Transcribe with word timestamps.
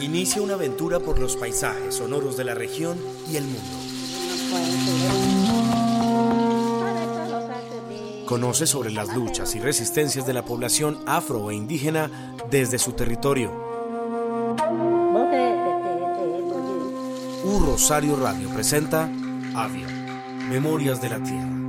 Inicia 0.00 0.40
una 0.40 0.54
aventura 0.54 1.00
por 1.00 1.18
los 1.18 1.36
paisajes 1.36 1.96
sonoros 1.96 2.36
de 2.36 2.44
la 2.44 2.54
región 2.54 2.96
y 3.30 3.36
el 3.36 3.44
mundo. 3.44 3.76
Conoce 8.24 8.66
sobre 8.66 8.90
las 8.90 9.14
luchas 9.14 9.54
y 9.54 9.60
resistencias 9.60 10.26
de 10.26 10.32
la 10.32 10.44
población 10.44 10.98
afro 11.06 11.50
e 11.50 11.54
indígena 11.54 12.10
desde 12.50 12.78
su 12.78 12.92
territorio. 12.92 13.50
U 17.44 17.58
Rosario 17.60 18.16
Radio 18.16 18.48
presenta 18.50 19.10
Avia, 19.54 19.86
Memorias 20.48 21.00
de 21.00 21.08
la 21.08 21.22
Tierra. 21.22 21.65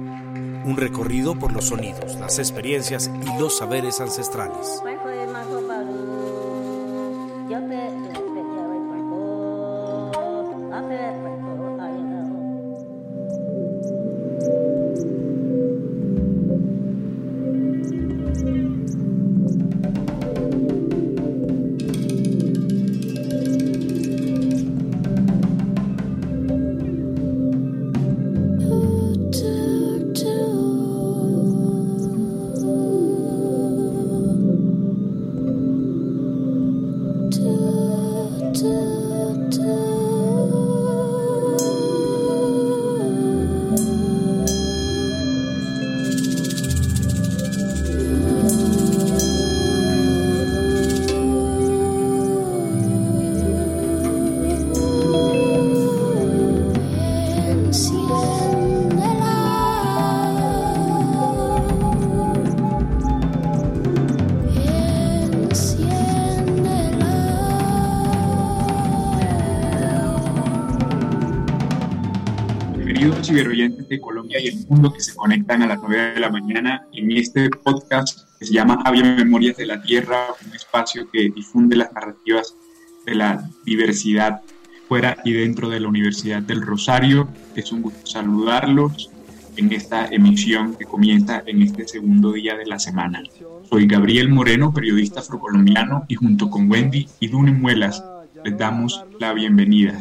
Un 0.67 0.75
recorrido 0.75 1.33
por 1.33 1.53
los 1.53 1.67
sonidos, 1.67 2.15
las 2.15 2.39
experiencias 2.39 3.09
y 3.25 3.39
los 3.39 3.57
saberes 3.57 4.01
ancestrales. 4.01 4.83
Y 74.39 74.47
el 74.47 74.67
mundo 74.67 74.93
que 74.93 75.01
se 75.01 75.15
conectan 75.15 75.61
a 75.63 75.67
las 75.67 75.79
9 75.81 76.13
de 76.13 76.19
la 76.19 76.29
mañana 76.29 76.87
en 76.93 77.11
este 77.11 77.49
podcast 77.49 78.27
que 78.39 78.45
se 78.45 78.53
llama 78.53 78.81
Avia 78.85 79.03
Memorias 79.03 79.57
de 79.57 79.65
la 79.65 79.81
Tierra, 79.81 80.27
un 80.45 80.55
espacio 80.55 81.09
que 81.11 81.29
difunde 81.29 81.75
las 81.75 81.91
narrativas 81.93 82.55
de 83.05 83.15
la 83.15 83.49
diversidad 83.65 84.41
fuera 84.87 85.17
y 85.23 85.33
dentro 85.33 85.69
de 85.69 85.79
la 85.79 85.87
Universidad 85.87 86.41
del 86.41 86.61
Rosario. 86.61 87.27
Es 87.55 87.71
un 87.71 87.81
gusto 87.81 88.05
saludarlos 88.05 89.09
en 89.55 89.71
esta 89.73 90.05
emisión 90.05 90.75
que 90.75 90.85
comienza 90.85 91.43
en 91.45 91.63
este 91.63 91.87
segundo 91.87 92.31
día 92.31 92.55
de 92.55 92.65
la 92.65 92.79
semana. 92.79 93.23
Soy 93.69 93.87
Gabriel 93.87 94.29
Moreno, 94.29 94.71
periodista 94.71 95.19
afrocolombiano, 95.21 96.05
y 96.07 96.15
junto 96.15 96.49
con 96.49 96.71
Wendy 96.71 97.07
y 97.19 97.27
Dune 97.27 97.51
Muelas 97.51 98.03
les 98.43 98.57
damos 98.57 99.03
la 99.19 99.33
bienvenida. 99.33 99.99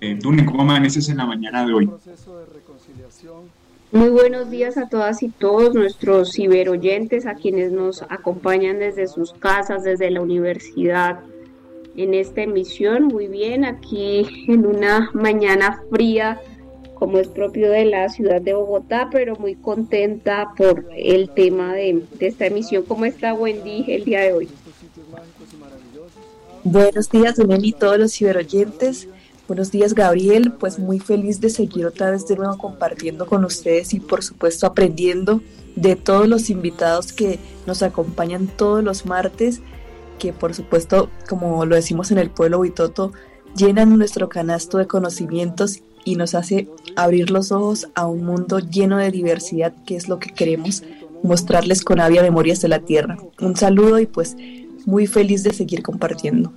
Eh, 0.00 0.18
Dune, 0.20 0.44
¿cómo 0.46 0.62
amaneces 0.62 1.08
en 1.08 1.18
la 1.18 1.26
mañana 1.26 1.66
de 1.66 1.74
hoy? 1.74 1.90
Muy 3.92 4.08
buenos 4.08 4.50
días 4.50 4.76
a 4.78 4.88
todas 4.88 5.22
y 5.22 5.28
todos 5.28 5.72
nuestros 5.72 6.32
ciberoyentes, 6.32 7.24
a 7.24 7.34
quienes 7.34 7.70
nos 7.70 8.02
acompañan 8.02 8.80
desde 8.80 9.06
sus 9.06 9.32
casas, 9.32 9.84
desde 9.84 10.10
la 10.10 10.20
universidad 10.20 11.20
en 11.96 12.12
esta 12.12 12.42
emisión. 12.42 13.04
Muy 13.04 13.28
bien, 13.28 13.64
aquí 13.64 14.26
en 14.48 14.66
una 14.66 15.10
mañana 15.14 15.80
fría, 15.88 16.40
como 16.94 17.18
es 17.18 17.28
propio 17.28 17.70
de 17.70 17.84
la 17.84 18.08
ciudad 18.08 18.42
de 18.42 18.54
Bogotá, 18.54 19.08
pero 19.12 19.36
muy 19.36 19.54
contenta 19.54 20.52
por 20.56 20.88
el 20.96 21.30
tema 21.30 21.72
de, 21.72 22.02
esta 22.18 22.46
emisión. 22.46 22.82
¿Cómo 22.82 23.04
está 23.04 23.34
Wendy 23.34 23.84
el 23.86 24.04
día 24.04 24.22
de 24.22 24.32
hoy? 24.32 24.48
Buenos 26.64 27.08
días, 27.08 27.36
Dunel 27.36 27.64
y 27.64 27.72
todos 27.72 27.98
los 27.98 28.12
ciberoyentes. 28.12 29.08
Buenos 29.48 29.70
días, 29.70 29.94
Gabriel. 29.94 30.52
Pues 30.58 30.80
muy 30.80 30.98
feliz 30.98 31.40
de 31.40 31.50
seguir 31.50 31.86
otra 31.86 32.10
vez 32.10 32.26
de 32.26 32.34
nuevo 32.34 32.58
compartiendo 32.58 33.26
con 33.26 33.44
ustedes 33.44 33.94
y 33.94 34.00
por 34.00 34.24
supuesto 34.24 34.66
aprendiendo 34.66 35.40
de 35.76 35.94
todos 35.94 36.26
los 36.26 36.50
invitados 36.50 37.12
que 37.12 37.38
nos 37.64 37.84
acompañan 37.84 38.48
todos 38.48 38.82
los 38.82 39.06
martes, 39.06 39.60
que 40.18 40.32
por 40.32 40.52
supuesto, 40.52 41.10
como 41.28 41.64
lo 41.64 41.76
decimos 41.76 42.10
en 42.10 42.18
el 42.18 42.28
pueblo 42.28 42.58
Huitoto, 42.58 43.12
llenan 43.54 43.96
nuestro 43.96 44.28
canasto 44.28 44.78
de 44.78 44.88
conocimientos 44.88 45.80
y 46.04 46.16
nos 46.16 46.34
hace 46.34 46.68
abrir 46.96 47.30
los 47.30 47.52
ojos 47.52 47.86
a 47.94 48.06
un 48.06 48.24
mundo 48.24 48.58
lleno 48.58 48.96
de 48.96 49.12
diversidad, 49.12 49.72
que 49.84 49.94
es 49.94 50.08
lo 50.08 50.18
que 50.18 50.30
queremos 50.30 50.82
mostrarles 51.22 51.84
con 51.84 52.00
Avia 52.00 52.22
Memorias 52.22 52.60
de 52.62 52.68
la 52.68 52.80
Tierra. 52.80 53.16
Un 53.40 53.54
saludo 53.54 54.00
y 54.00 54.06
pues 54.06 54.36
muy 54.86 55.06
feliz 55.06 55.44
de 55.44 55.52
seguir 55.52 55.84
compartiendo. 55.84 56.52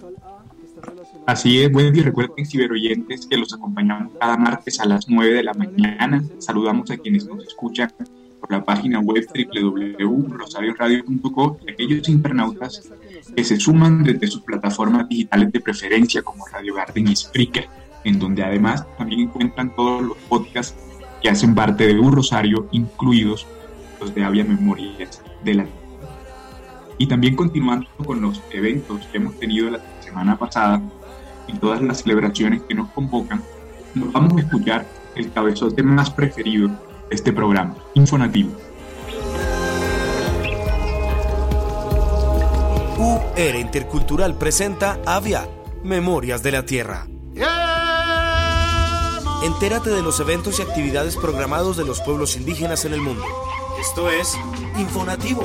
Así 1.29 1.61
es, 1.61 1.71
Wendy, 1.71 2.01
recuerden 2.01 2.43
ciberoyentes 2.43 3.27
que 3.27 3.37
los 3.37 3.53
acompañamos 3.53 4.13
cada 4.19 4.35
martes 4.35 4.79
a 4.79 4.85
las 4.85 5.07
9 5.07 5.35
de 5.35 5.43
la 5.43 5.53
mañana. 5.53 6.23
Saludamos 6.39 6.89
a 6.89 6.97
quienes 6.97 7.27
nos 7.27 7.45
escuchan 7.45 7.93
por 8.39 8.51
la 8.51 8.65
página 8.65 8.99
web 8.99 9.27
www.rosarioradio.com 9.53 11.57
y 11.67 11.71
aquellos 11.71 12.09
internautas 12.09 12.91
que 13.35 13.43
se 13.43 13.57
suman 13.57 14.03
desde 14.03 14.25
sus 14.25 14.41
plataformas 14.41 15.07
digitales 15.07 15.51
de 15.51 15.59
preferencia 15.59 16.23
como 16.23 16.47
Radio 16.47 16.73
Garden 16.73 17.09
y 17.09 17.15
Spreaker, 17.15 17.67
en 18.05 18.17
donde 18.17 18.43
además 18.43 18.87
también 18.97 19.21
encuentran 19.21 19.75
todos 19.75 20.01
los 20.01 20.17
podcasts 20.29 20.75
que 21.21 21.29
hacen 21.29 21.53
parte 21.53 21.85
de 21.85 21.99
un 21.99 22.11
Rosario, 22.11 22.67
incluidos 22.71 23.45
los 24.01 24.15
de 24.15 24.23
Avia 24.23 24.45
Memorias 24.45 25.21
de 25.43 25.53
la 25.53 25.67
Y 26.97 27.05
también 27.05 27.35
continuando 27.35 27.87
con 28.03 28.19
los 28.19 28.41
eventos 28.49 29.05
que 29.11 29.19
hemos 29.19 29.37
tenido 29.37 29.69
la 29.69 29.79
semana 30.01 30.35
pasada, 30.35 30.81
y 31.49 31.57
todas 31.57 31.81
las 31.81 32.03
celebraciones 32.03 32.61
que 32.63 32.75
nos 32.75 32.89
convocan, 32.89 33.43
nos 33.95 34.11
vamos 34.11 34.37
a 34.37 34.41
escuchar 34.41 34.85
el 35.15 35.31
cabezote 35.31 35.81
más 35.83 36.09
preferido 36.09 36.67
de 36.67 36.75
este 37.09 37.33
programa, 37.33 37.75
Infonativo. 37.95 38.51
UR 42.97 43.55
Intercultural 43.55 44.35
presenta 44.37 44.99
Avia, 45.05 45.47
Memorias 45.83 46.43
de 46.43 46.51
la 46.51 46.65
Tierra. 46.65 47.07
Entérate 49.41 49.89
de 49.89 50.01
los 50.01 50.19
eventos 50.19 50.59
y 50.59 50.61
actividades 50.61 51.15
programados 51.15 51.77
de 51.77 51.85
los 51.85 52.01
pueblos 52.01 52.35
indígenas 52.35 52.83
en 52.83 52.93
el 52.93 53.01
mundo. 53.01 53.23
Esto 53.79 54.09
es 54.09 54.37
Infonativo. 54.77 55.43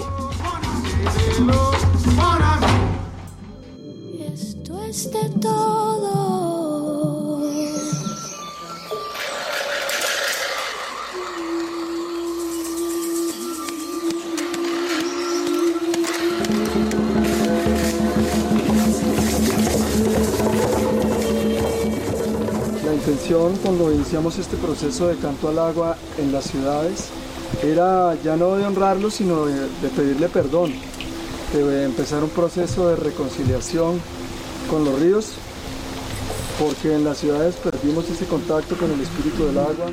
De 4.94 5.28
todo. 5.40 7.42
La 22.84 22.94
intención 22.94 23.56
cuando 23.64 23.92
iniciamos 23.92 24.38
este 24.38 24.56
proceso 24.56 25.08
de 25.08 25.16
canto 25.16 25.48
al 25.48 25.58
agua 25.58 25.96
en 26.18 26.30
las 26.30 26.44
ciudades 26.44 27.08
era 27.64 28.16
ya 28.22 28.36
no 28.36 28.54
de 28.54 28.64
honrarlo, 28.64 29.10
sino 29.10 29.46
de, 29.46 29.54
de 29.54 29.88
pedirle 29.88 30.28
perdón, 30.28 30.72
de 31.52 31.84
empezar 31.84 32.22
un 32.22 32.30
proceso 32.30 32.90
de 32.90 32.94
reconciliación 32.94 34.00
con 34.74 34.84
los 34.84 35.00
ríos, 35.00 35.32
porque 36.58 36.92
en 36.92 37.04
las 37.04 37.18
ciudades 37.18 37.54
perdimos 37.54 38.10
ese 38.10 38.26
contacto 38.26 38.76
con 38.76 38.90
el 38.90 39.00
espíritu 39.00 39.44
del 39.44 39.58
agua. 39.58 39.92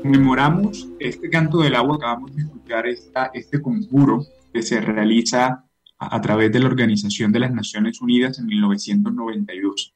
Conmemoramos 0.00 0.88
este 1.00 1.28
canto 1.28 1.58
del 1.58 1.74
agua, 1.74 1.96
acabamos 1.96 2.36
de 2.36 2.42
escuchar 2.42 2.86
esta, 2.86 3.32
este 3.34 3.60
conjuro 3.60 4.24
que 4.52 4.62
se 4.62 4.80
realiza 4.80 5.64
a, 5.98 6.16
a 6.16 6.20
través 6.20 6.52
de 6.52 6.60
la 6.60 6.66
Organización 6.66 7.32
de 7.32 7.40
las 7.40 7.52
Naciones 7.52 8.00
Unidas 8.00 8.38
en 8.38 8.46
1992 8.46 9.92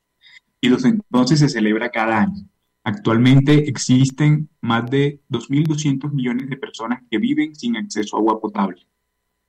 y 0.61 0.71
desde 0.71 0.89
entonces 0.89 1.39
se 1.39 1.49
celebra 1.49 1.89
cada 1.91 2.23
año. 2.23 2.49
Actualmente 2.83 3.69
existen 3.69 4.49
más 4.61 4.91
de 4.91 5.21
2.200 5.31 6.11
millones 6.13 6.51
de 6.51 6.57
personas 6.57 7.01
que 7.09 7.19
viven 7.19 7.55
sin 7.55 7.77
acceso 7.77 8.17
a 8.17 8.19
agua 8.19 8.41
potable. 8.41 8.83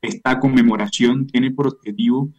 Esta 0.03 0.39
conmemoración 0.39 1.25
tiene 1.25 1.49
por 1.49 1.65
objetivo 1.65 2.31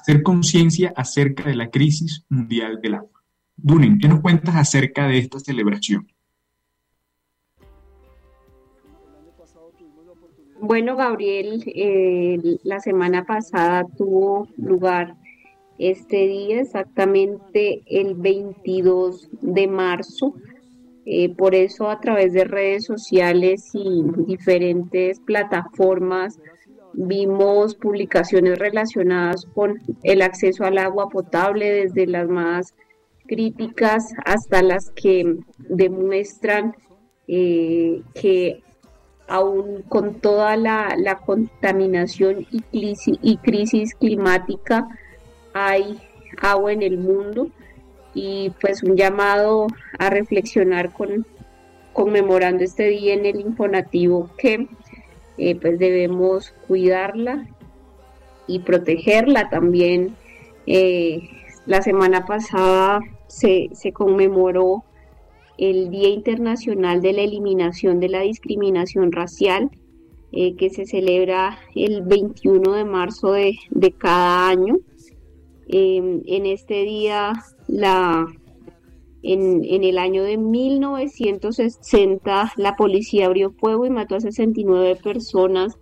hacer 0.00 0.22
conciencia 0.22 0.92
acerca 0.96 1.44
de 1.44 1.54
la 1.54 1.70
crisis 1.70 2.24
mundial 2.28 2.80
del 2.80 2.94
agua. 2.94 3.22
Dunen, 3.56 3.98
¿qué 3.98 4.08
nos 4.08 4.20
cuentas 4.20 4.56
acerca 4.56 5.06
de 5.06 5.18
esta 5.18 5.38
celebración? 5.38 6.06
Bueno, 10.62 10.96
Gabriel, 10.96 11.62
eh, 11.66 12.58
la 12.64 12.80
semana 12.80 13.24
pasada 13.24 13.86
tuvo 13.96 14.48
lugar 14.56 15.16
este 15.78 16.26
día, 16.26 16.60
exactamente 16.60 17.82
el 17.86 18.14
22 18.14 19.28
de 19.40 19.66
marzo. 19.66 20.34
Eh, 21.06 21.34
por 21.34 21.54
eso 21.54 21.88
a 21.90 21.98
través 22.00 22.34
de 22.34 22.44
redes 22.44 22.84
sociales 22.84 23.70
y 23.72 24.02
diferentes 24.26 25.18
plataformas 25.20 26.38
vimos 26.92 27.74
publicaciones 27.74 28.58
relacionadas 28.58 29.46
con 29.54 29.80
el 30.02 30.22
acceso 30.22 30.64
al 30.64 30.78
agua 30.78 31.08
potable, 31.08 31.70
desde 31.70 32.06
las 32.06 32.28
más 32.28 32.74
críticas 33.26 34.12
hasta 34.24 34.62
las 34.62 34.90
que 34.90 35.36
demuestran 35.58 36.74
eh, 37.28 38.02
que 38.14 38.62
aún 39.28 39.82
con 39.88 40.14
toda 40.14 40.56
la, 40.56 41.20
contaminación 41.24 42.46
y 42.50 42.60
crisis, 42.62 43.18
y 43.22 43.36
crisis 43.36 43.94
climática 43.94 44.88
hay 45.54 46.00
agua 46.40 46.72
en 46.72 46.82
el 46.82 46.98
mundo 46.98 47.48
y 48.12 48.50
pues 48.60 48.82
un 48.82 48.96
llamado 48.96 49.68
a 49.98 50.10
reflexionar 50.10 50.92
con 50.92 51.24
conmemorando 51.92 52.64
este 52.64 52.88
día 52.88 53.14
en 53.14 53.26
el 53.26 53.40
informativo 53.40 54.30
que 54.36 54.68
eh, 55.38 55.54
pues 55.56 55.78
debemos 55.78 56.54
cuidarla 56.66 57.46
y 58.46 58.60
protegerla 58.60 59.48
también. 59.48 60.16
Eh, 60.66 61.28
la 61.66 61.82
semana 61.82 62.26
pasada 62.26 63.00
se, 63.26 63.70
se 63.72 63.92
conmemoró 63.92 64.84
el 65.58 65.90
Día 65.90 66.08
Internacional 66.08 67.02
de 67.02 67.12
la 67.12 67.22
Eliminación 67.22 68.00
de 68.00 68.08
la 68.08 68.20
Discriminación 68.20 69.12
Racial, 69.12 69.70
eh, 70.32 70.56
que 70.56 70.70
se 70.70 70.86
celebra 70.86 71.58
el 71.74 72.02
21 72.02 72.72
de 72.72 72.84
marzo 72.84 73.32
de, 73.32 73.58
de 73.70 73.92
cada 73.92 74.48
año. 74.48 74.78
en 75.68 76.46
este 76.46 76.82
día 76.82 77.32
la 77.68 78.26
en, 79.22 79.84
el 79.84 79.98
año 79.98 80.22
de 80.22 80.38
1960 80.38 82.52
la 82.56 82.76
policía 82.76 83.26
abrió 83.26 83.50
fuego 83.50 83.84
y 83.86 83.90
mató 83.90 84.16
a 84.16 84.20
69 84.20 84.96
personas 85.02 85.76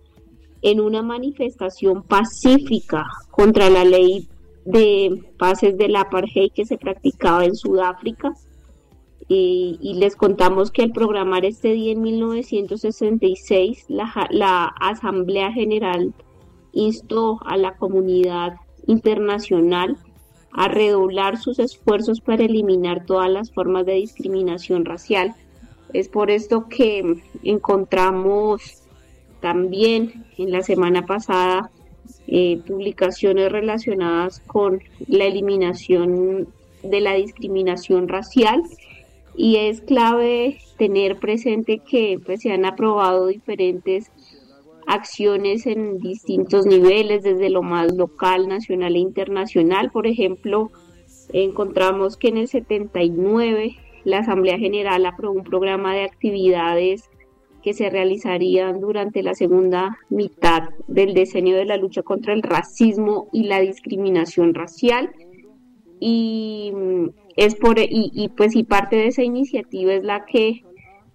en 0.61 0.81
una 0.81 1.01
manifestación 1.01 2.03
pacífica 2.03 3.05
contra 3.31 3.69
la 3.69 3.85
ley 3.85 4.27
de 4.65 5.23
pases 5.37 5.77
del 5.77 5.95
apartheid 5.95 6.51
que 6.51 6.65
se 6.65 6.77
practicaba 6.77 7.45
en 7.45 7.55
Sudáfrica. 7.55 8.33
Y, 9.31 9.77
les 9.99 10.15
contamos 10.15 10.71
que 10.71 10.81
al 10.81 10.91
programar 10.91 11.45
este 11.45 11.73
día 11.73 11.91
en 11.91 12.01
1966, 12.01 13.85
la, 13.87 14.11
la 14.31 14.65
Asamblea 14.65 15.51
General 15.51 16.15
instó 16.71 17.37
a 17.45 17.55
la 17.55 17.77
comunidad 17.77 18.55
internacional 18.87 19.99
a 20.51 20.67
redoblar 20.67 21.37
sus 21.37 21.59
esfuerzos 21.59 22.21
para 22.21 22.43
eliminar 22.43 23.05
todas 23.05 23.29
las 23.29 23.51
formas 23.51 23.85
de 23.85 23.93
discriminación 23.93 24.85
racial. 24.85 25.35
Es 25.93 26.07
por 26.07 26.31
esto 26.31 26.67
que 26.67 27.21
encontramos 27.43 28.83
también 29.39 30.25
en 30.37 30.51
la 30.51 30.61
semana 30.61 31.05
pasada 31.05 31.71
eh, 32.27 32.61
publicaciones 32.67 33.51
relacionadas 33.51 34.41
con 34.41 34.81
la 35.07 35.25
eliminación 35.25 36.47
de 36.83 37.01
la 37.01 37.13
discriminación 37.13 38.07
racial 38.07 38.63
y 39.35 39.57
es 39.57 39.81
clave 39.81 40.57
tener 40.77 41.17
presente 41.17 41.79
que 41.79 42.19
pues, 42.23 42.41
se 42.41 42.51
han 42.51 42.65
aprobado 42.65 43.27
diferentes 43.27 44.11
acciones 44.89 45.67
en 45.67 45.99
distintos 45.99 46.65
niveles, 46.65 47.21
desde 47.21 47.51
lo 47.51 47.61
más 47.61 47.93
local, 47.93 48.47
nacional 48.47 48.95
e 48.95 48.99
internacional. 48.99 49.91
Por 49.91 50.07
ejemplo, 50.07 50.71
encontramos 51.31 52.17
que 52.17 52.29
en 52.29 52.37
el 52.37 52.47
79 52.47 53.75
la 54.03 54.19
Asamblea 54.19 54.57
General 54.57 55.05
aprobó 55.05 55.35
un 55.35 55.43
programa 55.43 55.93
de 55.93 56.05
actividades 56.05 57.07
que 57.61 57.73
se 57.73 57.91
realizarían 57.91 58.79
durante 58.79 59.21
la 59.21 59.35
segunda 59.35 59.95
mitad 60.09 60.69
del 60.87 61.13
diseño 61.13 61.55
de 61.55 61.65
la 61.65 61.77
lucha 61.77 62.01
contra 62.01 62.33
el 62.33 62.41
racismo 62.41 63.29
y 63.31 63.43
la 63.43 63.59
discriminación 63.59 64.55
racial. 64.55 65.11
Y 65.99 66.73
es 67.35 67.53
por 67.55 67.75
y 67.77 68.31
pues 68.35 68.55
y 68.55 68.63
parte 68.63 68.95
de 68.95 69.07
esa 69.07 69.21
iniciativa 69.21 69.93
es 69.93 70.03
la 70.03 70.25
que 70.25 70.63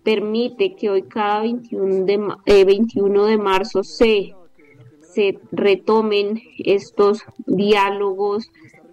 permite 0.05 0.77
que 0.77 0.91
hoy 0.91 1.03
cada 1.03 1.41
21 1.41 2.05
de, 2.05 2.65
21 2.65 3.27
eh, 3.27 3.31
de 3.31 3.39
marzo 3.39 3.83
se, 3.83 4.35
se 5.01 5.39
retomen 5.51 6.41
estos 6.59 7.23
diálogos 7.47 8.51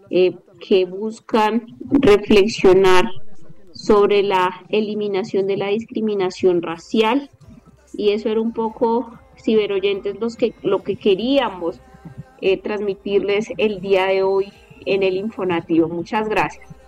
eh, 0.09 0.35
que 0.59 0.85
buscan 0.85 1.67
reflexionar 1.89 3.11
sobre 3.73 4.23
la 4.23 4.65
eliminación 4.69 5.47
de 5.47 5.57
la 5.57 5.67
discriminación 5.67 6.61
racial 6.61 7.29
y 7.93 8.11
eso 8.11 8.29
era 8.29 8.41
un 8.41 8.53
poco 8.53 9.11
ciberoyentes 9.37 10.19
los 10.19 10.35
que 10.35 10.53
lo 10.61 10.83
que 10.83 10.95
queríamos 10.95 11.79
eh, 12.41 12.57
transmitirles 12.57 13.49
el 13.57 13.81
día 13.81 14.05
de 14.05 14.23
hoy 14.23 14.51
en 14.85 15.03
el 15.03 15.15
Infonativo. 15.15 15.87
Muchas 15.87 16.27
gracias. 16.27 16.80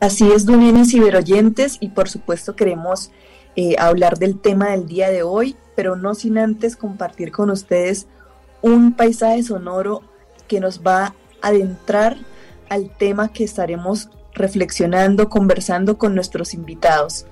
Así 0.00 0.32
es, 0.32 0.46
Dunien 0.46 0.78
y 0.78 0.86
ciberoyentes, 0.86 1.76
y 1.78 1.90
por 1.90 2.08
supuesto 2.08 2.56
queremos 2.56 3.10
eh, 3.54 3.76
hablar 3.78 4.18
del 4.18 4.40
tema 4.40 4.70
del 4.70 4.86
día 4.86 5.10
de 5.10 5.22
hoy, 5.22 5.56
pero 5.76 5.94
no 5.94 6.14
sin 6.14 6.38
antes 6.38 6.74
compartir 6.74 7.32
con 7.32 7.50
ustedes 7.50 8.06
un 8.62 8.94
paisaje 8.94 9.42
sonoro 9.42 10.02
que 10.48 10.58
nos 10.58 10.80
va 10.80 11.14
a 11.42 11.48
adentrar 11.48 12.16
al 12.70 12.96
tema 12.96 13.30
que 13.30 13.44
estaremos 13.44 14.08
reflexionando, 14.32 15.28
conversando 15.28 15.98
con 15.98 16.14
nuestros 16.14 16.54
invitados. 16.54 17.26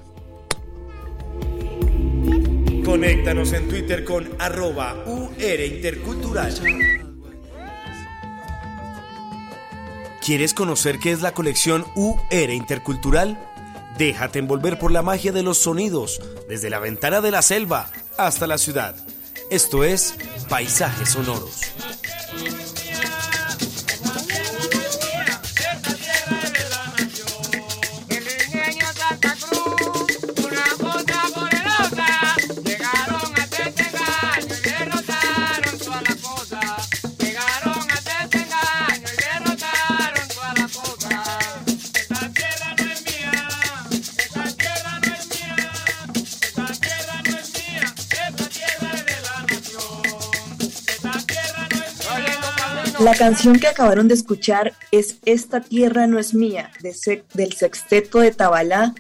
Conéctanos 2.85 3.53
en 3.55 3.69
Twitter 3.69 4.05
con 4.05 4.29
arroba 4.39 4.95
UR 5.07 5.61
Intercultural. 5.61 7.08
¿Quieres 10.29 10.53
conocer 10.53 10.99
qué 10.99 11.13
es 11.13 11.23
la 11.23 11.33
colección 11.33 11.87
UR 11.95 12.51
Intercultural? 12.51 13.39
Déjate 13.97 14.39
envolver 14.39 14.79
por 14.79 14.93
la 14.93 15.01
magia 15.01 15.33
de 15.33 15.43
los 15.43 15.57
sonidos, 15.57 16.21
desde 16.51 16.69
la 16.69 16.79
ventana 16.79 17.23
de 17.23 17.31
la 17.31 17.41
selva 17.41 17.91
hasta 18.19 18.47
la 18.47 18.59
ciudad. 18.59 18.95
Esto 19.51 19.85
es 19.85 20.19
Paisajes 20.51 21.09
Sonoros. 21.09 21.63
La 53.01 53.15
canción 53.15 53.61
que 53.61 53.69
acabaron 53.69 54.09
de 54.09 54.15
escuchar 54.15 54.73
es 54.91 55.19
Esta 55.25 55.61
tierra 55.61 56.09
no 56.09 56.19
es 56.19 56.35
mía, 56.35 56.73
del 56.83 57.53
sexteto 57.53 58.19
de 58.19 58.33
Tabalá, 58.33 58.93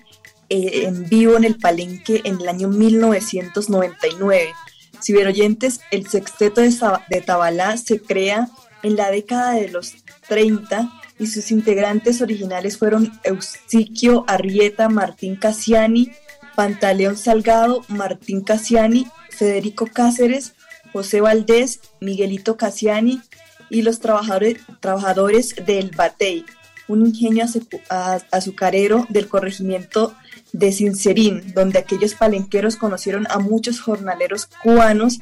eh, 0.48 0.84
en 0.84 1.08
vivo 1.08 1.36
en 1.36 1.42
el 1.42 1.56
Palenque 1.56 2.20
en 2.22 2.40
el 2.40 2.48
año 2.48 2.68
1999. 2.68 4.54
Si 5.00 5.12
bien 5.12 5.26
oyentes, 5.26 5.80
el 5.90 6.06
sexteto 6.06 6.60
de, 6.60 7.20
Tabalá 7.22 7.76
se 7.76 8.00
crea 8.00 8.48
en 8.84 8.94
la 8.94 9.10
década 9.10 9.54
de 9.54 9.68
los 9.68 9.96
30 10.28 10.92
y 11.18 11.26
sus 11.26 11.50
integrantes 11.50 12.22
originales 12.22 12.78
fueron 12.78 13.18
Eusiquio 13.24 14.24
Arrieta, 14.28 14.88
Martín 14.88 15.34
Cassiani, 15.34 16.12
Pantaleón 16.54 17.16
Salgado, 17.16 17.84
Martín 17.88 18.42
Cassiani, 18.42 19.08
Federico 19.28 19.88
Cáceres, 19.92 20.54
José 20.92 21.20
Valdés, 21.20 21.80
Miguelito 22.00 22.56
Cassiani, 22.56 23.20
y 23.70 23.82
los 23.82 24.00
trabajadores, 24.00 24.58
trabajadores 24.80 25.54
del 25.64 25.90
Batey. 25.90 26.44
un 26.88 27.06
ingenio 27.06 27.44
azucarero 28.30 29.06
del 29.10 29.28
corregimiento 29.28 30.14
de 30.52 30.72
Sincerín, 30.72 31.52
donde 31.54 31.78
aquellos 31.78 32.14
palenqueros 32.14 32.76
conocieron 32.76 33.26
a 33.28 33.38
muchos 33.38 33.80
jornaleros 33.80 34.46
cubanos. 34.62 35.18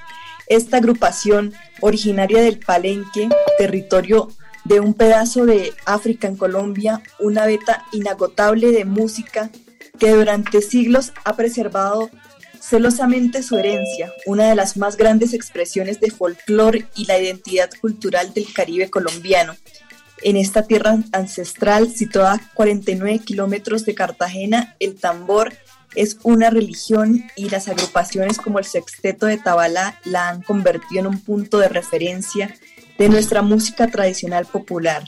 Esta 0.46 0.76
agrupación, 0.76 1.54
originaria 1.80 2.40
del 2.40 2.60
Palenque, 2.60 3.28
territorio 3.58 4.28
de 4.64 4.78
un 4.78 4.94
pedazo 4.94 5.44
de 5.44 5.72
África 5.84 6.28
en 6.28 6.36
Colombia, 6.36 7.02
una 7.18 7.46
beta 7.46 7.84
inagotable 7.92 8.70
de 8.70 8.84
música 8.84 9.50
que 9.98 10.10
durante 10.10 10.60
siglos 10.60 11.12
ha 11.24 11.34
preservado 11.36 12.10
celosamente 12.68 13.42
su 13.42 13.56
herencia, 13.56 14.12
una 14.26 14.48
de 14.48 14.56
las 14.56 14.76
más 14.76 14.96
grandes 14.96 15.34
expresiones 15.34 16.00
de 16.00 16.10
folclore 16.10 16.86
y 16.96 17.04
la 17.06 17.18
identidad 17.18 17.70
cultural 17.80 18.34
del 18.34 18.52
Caribe 18.52 18.90
colombiano. 18.90 19.54
En 20.22 20.36
esta 20.36 20.62
tierra 20.62 20.98
ancestral, 21.12 21.90
situada 21.90 22.34
a 22.34 22.54
49 22.54 23.20
kilómetros 23.20 23.84
de 23.84 23.94
Cartagena, 23.94 24.74
el 24.80 24.96
tambor 24.96 25.52
es 25.94 26.18
una 26.24 26.50
religión 26.50 27.24
y 27.36 27.48
las 27.50 27.68
agrupaciones 27.68 28.38
como 28.38 28.58
el 28.58 28.64
Sexteto 28.64 29.26
de 29.26 29.38
Tabalá 29.38 30.00
la 30.04 30.28
han 30.28 30.42
convertido 30.42 31.00
en 31.00 31.06
un 31.06 31.20
punto 31.20 31.58
de 31.58 31.68
referencia 31.68 32.52
de 32.98 33.08
nuestra 33.08 33.42
música 33.42 33.86
tradicional 33.86 34.46
popular. 34.46 35.04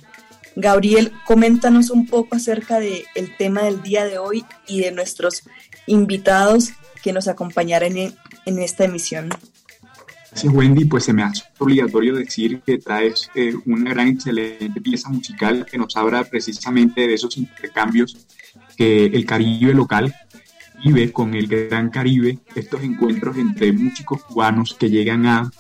Gabriel, 0.55 1.13
coméntanos 1.27 1.91
un 1.91 2.07
poco 2.07 2.37
acerca 2.37 2.79
del 2.79 3.05
el 3.15 3.37
tema 3.37 3.63
del 3.63 3.83
día 3.83 4.05
de 4.05 4.19
hoy 4.19 4.45
y 4.67 4.81
de 4.81 4.93
nuestros 4.93 5.43
invitados 5.87 6.73
que 6.99 7.13
nos 7.13 7.29
acompañarán 7.29 7.97
en, 7.97 8.15
en 8.47 8.59
esta 8.59 8.85
emisión. 8.85 9.31
Gracias 10.31 10.53
Wendy, 10.53 10.85
pues 10.85 11.05
se 11.05 11.13
me 11.13 11.23
hace 11.23 11.43
obligatorio 11.59 12.15
decir 12.15 12.61
que 12.61 12.79
traes 12.79 13.31
eh, 13.35 13.55
una 13.67 13.91
gran 13.91 14.09
excelente 14.09 14.81
pieza 14.81 15.09
musical 15.09 15.67
que 15.69 15.79
nos 15.79 15.97
habla 15.97 16.23
precisamente 16.25 17.07
de 17.07 17.15
esos 17.15 17.37
intercambios 17.39 18.27
que 18.77 19.07
el 19.07 19.25
Caribe 19.25 19.75
local 19.75 20.15
vive 20.85 21.13
con 21.13 21.35
el 21.35 21.49
Gran 21.49 21.91
Caribe, 21.91 22.39
estos 22.55 22.83
encuentros 22.83 23.37
entre 23.37 23.73
músicos 23.73 24.23
cubanos 24.23 24.75
que 24.75 24.91
llegan 24.91 25.27
a 25.27 25.51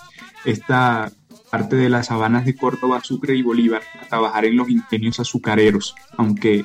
esta 0.45 1.11
parte 1.51 1.77
de 1.77 1.89
las 1.89 2.07
sabanas 2.07 2.45
de 2.45 2.55
Córdoba, 2.55 3.01
Sucre 3.03 3.35
y 3.35 3.43
Bolívar 3.43 3.83
a 4.01 4.07
trabajar 4.07 4.45
en 4.45 4.57
los 4.57 4.69
ingenios 4.69 5.19
azucareros, 5.19 5.95
aunque 6.17 6.65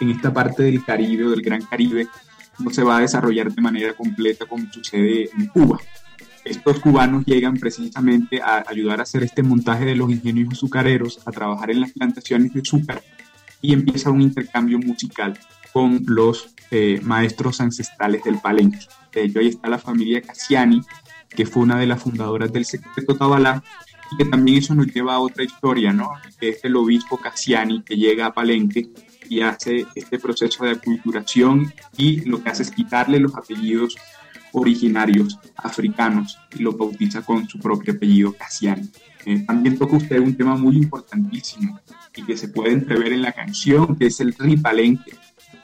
en 0.00 0.10
esta 0.10 0.34
parte 0.34 0.64
del 0.64 0.84
Caribe 0.84 1.24
o 1.24 1.30
del 1.30 1.42
Gran 1.42 1.62
Caribe 1.62 2.08
no 2.58 2.70
se 2.70 2.82
va 2.82 2.98
a 2.98 3.00
desarrollar 3.00 3.52
de 3.52 3.62
manera 3.62 3.94
completa 3.94 4.46
como 4.46 4.70
sucede 4.72 5.30
en 5.36 5.46
Cuba. 5.46 5.78
Estos 6.44 6.78
cubanos 6.80 7.24
llegan 7.24 7.56
precisamente 7.56 8.42
a 8.42 8.64
ayudar 8.68 9.00
a 9.00 9.04
hacer 9.04 9.22
este 9.22 9.42
montaje 9.42 9.86
de 9.86 9.96
los 9.96 10.10
ingenios 10.10 10.52
azucareros, 10.52 11.20
a 11.26 11.32
trabajar 11.32 11.70
en 11.70 11.80
las 11.80 11.92
plantaciones 11.92 12.52
de 12.52 12.60
azúcar 12.60 13.02
y 13.62 13.72
empieza 13.72 14.10
un 14.10 14.20
intercambio 14.20 14.78
musical 14.78 15.38
con 15.72 16.02
los 16.06 16.54
eh, 16.70 17.00
maestros 17.02 17.60
ancestrales 17.60 18.22
del 18.24 18.38
Palenque. 18.38 18.78
De 19.12 19.24
hecho, 19.24 19.38
ahí 19.38 19.48
está 19.48 19.68
la 19.68 19.78
familia 19.78 20.20
Cassiani, 20.20 20.82
que 21.30 21.46
fue 21.46 21.62
una 21.62 21.78
de 21.78 21.86
las 21.86 22.02
fundadoras 22.02 22.52
del 22.52 22.66
secreto 22.66 23.16
Tabalá, 23.16 23.62
y 24.12 24.16
que 24.18 24.24
también 24.26 24.58
eso 24.58 24.74
nos 24.74 24.86
lleva 24.86 25.14
a 25.14 25.20
otra 25.20 25.44
historia, 25.44 25.92
¿no? 25.92 26.10
Que 26.38 26.50
es 26.50 26.64
el 26.64 26.76
obispo 26.76 27.16
Cassiani 27.16 27.82
que 27.82 27.96
llega 27.96 28.26
a 28.26 28.34
Palenque 28.34 28.90
y 29.28 29.40
hace 29.40 29.86
este 29.94 30.18
proceso 30.18 30.64
de 30.64 30.72
aculturación 30.72 31.72
y 31.96 32.20
lo 32.22 32.42
que 32.42 32.50
hace 32.50 32.62
es 32.62 32.70
quitarle 32.70 33.20
los 33.20 33.34
apellidos 33.34 33.96
originarios 34.52 35.38
africanos 35.56 36.38
y 36.56 36.62
lo 36.62 36.72
bautiza 36.72 37.22
con 37.22 37.48
su 37.48 37.58
propio 37.58 37.94
apellido 37.94 38.32
Cassiani. 38.32 38.88
Eh, 39.26 39.44
también 39.46 39.78
toca 39.78 39.96
usted 39.96 40.18
un 40.18 40.36
tema 40.36 40.56
muy 40.56 40.76
importantísimo 40.76 41.80
y 42.14 42.22
que 42.22 42.36
se 42.36 42.48
puede 42.48 42.72
entrever 42.72 43.12
en 43.12 43.22
la 43.22 43.32
canción, 43.32 43.96
que 43.96 44.06
es 44.06 44.20
el 44.20 44.34
ripalenque, 44.34 45.16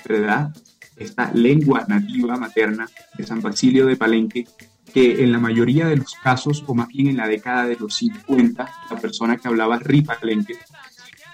¿verdad? 0.09 0.55
Esta 0.97 1.31
lengua 1.33 1.85
nativa 1.89 2.37
materna 2.37 2.89
de 3.17 3.27
San 3.27 3.41
Basilio 3.41 3.87
de 3.87 3.97
Palenque, 3.97 4.47
que 4.93 5.23
en 5.23 5.31
la 5.31 5.39
mayoría 5.39 5.87
de 5.87 5.97
los 5.97 6.15
casos, 6.15 6.65
o 6.67 6.75
más 6.75 6.89
bien 6.89 7.07
en 7.07 7.17
la 7.17 7.29
década 7.29 7.67
de 7.67 7.77
los 7.77 7.95
50, 7.95 8.71
la 8.91 8.97
persona 8.97 9.37
que 9.37 9.49
hablaba 9.49 9.79
ripalenque 9.79 10.59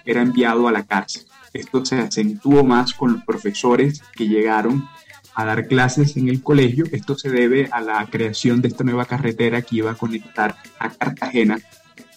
era 0.05 0.21
enviado 0.21 0.69
a 0.69 0.73
la 0.73 0.85
cárcel. 0.85 1.27
Esto 1.57 1.85
se 1.87 1.99
acentuó 1.99 2.65
más 2.65 2.93
con 2.93 3.15
los 3.15 3.25
profesores 3.25 4.03
que 4.15 4.29
llegaron 4.29 4.87
a 5.35 5.45
dar 5.47 5.67
clases 5.67 6.17
en 6.19 6.29
el 6.29 6.43
colegio. 6.43 6.85
Esto 6.93 7.17
se 7.17 7.31
debe 7.31 7.69
a 7.73 7.81
la 7.81 8.05
creación 8.07 8.61
de 8.61 8.69
esta 8.69 8.85
nueva 8.85 9.07
carretera 9.07 9.63
que 9.63 9.77
iba 9.77 9.91
a 9.91 9.95
conectar 9.95 10.57
a 10.79 10.91
Cartagena 10.91 11.59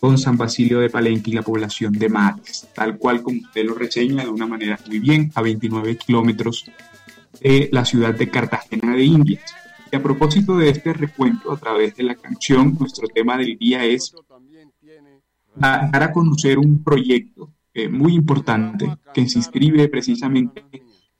con 0.01 0.17
San 0.17 0.37
Basilio 0.37 0.79
de 0.79 0.89
Palenque 0.89 1.31
y 1.31 1.33
la 1.33 1.41
población 1.41 1.93
de 1.93 2.09
Mares, 2.09 2.67
tal 2.73 2.97
cual 2.97 3.21
como 3.21 3.39
usted 3.41 3.65
lo 3.65 3.75
reseña 3.75 4.23
de 4.23 4.29
una 4.29 4.45
manera 4.45 4.77
muy 4.87 4.99
bien, 4.99 5.31
a 5.35 5.41
29 5.41 5.97
kilómetros 5.97 6.69
de 7.39 7.69
la 7.71 7.85
ciudad 7.85 8.13
de 8.13 8.29
Cartagena 8.29 8.93
de 8.93 9.03
Indias. 9.03 9.53
Y 9.91 9.95
a 9.95 10.03
propósito 10.03 10.57
de 10.57 10.69
este 10.69 10.93
recuento 10.93 11.51
a 11.51 11.57
través 11.57 11.95
de 11.95 12.03
la 12.03 12.15
canción, 12.15 12.75
nuestro 12.77 13.07
tema 13.07 13.37
del 13.37 13.57
día 13.57 13.85
es 13.85 14.13
dar 15.55 16.03
a 16.03 16.11
conocer 16.11 16.59
un 16.59 16.83
proyecto 16.83 17.51
eh, 17.83 17.89
muy 17.89 18.13
importante 18.13 18.97
que 19.13 19.29
se 19.29 19.39
inscribe 19.39 19.87
precisamente 19.87 20.63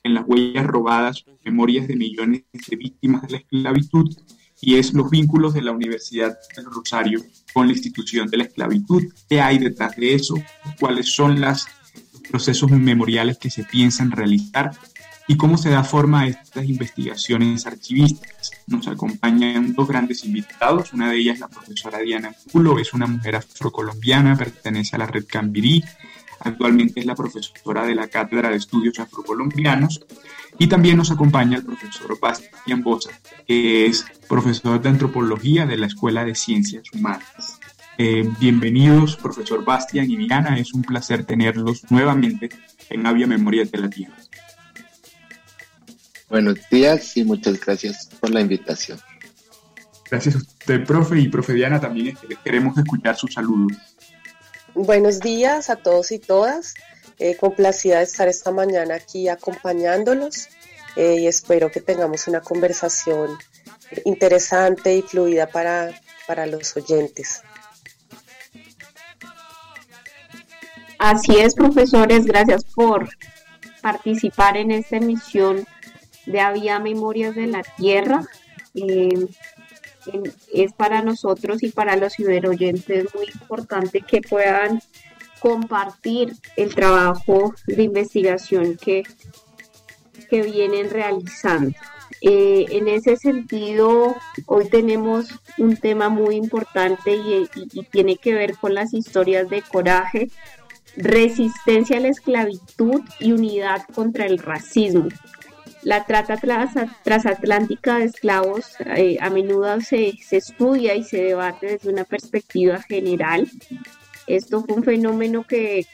en 0.02 0.14
las 0.14 0.24
huellas 0.26 0.66
robadas, 0.66 1.24
memorias 1.44 1.88
de 1.88 1.96
millones 1.96 2.44
de 2.68 2.76
víctimas 2.76 3.22
de 3.22 3.32
la 3.32 3.38
esclavitud, 3.38 4.16
y 4.60 4.76
es 4.76 4.92
los 4.92 5.10
vínculos 5.10 5.54
de 5.54 5.62
la 5.62 5.72
Universidad 5.72 6.36
del 6.54 6.66
Rosario 6.66 7.22
con 7.52 7.66
la 7.66 7.72
institución 7.72 8.28
de 8.28 8.36
la 8.36 8.44
esclavitud. 8.44 9.02
¿Qué 9.28 9.40
hay 9.40 9.58
detrás 9.58 9.96
de 9.96 10.14
eso? 10.14 10.34
¿Cuáles 10.78 11.14
son 11.14 11.40
los 11.40 11.66
procesos 12.30 12.70
memoriales 12.70 13.38
que 13.38 13.50
se 13.50 13.64
piensan 13.64 14.10
realizar? 14.10 14.72
¿Y 15.26 15.36
cómo 15.36 15.56
se 15.56 15.70
da 15.70 15.84
forma 15.84 16.22
a 16.22 16.26
estas 16.26 16.64
investigaciones 16.64 17.64
archivísticas? 17.64 18.50
Nos 18.66 18.88
acompañan 18.88 19.74
dos 19.74 19.86
grandes 19.86 20.24
invitados. 20.24 20.92
Una 20.92 21.10
de 21.10 21.18
ellas, 21.18 21.38
la 21.38 21.48
profesora 21.48 21.98
Diana 21.98 22.34
Culo, 22.50 22.78
es 22.78 22.92
una 22.92 23.06
mujer 23.06 23.36
afrocolombiana, 23.36 24.36
pertenece 24.36 24.96
a 24.96 24.98
la 24.98 25.06
red 25.06 25.24
Cambirí, 25.28 25.84
Actualmente 26.40 27.00
es 27.00 27.06
la 27.06 27.14
profesora 27.14 27.86
de 27.86 27.94
la 27.94 28.08
Cátedra 28.08 28.50
de 28.50 28.56
Estudios 28.56 28.98
Afrocolombianos. 28.98 30.04
Y 30.58 30.66
también 30.66 30.96
nos 30.96 31.10
acompaña 31.10 31.58
el 31.58 31.64
profesor 31.64 32.18
Bastián 32.20 32.82
Bosa, 32.82 33.10
que 33.46 33.86
es 33.86 34.04
profesor 34.28 34.80
de 34.80 34.88
antropología 34.88 35.66
de 35.66 35.76
la 35.76 35.86
Escuela 35.86 36.24
de 36.24 36.34
Ciencias 36.34 36.84
Humanas. 36.92 37.60
Eh, 37.98 38.28
bienvenidos, 38.40 39.16
profesor 39.16 39.64
Bastián 39.64 40.10
y 40.10 40.16
Diana. 40.16 40.58
Es 40.58 40.72
un 40.72 40.82
placer 40.82 41.24
tenerlos 41.24 41.84
nuevamente 41.90 42.48
en 42.88 43.06
Avia 43.06 43.26
Memoria 43.26 43.64
de 43.64 43.78
la 43.78 43.90
Tierra. 43.90 44.16
Buenos 46.30 46.58
días 46.70 47.16
y 47.16 47.24
muchas 47.24 47.60
gracias 47.60 48.08
por 48.20 48.30
la 48.30 48.40
invitación. 48.40 48.98
Gracias 50.10 50.34
a 50.34 50.38
usted, 50.38 50.84
profe, 50.84 51.20
y 51.20 51.28
profe 51.28 51.52
Diana, 51.52 51.80
también 51.80 52.16
queremos 52.42 52.76
escuchar 52.78 53.16
sus 53.16 53.34
saludos. 53.34 53.76
Buenos 54.74 55.18
días 55.18 55.68
a 55.68 55.76
todos 55.76 56.12
y 56.12 56.18
todas. 56.18 56.74
Eh, 57.18 57.36
complacida 57.36 57.98
de 57.98 58.04
estar 58.04 58.28
esta 58.28 58.50
mañana 58.50 58.94
aquí 58.94 59.28
acompañándolos 59.28 60.48
eh, 60.96 61.16
y 61.20 61.26
espero 61.26 61.70
que 61.70 61.80
tengamos 61.80 62.28
una 62.28 62.40
conversación 62.40 63.36
interesante 64.04 64.94
y 64.94 65.02
fluida 65.02 65.48
para, 65.48 65.90
para 66.26 66.46
los 66.46 66.76
oyentes. 66.76 67.42
Así 70.98 71.36
es, 71.36 71.54
profesores, 71.54 72.24
gracias 72.24 72.64
por 72.64 73.08
participar 73.82 74.56
en 74.56 74.70
esta 74.70 74.96
emisión 74.96 75.66
de 76.26 76.40
Había 76.40 76.78
Memorias 76.78 77.34
de 77.34 77.48
la 77.48 77.62
Tierra. 77.76 78.22
Eh, 78.74 79.26
es 80.52 80.72
para 80.72 81.02
nosotros 81.02 81.62
y 81.62 81.70
para 81.70 81.96
los 81.96 82.14
ciberoyentes 82.14 83.14
muy 83.14 83.26
importante 83.26 84.00
que 84.00 84.20
puedan 84.20 84.80
compartir 85.40 86.34
el 86.56 86.74
trabajo 86.74 87.54
de 87.66 87.82
investigación 87.82 88.76
que, 88.76 89.02
que 90.28 90.42
vienen 90.42 90.90
realizando. 90.90 91.76
Eh, 92.22 92.66
en 92.70 92.88
ese 92.88 93.16
sentido, 93.16 94.14
hoy 94.46 94.68
tenemos 94.68 95.28
un 95.56 95.76
tema 95.76 96.10
muy 96.10 96.36
importante 96.36 97.14
y, 97.14 97.48
y, 97.54 97.82
tiene 97.84 98.16
que 98.16 98.34
ver 98.34 98.56
con 98.56 98.74
las 98.74 98.92
historias 98.92 99.48
de 99.48 99.62
coraje, 99.62 100.28
resistencia 100.96 101.96
a 101.96 102.00
la 102.00 102.08
esclavitud 102.08 103.00
y 103.20 103.32
unidad 103.32 103.84
contra 103.94 104.26
el 104.26 104.38
racismo. 104.38 105.08
La 105.82 106.04
trata 106.04 106.36
transatlántica 107.04 107.98
de 107.98 108.04
esclavos 108.04 108.74
eh, 108.96 109.16
a 109.20 109.30
menudo 109.30 109.80
se, 109.80 110.14
estudia 110.30 110.94
y 110.94 111.04
se 111.04 111.22
debate 111.22 111.68
desde 111.68 111.90
una 111.90 112.04
perspectiva 112.04 112.82
general. 112.82 113.48
Esto 114.26 114.62
fue 114.62 114.76
un 114.76 114.84
fenómeno 114.84 115.44
que, 115.44 115.86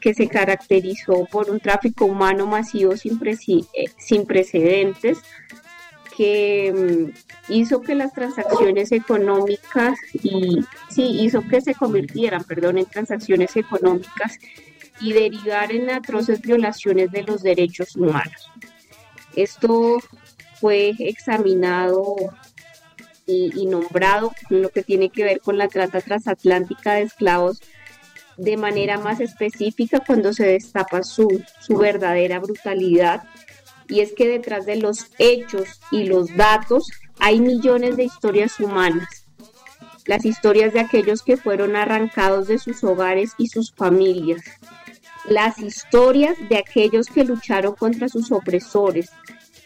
se 0.00 0.28
caracterizó 0.28 1.26
por 1.30 1.50
un 1.50 1.58
tráfico 1.60 2.04
humano 2.04 2.46
masivo 2.46 2.96
sin, 2.96 3.20
eh, 3.74 4.24
precedentes, 4.26 5.18
que 6.16 6.72
mm, 6.72 7.52
hizo 7.52 7.82
que 7.82 7.94
las 7.94 8.12
transacciones 8.12 8.92
económicas 8.92 9.98
y 10.22 10.60
sí, 10.88 11.02
hizo 11.20 11.42
que 11.42 11.60
se 11.60 11.74
convirtieran, 11.74 12.44
perdón, 12.44 12.78
en 12.78 12.86
transacciones 12.86 13.56
económicas 13.56 14.38
y 15.00 15.12
derivar 15.12 15.72
en 15.72 15.90
atroces 15.90 16.40
violaciones 16.40 17.10
de 17.10 17.22
los 17.24 17.42
derechos 17.42 17.96
humanos. 17.96 18.50
Esto 19.36 19.98
fue 20.60 20.94
examinado 20.98 22.16
y, 23.26 23.66
nombrado 23.66 24.32
lo 24.50 24.70
que 24.70 24.82
tiene 24.82 25.10
que 25.10 25.24
ver 25.24 25.40
con 25.40 25.58
la 25.58 25.68
trata 25.68 26.00
transatlántica 26.00 26.94
de 26.94 27.02
esclavos 27.02 27.60
de 28.36 28.56
manera 28.56 28.98
más 28.98 29.20
específica 29.20 30.00
cuando 30.00 30.32
se 30.32 30.46
destapa 30.46 31.02
su, 31.02 31.42
su 31.60 31.76
verdadera 31.76 32.38
brutalidad. 32.38 33.24
Y 33.88 34.00
es 34.00 34.12
que 34.12 34.28
detrás 34.28 34.66
de 34.66 34.76
los 34.76 35.06
hechos 35.18 35.80
y 35.90 36.04
los 36.04 36.34
datos 36.36 36.86
hay 37.18 37.40
millones 37.40 37.96
de 37.96 38.04
historias 38.04 38.58
humanas. 38.60 39.26
Las 40.04 40.24
historias 40.24 40.72
de 40.72 40.80
aquellos 40.80 41.22
que 41.22 41.36
fueron 41.36 41.76
arrancados 41.76 42.46
de 42.46 42.58
sus 42.58 42.84
hogares 42.84 43.32
y 43.38 43.48
sus 43.48 43.72
familias. 43.72 44.42
Las 45.28 45.58
historias 45.58 46.36
de 46.48 46.58
aquellos 46.58 47.08
que 47.08 47.24
lucharon 47.24 47.74
contra 47.74 48.08
sus 48.08 48.30
opresores, 48.30 49.10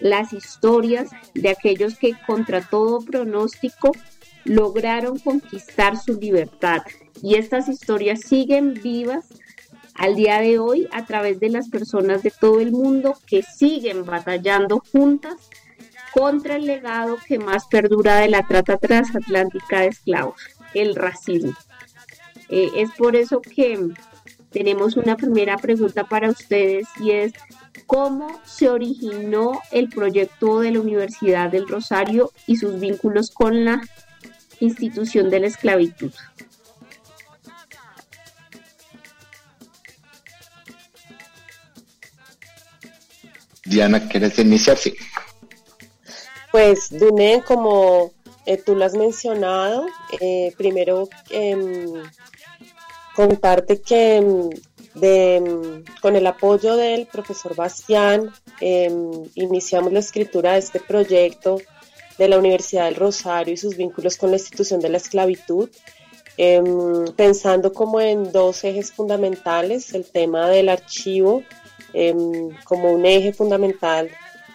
las 0.01 0.33
historias 0.33 1.11
de 1.35 1.51
aquellos 1.51 1.99
que 1.99 2.15
contra 2.27 2.63
todo 2.63 3.01
pronóstico 3.01 3.93
lograron 4.45 5.19
conquistar 5.19 5.99
su 5.99 6.19
libertad. 6.19 6.83
Y 7.23 7.35
estas 7.35 7.69
historias 7.69 8.21
siguen 8.21 8.73
vivas 8.73 9.27
al 9.95 10.17
día 10.17 10.41
de 10.41 10.59
hoy 10.59 10.89
a 10.93 11.05
través 11.05 11.41
de 11.41 11.51
las 11.51 11.69
personas 11.69 12.23
de 12.23 12.31
todo 12.31 12.61
el 12.61 12.73
mundo 12.73 13.19
que 13.27 13.43
siguen 13.43 14.07
batallando 14.07 14.83
juntas 14.93 15.35
contra 16.15 16.57
el 16.57 16.65
legado 16.65 17.19
que 17.27 17.39
más 17.39 17.67
perdura 17.67 18.17
de 18.17 18.29
la 18.29 18.47
trata 18.47 18.79
transatlántica 18.79 19.81
de 19.81 19.89
esclavos, 19.89 20.41
el 20.73 20.95
racismo. 20.95 21.53
Eh, 22.49 22.71
es 22.77 22.91
por 22.93 23.15
eso 23.15 23.43
que 23.43 23.79
tenemos 24.51 24.97
una 24.97 25.17
primera 25.17 25.57
pregunta 25.57 26.05
para 26.05 26.31
ustedes 26.31 26.87
y 27.01 27.13
es, 27.13 27.33
cómo 27.87 28.41
se 28.45 28.69
originó 28.69 29.61
el 29.71 29.89
proyecto 29.89 30.61
de 30.61 30.73
la 30.73 30.81
Universidad 30.81 31.51
del 31.51 31.69
Rosario 31.69 32.33
y 32.47 32.57
sus 32.57 32.79
vínculos 32.79 33.31
con 33.31 33.65
la 33.65 33.81
institución 34.61 35.31
de 35.31 35.41
la 35.41 35.47
esclavitud. 35.47 36.13
Diana, 43.65 44.09
¿quieres 44.09 44.39
iniciar? 44.39 44.77
Sí. 44.77 44.95
Pues, 46.51 46.91
Duné, 46.91 47.43
como 47.47 48.13
eh, 48.47 48.57
tú 48.57 48.75
lo 48.75 48.85
has 48.85 48.95
mencionado, 48.95 49.87
eh, 50.21 50.53
primero 50.57 51.09
em, 51.31 52.03
contarte 53.15 53.81
que 53.81 54.17
em, 54.17 54.51
de, 54.95 55.85
con 56.01 56.17
el 56.17 56.27
apoyo 56.27 56.77
del 56.77 57.07
profesor 57.07 57.55
Bastián, 57.55 58.33
em, 58.61 59.11
iniciamos 59.35 59.93
la 59.93 60.01
escritura 60.01 60.53
de 60.53 60.59
este 60.59 60.81
proyecto 60.81 61.59
de 62.19 62.29
la 62.29 62.39
Universidad 62.39 62.85
del 62.87 62.97
Rosario 62.97 63.55
y 63.55 63.57
sus 63.57 63.77
vínculos 63.77 64.17
con 64.17 64.31
la 64.31 64.37
institución 64.37 64.81
de 64.81 64.91
la 64.91 64.99
esclavitud, 64.99 65.69
em, 66.37 67.07
pensando 67.17 67.73
como 67.73 68.01
en 68.01 68.31
dos 68.33 68.65
ejes 68.65 68.93
fundamentales, 68.93 69.95
el 69.95 70.05
tema 70.05 70.49
del 70.49 70.69
archivo 70.69 71.43
em, 71.93 72.51
como 72.65 72.93
un 72.93 73.05
eje 73.05 73.33
fundamental, 73.33 74.11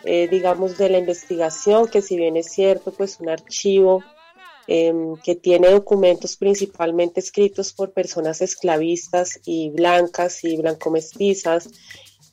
eh, 0.05 0.27
digamos, 0.29 0.77
de 0.77 0.89
la 0.89 0.99
investigación, 0.99 1.87
que 1.87 2.01
si 2.01 2.15
bien 2.15 2.37
es 2.37 2.51
cierto, 2.51 2.93
pues 2.93 3.19
un 3.19 3.29
archivo 3.29 4.03
Em, 4.67 5.15
que 5.17 5.35
tiene 5.35 5.69
documentos 5.69 6.37
principalmente 6.37 7.19
escritos 7.19 7.71
por 7.71 7.91
personas 7.91 8.41
esclavistas 8.41 9.39
y 9.45 9.69
blancas 9.69 10.43
y 10.43 10.57
blancomestizas 10.57 11.69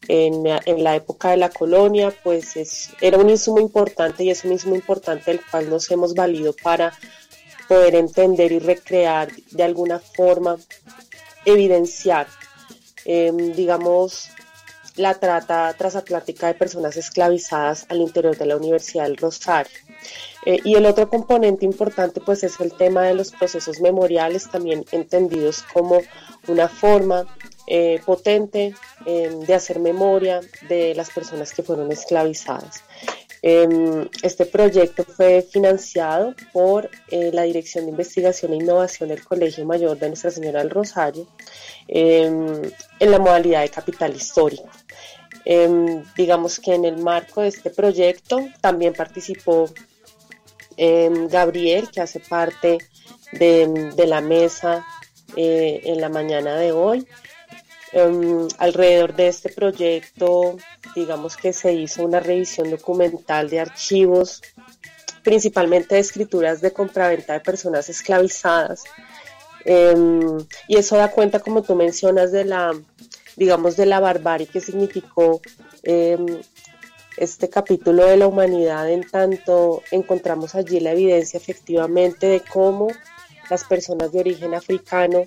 en, 0.09 0.47
en 0.47 0.83
la 0.83 0.97
época 0.97 1.31
de 1.31 1.37
la 1.37 1.51
colonia, 1.51 2.11
pues 2.25 2.57
es, 2.57 2.91
era 3.03 3.19
un 3.19 3.29
insumo 3.29 3.61
importante 3.61 4.25
y 4.25 4.31
es 4.31 4.45
un 4.45 4.53
insumo 4.53 4.75
importante 4.75 5.31
del 5.31 5.41
cual 5.45 5.69
nos 5.69 5.91
hemos 5.91 6.15
valido 6.15 6.55
para 6.63 6.99
poder 7.69 7.97
entender 7.97 8.51
y 8.51 8.61
recrear 8.61 9.31
de 9.51 9.63
alguna 9.63 9.99
forma, 9.99 10.57
evidenciar, 11.45 12.27
em, 13.05 13.53
digamos, 13.53 14.31
la 14.97 15.15
trata 15.15 15.75
transatlántica 15.77 16.47
de 16.47 16.55
personas 16.55 16.97
esclavizadas 16.97 17.85
al 17.91 18.01
interior 18.01 18.37
de 18.39 18.47
la 18.47 18.57
Universidad 18.57 19.05
del 19.05 19.19
Rosario. 19.19 19.73
Eh, 20.45 20.59
y 20.65 20.75
el 20.75 20.87
otro 20.87 21.09
componente 21.09 21.65
importante 21.65 22.21
pues 22.21 22.43
es 22.43 22.59
el 22.61 22.73
tema 22.73 23.03
de 23.03 23.15
los 23.15 23.31
procesos 23.31 23.81
memoriales, 23.81 24.51
también 24.51 24.85
entendidos 24.91 25.63
como 25.73 26.01
una 26.49 26.69
forma 26.69 27.27
eh, 27.69 28.01
potente 28.05 28.75
em, 29.07 29.41
de 29.41 29.55
hacer 29.55 29.79
memoria 29.79 30.41
de 30.69 30.95
las 30.97 31.11
personas 31.11 31.53
que 31.53 31.63
fueron 31.63 31.93
esclavizadas. 31.93 32.83
Em, 33.41 34.09
este 34.23 34.47
proyecto 34.47 35.05
fue 35.05 35.43
financiado 35.43 36.35
por 36.53 36.91
eh, 37.11 37.31
la 37.33 37.43
Dirección 37.43 37.85
de 37.85 37.91
Investigación 37.91 38.53
e 38.53 38.57
Innovación 38.57 39.09
del 39.09 39.25
Colegio 39.25 39.65
Mayor 39.65 39.99
de 39.99 40.09
Nuestra 40.09 40.31
Señora 40.31 40.61
del 40.61 40.71
Rosario 40.71 41.27
em, 41.89 42.63
en 42.99 43.11
la 43.11 43.19
modalidad 43.19 43.63
de 43.63 43.69
capital 43.69 44.15
histórico. 44.15 44.69
digamos 46.17 46.61
que 46.61 46.75
en 46.75 46.85
el 46.85 46.99
marco 46.99 47.43
de 47.43 47.49
este 47.49 47.71
proyecto 47.71 48.39
también 48.61 48.93
participó 48.95 49.69
Em, 50.85 51.29
Gabriel, 51.29 51.89
que 51.93 52.01
hace 52.01 52.19
parte 52.19 52.79
de, 53.31 54.05
la 54.05 54.21
mesa 54.21 54.85
eh, 55.37 55.81
en 55.85 56.01
la 56.01 56.09
mañana 56.09 56.57
de 56.57 56.73
hoy. 56.73 57.07
Em, 57.93 58.49
alrededor 58.59 59.15
de 59.15 59.29
este 59.29 59.49
proyecto, 59.51 60.57
digamos 60.97 61.37
que 61.37 61.53
se 61.53 61.73
hizo 61.73 62.05
una 62.05 62.19
revisión 62.19 62.69
documental 62.69 63.49
de 63.49 63.61
archivos, 63.61 64.43
principalmente 65.23 65.95
de 65.95 66.01
escrituras 66.01 66.61
de 66.61 66.73
compraventa 66.73 67.35
de 67.35 67.41
personas 67.41 67.89
esclavizadas. 67.89 68.83
Em, 69.65 70.37
y 70.67 70.79
eso 70.79 70.97
da 70.97 71.13
cuenta, 71.13 71.39
como 71.39 71.63
tú 71.63 71.77
mencionas, 71.77 72.33
de 72.33 72.45
la, 72.45 72.73
digamos, 73.37 73.77
de 73.77 73.87
la 73.87 74.01
barbarie 74.01 74.49
que 74.49 74.61
significó 74.61 75.41
este 77.17 77.49
capítulo 77.49 78.07
de 78.07 78.17
la 78.17 78.27
humanidad 78.27 78.91
en 78.91 79.09
tanto 79.09 79.83
encontramos 79.91 80.55
allí 80.55 80.81
la 80.81 80.93
evidencia 80.93 81.37
efectivamente 81.37 82.27
de 82.27 82.41
cómo 82.41 82.89
las 83.51 83.65
personas 83.65 84.13
de 84.13 84.21
origen 84.21 84.55
africano 84.55 85.25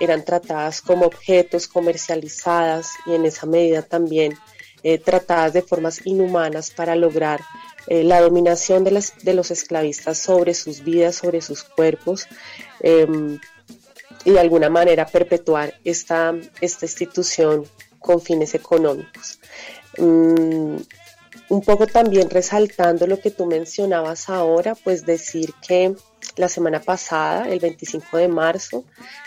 eran 0.00 0.24
tratadas 0.24 0.82
como 0.82 1.06
objetos 1.06 1.68
comercializadas 1.68 2.90
y 3.06 3.14
en 3.14 3.24
esa 3.24 3.46
medida 3.46 3.82
también 3.82 4.34
eh, 4.82 4.98
tratadas 4.98 5.52
de 5.52 5.62
formas 5.62 6.04
inhumanas 6.04 6.70
para 6.70 6.96
lograr 6.96 7.40
eh, 7.86 8.02
la 8.04 8.20
dominación 8.20 8.84
de, 8.84 8.90
las, 8.90 9.14
de 9.22 9.34
los 9.34 9.50
esclavistas 9.50 10.18
sobre 10.18 10.54
sus 10.54 10.82
vidas, 10.82 11.16
sobre 11.16 11.40
sus 11.40 11.62
cuerpos 11.62 12.26
em, 12.80 13.38
y 14.24 14.30
de 14.30 14.40
alguna 14.40 14.68
manera 14.68 15.06
perpetuar 15.06 15.74
esta, 15.84 16.34
esta 16.60 16.86
institución 16.86 17.64
con 17.98 18.20
fines 18.20 18.54
económicos. 18.54 19.38
Mm, 19.98 20.76
un 21.52 21.60
poco 21.60 21.86
también 21.86 22.30
resaltando 22.30 23.06
lo 23.06 23.20
que 23.20 23.30
tú 23.30 23.44
mencionabas 23.44 24.30
ahora, 24.30 24.74
pues 24.74 25.04
decir 25.04 25.52
que 25.60 25.94
la 26.36 26.48
semana 26.48 26.80
pasada, 26.80 27.46
el 27.46 27.60
25 27.60 28.16
de 28.16 28.28
marzo, 28.28 28.84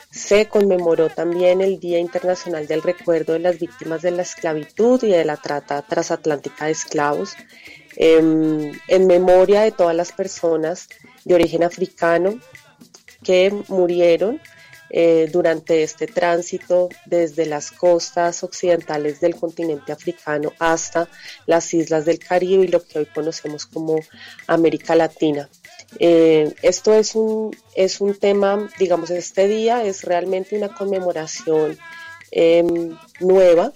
se 0.09 0.47
conmemoró 0.47 1.09
también 1.09 1.61
el 1.61 1.79
Día 1.79 1.99
Internacional 1.99 2.65
del 2.65 2.81
Recuerdo 2.81 3.33
de 3.33 3.39
las 3.39 3.59
Víctimas 3.59 4.01
de 4.01 4.09
la 4.09 4.23
Esclavitud 4.23 5.03
y 5.03 5.11
de 5.11 5.23
la 5.23 5.37
Trata 5.37 5.83
Transatlántica 5.83 6.65
de 6.65 6.71
Esclavos, 6.71 7.35
em, 7.95 8.71
en, 8.87 9.05
memoria 9.05 9.61
de 9.61 9.71
todas 9.71 9.95
las 9.95 10.11
personas 10.11 10.89
de 11.25 11.35
origen 11.35 11.63
africano 11.63 12.39
que 13.23 13.53
murieron 13.67 14.41
eh, 14.89 15.29
durante 15.31 15.81
este 15.83 16.05
tránsito 16.05 16.89
desde 17.05 17.45
las 17.45 17.71
costas 17.71 18.43
occidentales 18.43 19.19
del 19.19 19.35
continente 19.35 19.91
africano 19.91 20.53
hasta 20.59 21.07
las 21.47 21.73
islas 21.73 22.05
del 22.05 22.19
Caribe 22.19 22.65
y 22.65 22.67
lo 22.67 22.83
que 22.83 22.99
hoy 22.99 23.05
conocemos 23.07 23.65
como 23.65 23.99
América 24.47 24.95
Latina. 24.95 25.49
Eh, 25.99 26.53
esto 26.61 26.93
es 26.93 27.15
un, 27.15 27.55
es 27.75 27.99
un 27.99 28.15
tema, 28.15 28.69
digamos, 28.77 29.09
este 29.09 29.47
día 29.47 29.83
es 29.83 30.03
realmente 30.03 30.55
una 30.55 30.73
conmemoración 30.73 31.77
em, 32.31 32.95
nueva, 33.19 33.73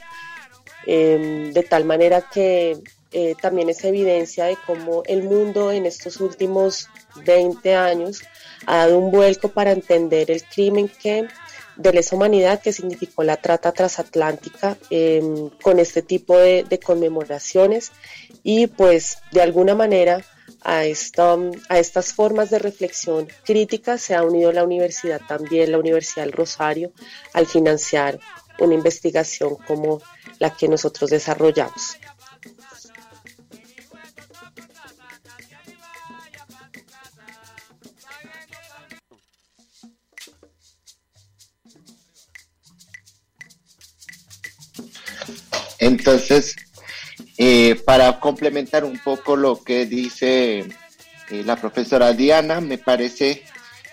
em, 0.86 1.52
de 1.54 1.63
tal 1.63 1.86
manera 1.86 2.22
que 2.22 2.78
eh, 3.12 3.36
también 3.41 3.69
es 3.69 3.84
evidencia 3.84 4.45
de 4.45 4.58
cómo 4.67 5.02
el 5.06 5.24
mundo 5.24 5.72
en 5.72 5.88
estos 5.88 6.22
últimos 6.22 6.88
20 7.26 7.74
años 7.74 8.22
ha 8.65 8.78
dado 8.78 8.98
un 8.98 9.12
vuelco 9.12 9.50
para 9.50 9.72
entender 9.72 10.32
el 10.32 10.43
crimen 10.43 10.89
que 10.89 11.28
de 11.80 11.93
lesa 11.93 12.15
humanidad 12.15 12.62
que 12.62 12.74
significó 12.74 13.24
la 13.24 13.38
trata 13.38 13.72
transatlántica 13.72 14.78
em, 14.89 15.50
con 15.62 15.80
este 15.80 16.02
tipo 16.02 16.38
de, 16.38 16.80
conmemoraciones 16.84 17.93
y 18.43 18.67
pues 18.67 19.19
de 19.32 19.41
alguna 19.41 19.76
manera 19.76 20.22
a, 20.62 20.84
esta, 20.84 21.38
a 21.69 21.80
estas 21.80 22.13
formas 22.13 22.50
de 22.50 22.60
reflexión 22.60 23.28
crítica 23.45 23.98
se 23.98 24.13
ha 24.13 24.24
unido 24.24 24.52
la 24.52 24.65
universidad 24.65 25.22
también, 25.26 25.72
la 25.72 25.80
Universidad 25.80 26.26
del 26.26 26.34
Rosario, 26.34 26.91
al 27.34 27.45
financiar 27.45 28.19
una 28.60 28.74
investigación 28.74 29.56
como 29.65 30.02
la 30.38 30.50
que 30.50 30.67
nosotros 30.67 31.10
desarrollamos. 31.10 31.98
Entonces, 45.80 46.56
eh, 47.38 47.76
para 47.86 48.20
complementar 48.20 48.84
un 48.84 49.00
poco 49.00 49.36
lo 49.36 49.63
que 49.63 49.86
dice 49.86 50.60
eh, 50.60 51.44
la 51.46 51.56
profesora 51.56 52.12
Diana, 52.13 52.60
me 52.60 52.78
parece, 52.78 53.44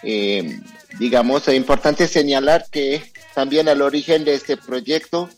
eh, 0.02 0.60
digamos, 0.98 1.46
importante 1.48 2.08
señalar 2.08 2.66
que 2.70 3.02
también 3.34 3.68
al 3.68 3.82
origen 3.82 4.24
de 4.24 4.34
este 4.34 4.56
proyecto, 4.56 5.28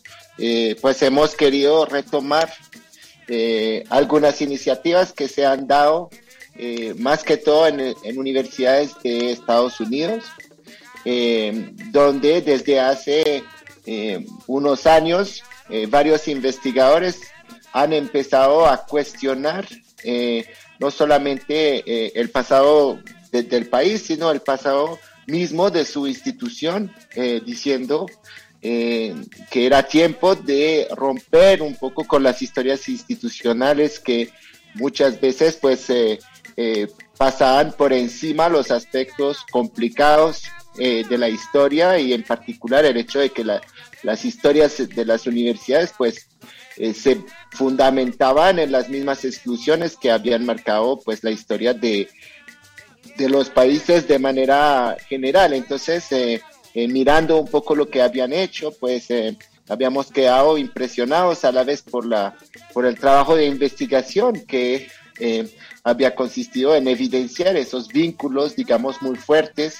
pues 0.79 1.01
hemos 1.01 1.35
querido 1.35 1.85
retomar 1.85 2.49
algunas 3.89 4.39
iniciativas 4.41 5.11
que 5.11 5.27
se 5.27 5.45
han 5.45 5.67
dado 5.67 6.09
más 6.95 7.25
que 7.25 7.35
todo 7.35 7.67
en, 7.67 7.81
en 7.81 8.17
universidades 8.17 8.91
de 9.03 9.33
Estados 9.33 9.81
Unidos, 9.81 10.23
donde 11.91 12.41
desde 12.41 12.79
hace 12.79 13.43
unos 14.47 14.87
años 14.87 15.43
varios 15.89 16.27
investigadores 16.27 17.21
han 17.73 17.93
empezado 17.93 18.67
a 18.67 18.85
cuestionar 18.85 19.67
eh, 20.03 20.45
no 20.79 20.91
solamente 20.91 21.83
eh, 21.85 22.11
el 22.15 22.29
pasado 22.29 22.99
del 23.31 23.67
país, 23.67 24.01
sino 24.01 24.31
el 24.31 24.41
pasado 24.41 24.97
mismo 25.27 25.69
de 25.69 25.85
su 25.85 26.07
institución, 26.07 26.91
eh, 27.15 27.41
diciendo 27.45 28.07
que 28.61 29.15
era 29.53 29.83
tiempo 29.83 30.35
de 30.35 30.85
romper 30.93 31.61
un 31.61 31.75
poco 31.75 32.05
con 32.05 32.23
las 32.23 32.41
historias 32.41 32.89
institucionales 32.89 34.01
que 34.01 34.31
muchas 34.73 35.21
veces 35.21 35.55
pues 35.55 35.87
pasaban 37.17 37.71
por 37.71 37.93
encima 37.93 38.49
los 38.49 38.69
aspectos 38.69 39.45
complicados 39.49 40.43
de 40.75 41.17
la 41.17 41.29
historia 41.29 41.99
y 41.99 42.11
en 42.11 42.23
particular 42.23 42.83
el 42.83 42.97
hecho 42.97 43.19
de 43.19 43.29
que 43.29 43.45
las 44.03 44.25
historias 44.25 44.77
de 44.77 45.05
las 45.05 45.27
universidades 45.27 45.93
pues 45.97 46.27
eh, 46.77 46.93
se 46.93 47.21
fundamentaban 47.51 48.59
en 48.59 48.71
las 48.71 48.89
mismas 48.89 49.25
exclusiones 49.25 49.97
que 49.97 50.11
habían 50.11 50.45
marcado 50.45 50.99
pues 51.03 51.23
la 51.23 51.31
historia 51.31 51.73
de, 51.73 52.09
de 53.17 53.29
los 53.29 53.49
países 53.49 54.07
de 54.07 54.19
manera 54.19 54.95
general. 55.07 55.53
Entonces, 55.53 56.09
eh, 56.11 56.41
eh, 56.73 56.87
mirando 56.87 57.37
un 57.37 57.47
poco 57.47 57.75
lo 57.75 57.89
que 57.89 58.01
habían 58.01 58.31
hecho, 58.31 58.71
pues 58.79 59.07
habíamos 59.67 60.11
quedado 60.11 60.57
impresionados 60.57 61.43
a 61.43 61.51
la 61.51 61.63
vez 61.63 61.81
por, 61.81 62.05
la, 62.05 62.37
por 62.73 62.85
el 62.85 62.97
trabajo 62.97 63.35
de 63.35 63.45
investigación 63.45 64.45
que 64.47 64.87
había 65.83 66.15
consistido 66.15 66.77
en 66.77 66.87
evidenciar 66.87 67.57
esos 67.57 67.89
vínculos, 67.89 68.55
digamos, 68.55 69.01
muy 69.01 69.17
fuertes 69.17 69.79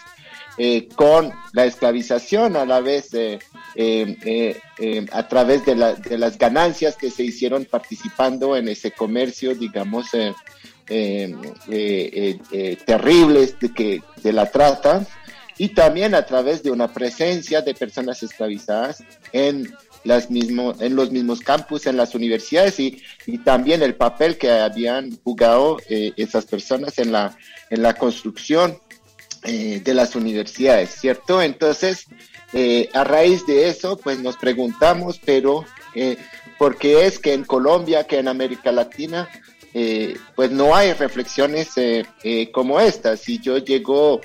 con 0.95 1.31
la 1.53 1.65
esclavización, 1.65 2.57
a 2.57 2.65
la 2.65 2.81
vez 2.81 3.13
eh, 3.13 3.39
eh, 3.75 4.59
eh, 4.77 5.05
a 5.11 5.27
través 5.27 5.65
de, 5.65 5.75
las 5.75 6.37
ganancias 6.37 6.97
que 6.97 7.09
se 7.09 7.23
hicieron 7.23 7.63
participando 7.65 8.57
en 8.57 8.67
ese 8.67 8.91
comercio, 8.91 9.55
digamos, 9.55 10.07
terribles 12.85 13.59
de, 13.59 13.73
que, 13.73 14.01
de 14.21 14.33
la 14.33 14.51
trata, 14.51 15.07
y 15.57 15.69
también 15.69 16.13
a 16.13 16.25
través 16.25 16.61
de 16.61 16.71
una 16.71 16.91
presencia 16.91 17.61
de 17.61 17.73
personas 17.73 18.21
esclavizadas 18.21 19.01
en, 19.31 19.73
las 20.03 20.29
mismo, 20.29 20.73
en 20.79 20.95
los 20.95 21.11
mismos 21.11 21.39
campus, 21.39 21.85
en 21.85 21.95
las 21.95 22.15
universidades, 22.15 22.79
y, 22.81 23.01
y 23.25 23.37
también 23.39 23.81
el 23.81 23.95
papel 23.95 24.37
que 24.37 24.51
habían 24.51 25.17
jugado 25.23 25.77
esas 25.87 26.45
personas 26.45 26.97
en 26.97 27.13
la, 27.13 27.37
en 27.69 27.81
la 27.81 27.93
construcción 27.93 28.77
de 29.41 29.93
las 29.93 30.15
universidades, 30.15 30.89
¿cierto? 30.99 31.41
Entonces, 31.41 32.07
eh, 32.51 32.89
a 32.93 33.03
raíz 33.03 33.45
de 33.45 33.69
eso, 33.69 33.97
pues 33.97 34.19
nos 34.19 34.37
preguntamos, 34.37 35.19
pero 35.23 35.65
eh, 35.93 36.17
¿por 36.57 36.77
qué 36.77 37.05
es 37.05 37.19
que 37.19 37.33
en 37.33 37.43
Colombia, 37.43 38.05
que 38.05 38.17
en 38.17 38.27
América 38.27 38.71
Latina, 38.71 39.29
eh, 39.73 40.17
pues 40.35 40.49
no 40.49 40.75
hay 40.75 40.93
reflexiones 40.93 41.69
como 42.51 42.79
estas? 42.79 43.19
Si 43.19 43.39
yo 43.39 43.59
llego 43.59 44.21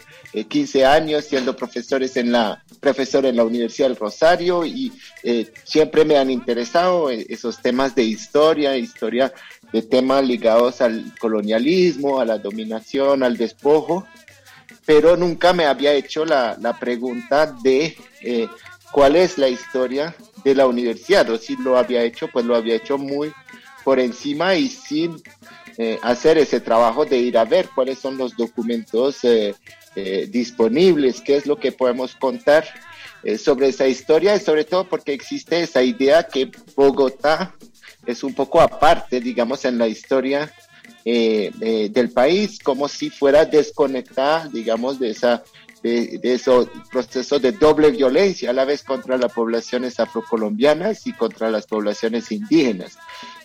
15 0.49 0.87
años 0.87 1.27
siendo 1.27 1.55
profesores 1.55 2.17
en 2.17 2.33
la, 2.33 2.65
profesor 2.81 3.27
en 3.27 3.37
la 3.37 3.45
Universidad 3.45 3.89
del 3.89 3.97
Rosario 3.97 4.65
y 4.65 4.91
siempre 5.65 6.05
me 6.07 6.17
han 6.17 6.31
interesado 6.31 7.11
esos 7.11 7.61
temas 7.61 7.95
de 7.95 8.05
historia, 8.05 8.77
historia 8.77 9.33
de 9.71 9.83
temas 9.83 10.27
ligados 10.27 10.81
al 10.81 11.13
colonialismo, 11.21 12.21
a 12.21 12.25
la 12.25 12.39
dominación, 12.39 13.23
al 13.23 13.37
despojo 13.37 14.07
pero 14.87 15.17
nunca 15.17 15.53
me 15.53 15.67
había 15.67 15.93
hecho 15.93 16.25
la, 16.25 16.57
la 16.61 16.79
pregunta 16.79 17.47
de 17.63 17.97
eh, 18.21 18.49
cuál 18.93 19.17
es 19.17 19.39
la 19.39 19.49
historia 19.49 20.15
de 20.45 20.55
la 20.55 20.67
universidad, 20.67 21.29
o 21.31 21.39
si 21.39 21.57
lo 21.57 21.79
había 21.79 22.03
hecho, 22.03 22.29
pues 22.29 22.45
lo 22.45 22.55
había 22.55 22.75
hecho 22.75 22.99
muy 22.99 23.33
por 23.83 23.99
encima 23.99 24.55
y 24.55 24.69
sin 24.69 25.23
eh, 25.79 25.99
hacer 26.03 26.39
ese 26.39 26.61
trabajo 26.61 27.05
de 27.05 27.19
ir 27.19 27.39
a 27.39 27.45
ver 27.45 27.69
cuáles 27.75 27.99
son 27.99 28.17
los 28.17 28.37
documentos 28.37 29.25
eh, 29.25 29.55
disponibles, 30.29 31.21
qué 31.21 31.37
es 31.37 31.47
lo 31.47 31.57
que 31.57 31.73
podemos 31.73 32.15
contar 32.17 32.67
sobre 33.39 33.69
esa 33.69 33.87
historia 33.87 34.37
y 34.37 34.41
sobre 34.41 34.65
todo 34.65 34.87
porque 34.87 35.15
existe 35.15 35.63
esa 35.63 35.83
idea 35.83 36.25
que 36.25 36.51
Bogotá 36.77 37.55
es 38.05 38.23
un 38.23 38.35
poco 38.35 38.61
aparte, 38.61 39.21
digamos, 39.21 39.65
en 39.65 39.79
la 39.79 39.89
historia 39.89 40.53
eh, 41.07 41.91
del 41.93 42.11
país, 42.11 42.59
como 42.59 42.89
si 42.89 43.11
fuera 43.11 43.45
desconectada, 43.45 44.49
digamos, 44.49 44.99
de 44.99 45.11
esa 45.11 45.45
de, 45.83 46.19
esos 46.23 46.67
procesos 46.91 47.43
de 47.43 47.53
doble 47.53 47.91
violencia, 47.91 48.49
a 48.49 48.55
la 48.55 48.65
vez 48.65 48.83
contra 48.83 49.19
las 49.19 49.31
poblaciones 49.33 50.01
afrocolombianas 50.01 51.07
y 51.07 51.13
contra 51.13 51.51
las 51.51 51.67
poblaciones 51.67 52.33
indígenas. 52.33 52.97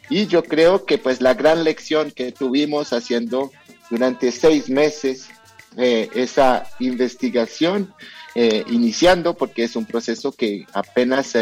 Y 0.10 0.26
yo 0.28 0.44
creo 0.44 0.86
que 0.86 0.98
pues 0.98 1.20
la 1.20 1.34
gran 1.34 1.66
lección 1.66 2.12
que 2.12 2.32
tuvimos 2.32 2.94
haciendo 2.94 3.52
durante 3.90 4.32
seis 4.32 4.70
meses 4.70 5.28
eh, 5.76 6.10
esa 6.16 6.66
investigación, 6.80 7.94
eh, 8.36 8.64
iniciando, 8.70 9.36
porque 9.36 9.66
es 9.66 9.76
un 9.76 9.86
proceso 9.86 10.32
que 10.32 10.66
apenas 10.72 11.34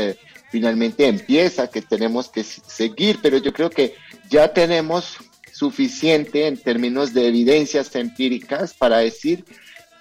finalmente 0.50 1.06
empieza, 1.06 1.70
que 1.70 1.84
tenemos 1.84 2.30
que 2.30 2.44
seguir, 2.44 3.20
pero 3.22 3.38
yo 3.38 3.54
creo 3.54 3.70
que 3.70 3.94
ya 4.32 4.52
tenemos 4.52 5.18
suficiente 5.58 6.46
en 6.46 6.56
términos 6.56 7.16
de 7.16 7.28
evidencias 7.28 7.96
empíricas 7.96 8.76
para 8.76 9.00
decir 9.00 9.44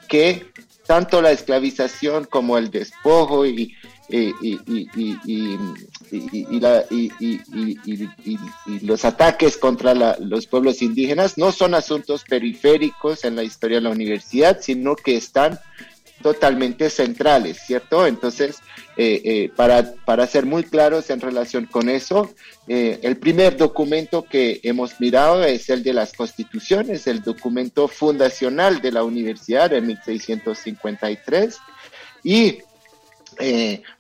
que 0.07 0.47
tanto 0.87 1.23
la 1.23 1.33
esclavización 1.33 2.25
como 2.25 2.59
el 2.59 2.71
despojo 2.71 3.47
y, 3.47 3.75
los 8.83 9.05
ataques 9.05 9.57
contra 9.57 9.95
los 10.21 10.47
pueblos 10.47 10.83
indígenas 10.83 11.39
no 11.39 11.51
son 11.51 11.75
asuntos 11.75 12.23
periféricos 12.23 13.25
en 13.25 13.35
la 13.35 13.43
historia 13.43 13.79
de 13.79 13.83
la 13.83 13.91
universidad, 13.91 14.59
sino 14.61 14.95
que 14.95 15.17
están 15.17 15.59
totalmente 16.23 16.91
centrales, 16.91 17.59
¿cierto? 17.67 18.07
Entonces, 18.07 18.59
eh, 18.97 19.21
eh, 19.25 19.51
para, 19.55 19.95
para 20.05 20.27
ser 20.27 20.47
muy 20.47 20.65
claros 20.65 21.11
en 21.11 21.21
relación 21.21 21.67
con 21.67 21.89
eso, 21.89 22.31
eh, 22.67 22.99
el 23.03 23.19
primer 23.19 23.57
documento 23.57 24.23
que 24.23 24.61
hemos 24.63 24.99
mirado 25.01 25.45
es 25.45 25.69
el 25.69 25.83
de 25.83 25.93
las 25.93 26.13
constituciones, 26.13 27.07
el 27.07 27.23
documento 27.23 27.89
fundacional 27.89 28.81
de 28.81 28.93
la 28.93 29.05
universidad 29.05 29.71
de 29.71 29.81
1653, 29.81 31.59
y 32.25 32.59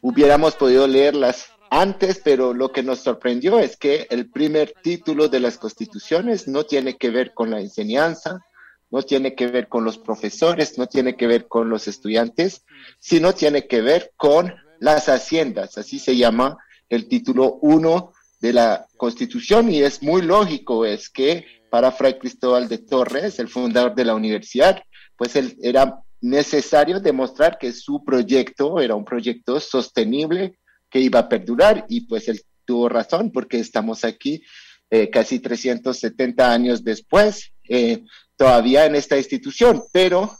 hubiéramos 0.00 0.54
podido 0.54 0.86
leerlas 0.86 1.50
antes, 1.68 2.20
pero 2.24 2.54
lo 2.54 2.72
que 2.72 2.82
nos 2.82 3.00
sorprendió 3.00 3.58
es 3.58 3.76
que 3.76 4.06
el 4.08 4.30
primer 4.30 4.72
título 4.82 5.28
de 5.28 5.40
las 5.40 5.58
constituciones 5.58 6.48
no 6.48 6.64
tiene 6.64 6.96
que 6.96 7.10
ver 7.10 7.34
con 7.34 7.50
la 7.50 7.60
enseñanza, 7.60 8.45
no 8.90 9.02
tiene 9.02 9.34
que 9.34 9.46
ver 9.48 9.68
con 9.68 9.84
los 9.84 9.98
profesores, 9.98 10.78
no 10.78 10.86
tiene 10.86 11.16
que 11.16 11.26
ver 11.26 11.48
con 11.48 11.68
los 11.68 11.88
estudiantes, 11.88 12.64
sino 12.98 13.34
tiene 13.34 13.66
que 13.66 13.80
ver 13.80 14.12
con 14.16 14.54
las 14.80 15.08
haciendas, 15.08 15.78
así 15.78 15.98
se 15.98 16.16
llama 16.16 16.58
el 16.88 17.08
título 17.08 17.58
1 17.62 18.12
de 18.40 18.52
la 18.52 18.86
Constitución 18.96 19.70
y 19.70 19.82
es 19.82 20.02
muy 20.02 20.22
lógico, 20.22 20.84
es 20.84 21.08
que 21.08 21.46
para 21.70 21.92
Fray 21.92 22.18
Cristóbal 22.18 22.68
de 22.68 22.78
Torres, 22.78 23.38
el 23.38 23.48
fundador 23.48 23.94
de 23.94 24.04
la 24.04 24.14
universidad, 24.14 24.82
pues 25.16 25.34
era 25.62 26.00
necesario 26.20 27.00
demostrar 27.00 27.58
que 27.58 27.72
su 27.72 28.04
proyecto 28.04 28.80
era 28.80 28.94
un 28.94 29.04
proyecto 29.04 29.60
sostenible 29.60 30.58
que 30.90 31.00
iba 31.00 31.20
a 31.20 31.28
perdurar 31.28 31.84
y 31.88 32.02
pues 32.02 32.28
él 32.28 32.40
tuvo 32.64 32.88
razón 32.88 33.30
porque 33.32 33.58
estamos 33.58 34.04
aquí 34.04 34.42
eh, 34.90 35.10
casi 35.10 35.40
370 35.40 36.52
años 36.52 36.84
después, 36.84 37.52
eh, 37.68 38.04
todavía 38.36 38.86
en 38.86 38.94
esta 38.94 39.16
institución, 39.16 39.82
pero 39.92 40.36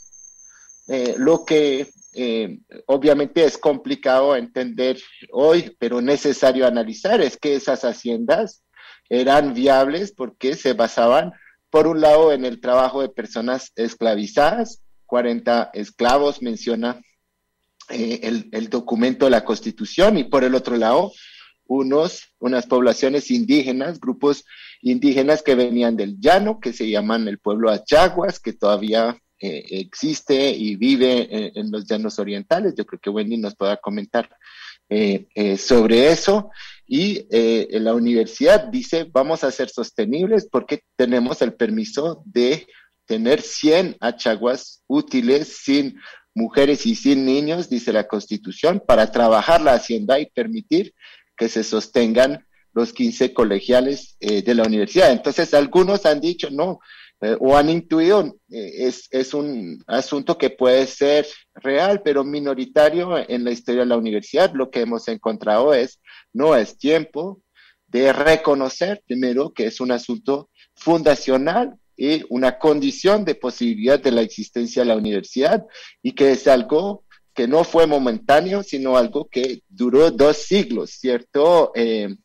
eh, 0.89 1.15
lo 1.19 1.45
que 1.45 1.89
eh, 2.15 2.59
obviamente 2.87 3.45
es 3.45 3.59
complicado 3.59 4.37
entender 4.37 4.99
hoy, 5.33 5.77
pero 5.79 6.01
necesario 6.01 6.67
analizar, 6.67 7.21
es 7.21 7.37
que 7.37 7.55
esas 7.55 7.85
haciendas 7.85 8.63
eran 9.09 9.55
viables 9.55 10.13
porque 10.13 10.57
se 10.57 10.73
basaban, 10.73 11.33
por 11.71 11.87
un 11.87 12.01
lado, 12.01 12.33
en 12.33 12.45
el 12.45 12.61
trabajo 12.61 13.03
de 13.03 13.09
personas 13.09 13.73
esclavizadas, 13.77 14.83
40 15.07 15.71
esclavos 15.75 16.43
menciona 16.43 17.01
el, 17.89 18.49
el, 18.51 18.69
documento 18.69 19.27
de 19.27 19.31
la 19.31 19.45
Constitución, 19.45 20.19
y 20.19 20.25
por 20.25 20.43
el 20.43 20.55
otro 20.55 20.77
lado, 20.77 21.13
unos, 21.67 22.33
unas 22.39 22.67
poblaciones 22.67 23.31
indígenas, 23.31 24.01
grupos 24.01 24.45
indígenas 24.83 25.43
que 25.43 25.55
venían 25.55 25.97
del 25.97 26.19
llano, 26.21 26.61
que 26.61 26.73
se 26.73 26.89
llaman 26.89 27.29
el 27.29 27.39
pueblo 27.39 27.71
Achaguas, 27.71 28.41
que 28.41 28.53
todavía 28.53 29.17
eh, 29.41 29.65
existe 29.71 30.51
y 30.51 30.77
vive 30.77 31.29
en, 31.31 31.53
en, 31.55 31.71
los 31.71 31.87
llanos 31.87 32.19
orientales. 32.19 32.75
Yo 32.77 32.87
creo 32.87 33.01
que 33.01 33.11
Wendy 33.11 33.37
nos 33.37 33.55
pueda 33.55 33.77
comentar 33.77 34.29
eh, 34.89 35.27
eh, 35.35 35.57
sobre 35.57 36.13
eso. 36.13 36.51
Y 36.87 37.27
eh, 37.31 37.67
la 37.73 37.93
universidad 37.93 38.69
dice, 38.69 39.09
vamos 39.13 39.43
a 39.43 39.51
ser 39.51 39.69
sostenibles 39.69 40.49
porque 40.49 40.83
tenemos 40.95 41.43
el 41.43 41.55
permiso 41.55 42.23
de 42.25 42.69
tener 43.05 43.43
100 43.43 43.97
achaguas 43.99 44.85
útiles 44.87 45.59
sin 45.61 45.99
mujeres 46.35 46.87
y 46.87 46.95
sin 46.95 47.25
niños, 47.25 47.69
dice 47.69 47.93
la 47.93 48.07
Constitución, 48.07 48.81
para 48.87 49.11
trabajar 49.11 49.61
la 49.61 49.73
hacienda 49.73 50.21
y 50.21 50.27
permitir 50.27 50.95
que 51.37 51.49
se 51.49 51.65
sostengan 51.65 52.47
los 52.73 52.93
15 52.93 53.33
colegiales 53.33 54.17
eh, 54.21 54.43
de 54.43 54.55
la 54.55 54.65
universidad. 54.65 55.11
Entonces, 55.11 55.55
algunos 55.55 56.05
han 56.05 56.21
dicho, 56.21 56.51
no, 56.51 56.79
eh, 57.23 57.35
o 57.41 57.57
han 57.57 57.71
intuido, 57.71 58.37
eh, 58.51 58.87
es, 58.87 59.09
es, 59.11 59.33
un 59.33 59.83
asunto 59.87 60.37
que 60.37 60.51
puede 60.51 60.87
ser 60.87 61.27
real, 61.55 62.03
pero 62.05 62.23
minoritario 62.23 63.17
en 63.17 63.45
la 63.45 63.51
historia 63.51 63.81
de 63.81 63.87
la 63.87 63.97
universidad. 63.97 64.53
Lo 64.53 64.71
que 64.71 64.81
hemos 64.81 65.09
encontrado 65.09 65.73
es, 65.73 66.01
no 66.35 66.55
es 66.55 66.77
tiempo 66.77 67.41
de 67.87 68.13
reconocer 68.13 69.03
primero 69.07 69.55
que 69.55 69.67
es 69.67 69.81
un 69.81 69.93
asunto 69.93 70.51
fundacional 70.75 71.79
y 71.97 72.23
una 72.29 72.59
condición 72.59 73.25
de 73.25 73.35
posibilidad 73.35 73.99
de 73.99 74.11
la 74.11 74.21
existencia 74.21 74.83
de 74.83 74.89
la 74.89 74.97
universidad 74.97 75.65
y 76.03 76.13
que 76.13 76.33
es 76.33 76.47
algo 76.47 77.06
que 77.37 77.47
no 77.47 77.63
fue 77.65 77.87
momentáneo, 77.87 78.63
sino 78.63 78.97
algo 78.97 79.29
que 79.31 79.63
duró 79.69 80.11
dos 80.11 80.39
siglos, 80.39 80.91
¿cierto? 80.91 81.71
Eh, 81.75 82.17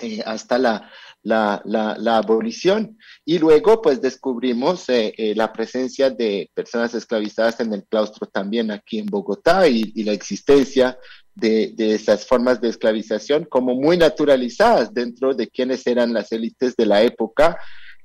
eh, 0.00 0.22
hasta 0.26 0.58
la, 0.58 0.90
la, 1.22 1.62
la, 1.64 2.16
abolición. 2.16 2.98
Y 3.24 3.38
luego, 3.38 3.80
pues, 3.80 4.00
descubrimos 4.00 4.88
eh, 4.88 5.32
la 5.36 5.52
presencia 5.52 6.10
de 6.10 6.50
personas 6.54 6.92
esclavizadas 6.94 7.60
en 7.60 7.72
el 7.72 7.84
claustro 7.84 8.26
también 8.26 8.72
aquí 8.72 8.98
en 8.98 9.06
Bogotá 9.06 9.68
y, 9.68 9.92
y 9.94 10.02
la 10.02 10.12
existencia 10.12 10.98
de, 11.34 11.72
de, 11.76 11.94
esas 11.94 12.26
formas 12.26 12.60
de 12.60 12.68
esclavización 12.68 13.44
como 13.44 13.74
muy 13.74 13.96
naturalizadas 13.96 14.92
dentro 14.92 15.34
de 15.34 15.48
quienes 15.48 15.86
eran 15.86 16.12
las 16.12 16.32
élites 16.32 16.74
de 16.76 16.86
la 16.86 17.02
época 17.02 17.58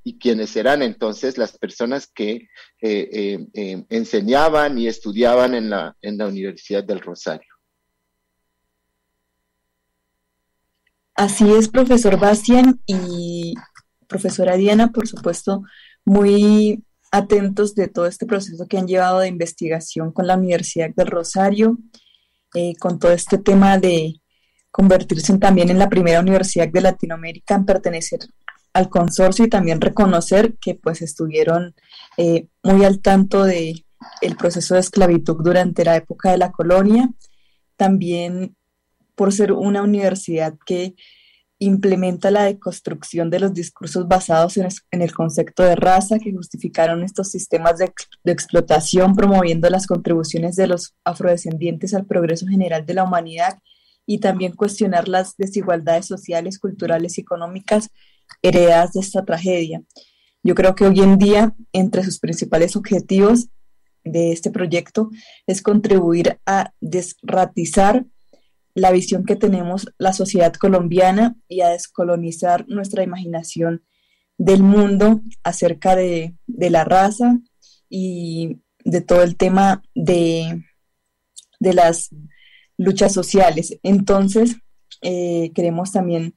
y 0.07 0.17
quienes 0.17 0.55
eran 0.55 0.81
entonces 0.83 1.37
las 1.37 1.57
personas 1.57 2.07
que 2.07 2.31
eh, 2.31 3.09
eh, 3.11 3.47
eh, 3.53 3.85
enseñaban 3.89 4.77
y 4.77 4.87
estudiaban 4.87 5.53
en 5.53 5.69
la, 5.69 5.97
en 6.01 6.17
la 6.17 6.27
Universidad 6.27 6.81
del 6.81 7.01
Rosario. 7.01 7.49
Así 11.13 11.51
es, 11.51 11.67
profesor 11.67 12.17
Bastian 12.17 12.79
y 12.85 13.53
profesora 14.07 14.55
Diana, 14.55 14.93
por 14.93 15.09
supuesto, 15.09 15.63
muy 16.05 16.85
atentos 17.11 17.75
de 17.75 17.89
todo 17.89 18.05
este 18.05 18.25
proceso 18.25 18.65
que 18.65 18.77
han 18.77 18.87
llevado 18.87 19.19
de 19.19 19.27
investigación 19.27 20.13
con 20.13 20.25
la 20.25 20.37
Universidad 20.37 20.89
del 20.95 21.07
Rosario, 21.07 21.77
eh, 22.53 22.75
con 22.79 22.97
todo 22.97 23.11
este 23.11 23.39
tema 23.39 23.77
de 23.77 24.21
convertirse 24.71 25.37
también 25.37 25.69
en 25.69 25.79
la 25.79 25.89
primera 25.89 26.21
universidad 26.21 26.69
de 26.69 26.79
Latinoamérica 26.79 27.55
en 27.55 27.65
pertenecer 27.65 28.19
al 28.73 28.89
consorcio 28.89 29.45
y 29.45 29.49
también 29.49 29.81
reconocer 29.81 30.55
que 30.59 30.75
pues 30.75 31.01
estuvieron 31.01 31.75
eh, 32.17 32.47
muy 32.63 32.85
al 32.85 32.99
tanto 33.01 33.43
de 33.43 33.85
el 34.21 34.35
proceso 34.35 34.75
de 34.75 34.81
esclavitud 34.81 35.37
durante 35.43 35.83
la 35.83 35.95
época 35.95 36.31
de 36.31 36.37
la 36.37 36.51
colonia, 36.51 37.09
también 37.75 38.55
por 39.15 39.33
ser 39.33 39.51
una 39.51 39.81
universidad 39.81 40.53
que 40.65 40.95
implementa 41.59 42.29
la 42.29 42.43
deconstrucción 42.43 43.31
de 43.31 43.39
los 43.39 43.53
discursos 43.53 44.07
basados 44.07 44.57
en, 44.57 45.01
el 45.01 45.13
concepto 45.13 45.63
de 45.63 45.75
raza 45.75 46.19
que 46.19 46.31
justificaron 46.31 47.03
estos 47.03 47.31
sistemas 47.31 47.79
de, 47.79 47.91
de, 48.23 48.31
explotación, 48.31 49.15
promoviendo 49.15 49.67
las 49.69 49.87
contribuciones 49.87 50.55
de 50.55 50.67
los 50.67 50.95
afrodescendientes 51.03 51.95
al 51.95 52.05
progreso 52.05 52.45
general 52.45 52.85
de 52.85 52.93
la 52.93 53.03
humanidad 53.03 53.57
y 54.05 54.19
también 54.19 54.53
cuestionar 54.53 55.07
las 55.07 55.35
desigualdades 55.35 56.05
sociales, 56.05 56.59
culturales 56.59 57.17
y 57.17 57.21
económicas 57.21 57.89
heredadas 58.41 58.93
de 58.93 58.99
esta 59.01 59.25
tragedia. 59.25 59.83
Yo 60.43 60.55
creo 60.55 60.75
que 60.75 60.85
hoy 60.85 60.99
en 60.99 61.17
día, 61.17 61.55
entre 61.73 62.03
sus 62.03 62.19
principales 62.19 62.75
objetivos 62.75 63.49
de 64.03 64.31
este 64.31 64.51
proyecto, 64.51 65.09
es 65.45 65.61
contribuir 65.61 66.39
a 66.45 66.73
desratizar 66.79 68.05
la 68.73 68.91
visión 68.91 69.25
que 69.25 69.35
tenemos 69.35 69.91
la 69.97 70.13
sociedad 70.13 70.53
colombiana 70.53 71.35
y 71.47 71.61
a 71.61 71.69
descolonizar 71.69 72.65
nuestra 72.67 73.03
imaginación 73.03 73.83
del 74.37 74.61
mundo 74.61 75.21
acerca 75.43 75.95
de, 75.95 76.35
de 76.45 76.69
la 76.69 76.83
raza 76.83 77.39
y 77.89 78.59
de 78.85 79.01
todo 79.01 79.23
el 79.23 79.35
tema 79.35 79.81
de, 79.95 80.63
de 81.59 81.73
las 81.73 82.09
luchas 82.77 83.13
sociales. 83.13 83.79
Entonces, 83.83 84.57
eh, 85.01 85.51
queremos 85.55 85.91
también 85.91 86.35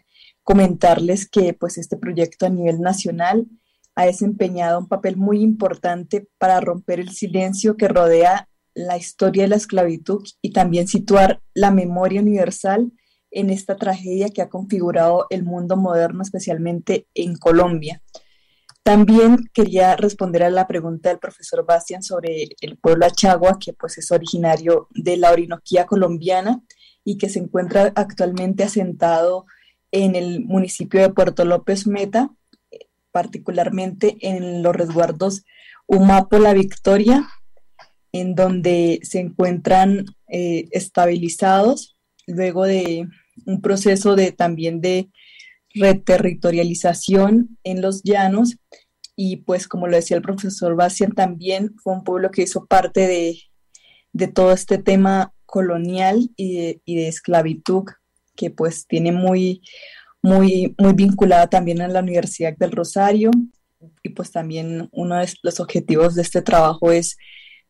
comentarles 0.51 1.31
que 1.31 1.55
pues 1.55 1.79
este 1.79 1.97
proyecto 1.97 2.45
a 2.45 2.49
nivel 2.49 2.81
nacional 2.81 3.47
ha 3.95 4.07
desempeñado 4.07 4.81
un 4.81 4.89
papel 4.89 5.17
muy 5.17 5.43
importante 5.43 6.27
para 6.39 6.59
romper 6.59 6.99
el 6.99 7.11
silencio 7.11 7.77
que 7.77 7.87
rodea 7.87 8.49
la 8.75 8.97
historia 8.97 9.45
de 9.45 9.51
la 9.51 9.55
esclavitud 9.55 10.27
y 10.43 10.53
también 10.53 10.89
situar 10.89 11.41
la 11.55 11.71
memoria 11.71 12.21
universal 12.21 12.91
en 13.31 13.51
esta 13.51 13.77
tragedia 13.77 14.31
que 14.31 14.43
ha 14.43 14.49
configurado 14.49 15.29
el 15.31 15.45
mundo 15.45 15.77
moderno, 15.77 16.21
especialmente 16.21 17.07
en 17.15 17.37
Colombia. 17.37 18.03
También 18.83 19.49
quería 19.55 19.95
responder 19.95 20.43
a 20.43 20.51
la 20.51 20.67
pregunta 20.67 21.11
del 21.11 21.21
profesor 21.21 21.65
Bastian 21.65 22.03
sobre 22.03 22.49
el 22.61 22.77
pueblo 22.77 23.07
Achagua, 23.07 23.57
que 23.61 23.73
pues 23.73 23.99
es 23.99 24.11
originario 24.11 24.89
de 24.91 25.17
la 25.17 25.31
Orinoquía 25.31 25.87
colombiana 25.87 26.61
y 27.05 27.19
que 27.19 27.29
se 27.29 27.39
encuentra 27.39 27.93
actualmente 27.95 28.65
asentado 28.65 29.47
en 29.92 30.14
el 30.14 30.44
municipio 30.44 31.00
de 31.00 31.11
Puerto 31.11 31.44
López 31.44 31.87
Meta, 31.87 32.31
particularmente 33.12 34.16
en 34.20 34.62
los 34.62 34.74
resguardos 34.74 35.44
Humapo 35.87 36.38
La 36.38 36.55
Victoria, 36.55 37.29
en 38.12 38.35
donde 38.35 39.00
se 39.03 39.20
encuentran 39.20 40.07
eh, 40.29 40.68
estabilizados 40.70 41.96
luego 42.26 42.64
de 42.64 43.09
un 43.46 43.61
proceso 43.61 44.16
de 44.16 44.33
también 44.33 44.81
de 44.81 45.11
reterritorialización 45.74 47.59
en 47.64 47.83
los 47.83 48.03
llanos. 48.03 48.57
Y 49.16 49.38
pues 49.38 49.68
como 49.68 49.87
lo 49.87 49.96
decía 49.96 50.16
el 50.16 50.22
profesor 50.22 50.76
Bastian 50.76 51.12
también 51.12 51.74
fue 51.83 51.92
un 51.92 52.05
pueblo 52.05 52.31
que 52.31 52.42
hizo 52.42 52.66
parte 52.66 53.07
de, 53.07 53.38
de 54.12 54.29
todo 54.29 54.53
este 54.53 54.79
tema 54.79 55.33
colonial 55.46 56.31
y 56.37 56.57
de, 56.57 56.83
y 56.85 56.96
de, 56.96 57.09
esclavitud 57.09 57.85
que 58.37 58.51
pues 58.51 58.87
tiene 58.87 59.12
muy, 59.12 59.62
muy, 60.23 60.75
muy 60.79 60.93
vinculada 60.93 61.49
también 61.49 61.81
a 61.81 61.88
la 61.88 62.01
Universidad 62.01 62.57
del 62.57 62.73
Rosario 62.73 63.31
y 64.03 64.11
pues 64.11 64.31
también 64.31 64.88
uno 64.93 65.16
de 65.16 65.29
los 65.43 65.61
objetivos 65.61 66.14
de 66.14 66.23
este 66.23 66.43
trabajo 66.43 66.93
es 66.93 67.16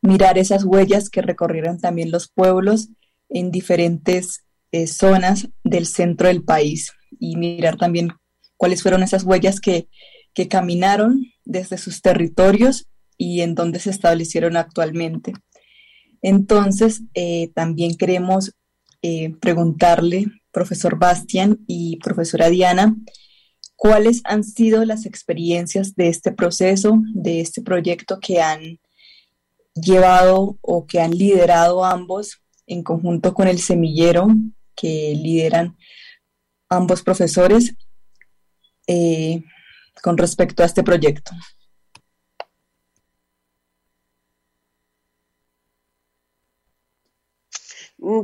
mirar 0.03 0.39
esas 0.39 0.65
huellas 0.65 1.11
que 1.11 1.23
recorrieron 1.23 1.79
también 1.79 2.11
los 2.11 2.29
pueblos 2.29 2.89
en 3.29 3.51
diferentes 3.51 4.45
eh, 4.73 4.87
zonas 4.87 5.49
del 5.65 5.87
centro 5.87 6.29
del 6.29 6.43
país 6.43 6.93
y 7.19 7.37
mirar 7.37 7.77
también 7.77 8.11
cuáles 8.57 8.83
fueron 8.83 9.03
esas 9.03 9.25
huellas 9.25 9.61
que, 9.61 9.89
que 10.35 10.49
caminaron 10.49 11.27
desde 11.45 11.79
sus 11.79 12.03
territorios 12.03 12.87
y 13.17 13.43
en 13.43 13.55
dónde 13.55 13.81
se 13.81 13.91
establecieron 13.91 14.57
actualmente. 14.57 15.33
Entonces, 16.23 17.03
eh, 17.15 17.51
también 17.55 17.97
queremos 17.97 18.55
eh, 19.03 19.35
preguntarle, 19.41 20.27
profesor 20.53 20.99
Bastian 20.99 21.59
y 21.67 21.97
profesora 21.99 22.49
Diana, 22.49 22.97
cuáles 23.77 24.21
han 24.25 24.45
sido 24.45 24.85
las 24.85 25.07
experiencias 25.07 25.95
de 25.97 26.09
este 26.09 26.33
proceso, 26.33 26.99
de 27.15 27.41
este 27.41 27.63
proyecto 27.63 28.21
que 28.21 28.41
han 28.41 28.79
llevado 29.75 30.59
o 30.61 30.87
que 30.87 31.01
han 31.01 31.13
liderado 31.13 31.85
ambos 31.85 32.43
en 32.67 32.83
conjunto 32.83 33.35
con 33.35 33.49
el 33.49 33.59
semillero 33.59 34.29
que 34.75 35.15
lideran 35.15 35.77
ambos 36.69 37.03
profesores 37.03 37.75
eh, 38.87 39.43
con 40.03 40.17
respecto 40.19 40.63
a 40.63 40.67
este 40.67 40.83
proyecto. 40.83 41.33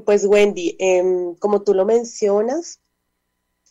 Pues 0.04 0.24
Wendy, 0.24 0.76
em, 0.78 1.34
como 1.36 1.62
tú 1.62 1.74
lo 1.74 1.84
mencionas, 1.84 2.80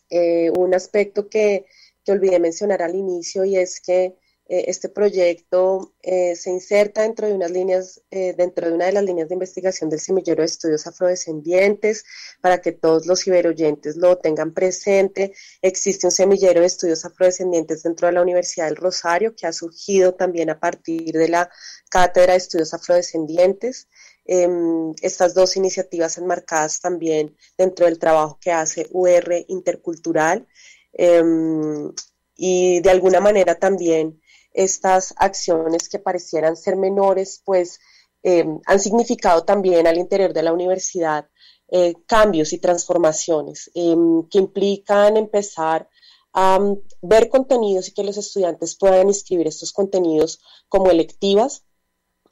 eh, 0.09 0.51
un 0.51 0.73
aspecto 0.75 1.29
que, 1.29 1.65
que 2.03 2.11
olvidé 2.11 2.39
mencionar 2.39 2.81
al 2.81 2.95
inicio 2.95 3.43
y 3.43 3.57
es 3.57 3.81
que 3.81 4.15
eh, 4.47 4.65
este 4.67 4.89
proyecto 4.89 5.95
eh, 6.03 6.35
se 6.35 6.51
inserta 6.51 7.01
dentro 7.01 7.27
de 7.27 7.33
unas 7.33 7.49
líneas, 7.49 8.03
dentro 8.11 8.67
de 8.67 8.73
una 8.73 8.85
de 8.85 8.91
las 8.91 9.03
líneas 9.03 9.27
de 9.27 9.33
investigación 9.33 9.89
del 9.89 9.99
semillero 9.99 10.41
de 10.41 10.45
estudios 10.45 10.85
afrodescendientes, 10.85 12.05
para 12.41 12.61
que 12.61 12.71
todos 12.71 13.07
los 13.07 13.23
ciberoyentes 13.23 13.95
lo 13.95 14.17
tengan 14.19 14.53
presente. 14.53 15.33
Existe 15.63 16.05
un 16.05 16.11
semillero 16.11 16.61
de 16.61 16.67
estudios 16.67 17.03
afrodescendientes 17.05 17.81
dentro 17.81 18.07
de 18.07 18.13
la 18.13 18.21
Universidad 18.21 18.65
del 18.67 18.75
Rosario, 18.75 19.35
que 19.35 19.47
ha 19.47 19.53
surgido 19.53 20.13
también 20.13 20.51
a 20.51 20.59
partir 20.59 21.13
de 21.13 21.27
la 21.27 21.49
Cátedra 21.89 22.33
de 22.33 22.37
Estudios 22.37 22.73
Afrodescendientes. 22.75 23.87
Em, 24.27 24.93
estas 25.01 25.35
dos 25.35 25.55
iniciativas 25.55 26.17
enmarcadas 26.17 26.81
también 26.81 27.37
dentro 27.57 27.85
del 27.85 27.99
trabajo 27.99 28.39
que 28.41 28.51
hace 28.51 28.87
UR 28.91 29.45
Intercultural 29.49 30.47
em, 30.93 31.93
y 32.35 32.79
de 32.81 32.89
alguna 32.89 33.19
manera 33.19 33.59
también 33.59 34.19
estas 34.51 35.13
acciones 35.17 35.89
que 35.89 35.99
parecieran 35.99 36.57
ser 36.57 36.75
menores, 36.75 37.41
pues 37.45 37.79
em, 38.23 38.59
han 38.65 38.79
significado 38.79 39.43
también 39.43 39.85
al 39.85 39.97
interior 39.97 40.33
de 40.33 40.43
la 40.43 40.53
universidad 40.53 41.27
eh, 41.67 41.93
cambios 42.07 42.53
y 42.53 42.59
transformaciones 42.59 43.71
que 43.73 44.37
implican 44.39 45.17
empezar 45.17 45.89
a 46.33 46.59
mm, 46.59 46.81
ver 47.01 47.29
contenidos 47.29 47.89
y 47.89 47.93
que 47.93 48.03
los 48.03 48.17
estudiantes 48.17 48.75
puedan 48.75 49.07
inscribir 49.07 49.47
estos 49.47 49.71
contenidos 49.71 50.39
como 50.69 50.89
electivas 50.89 51.64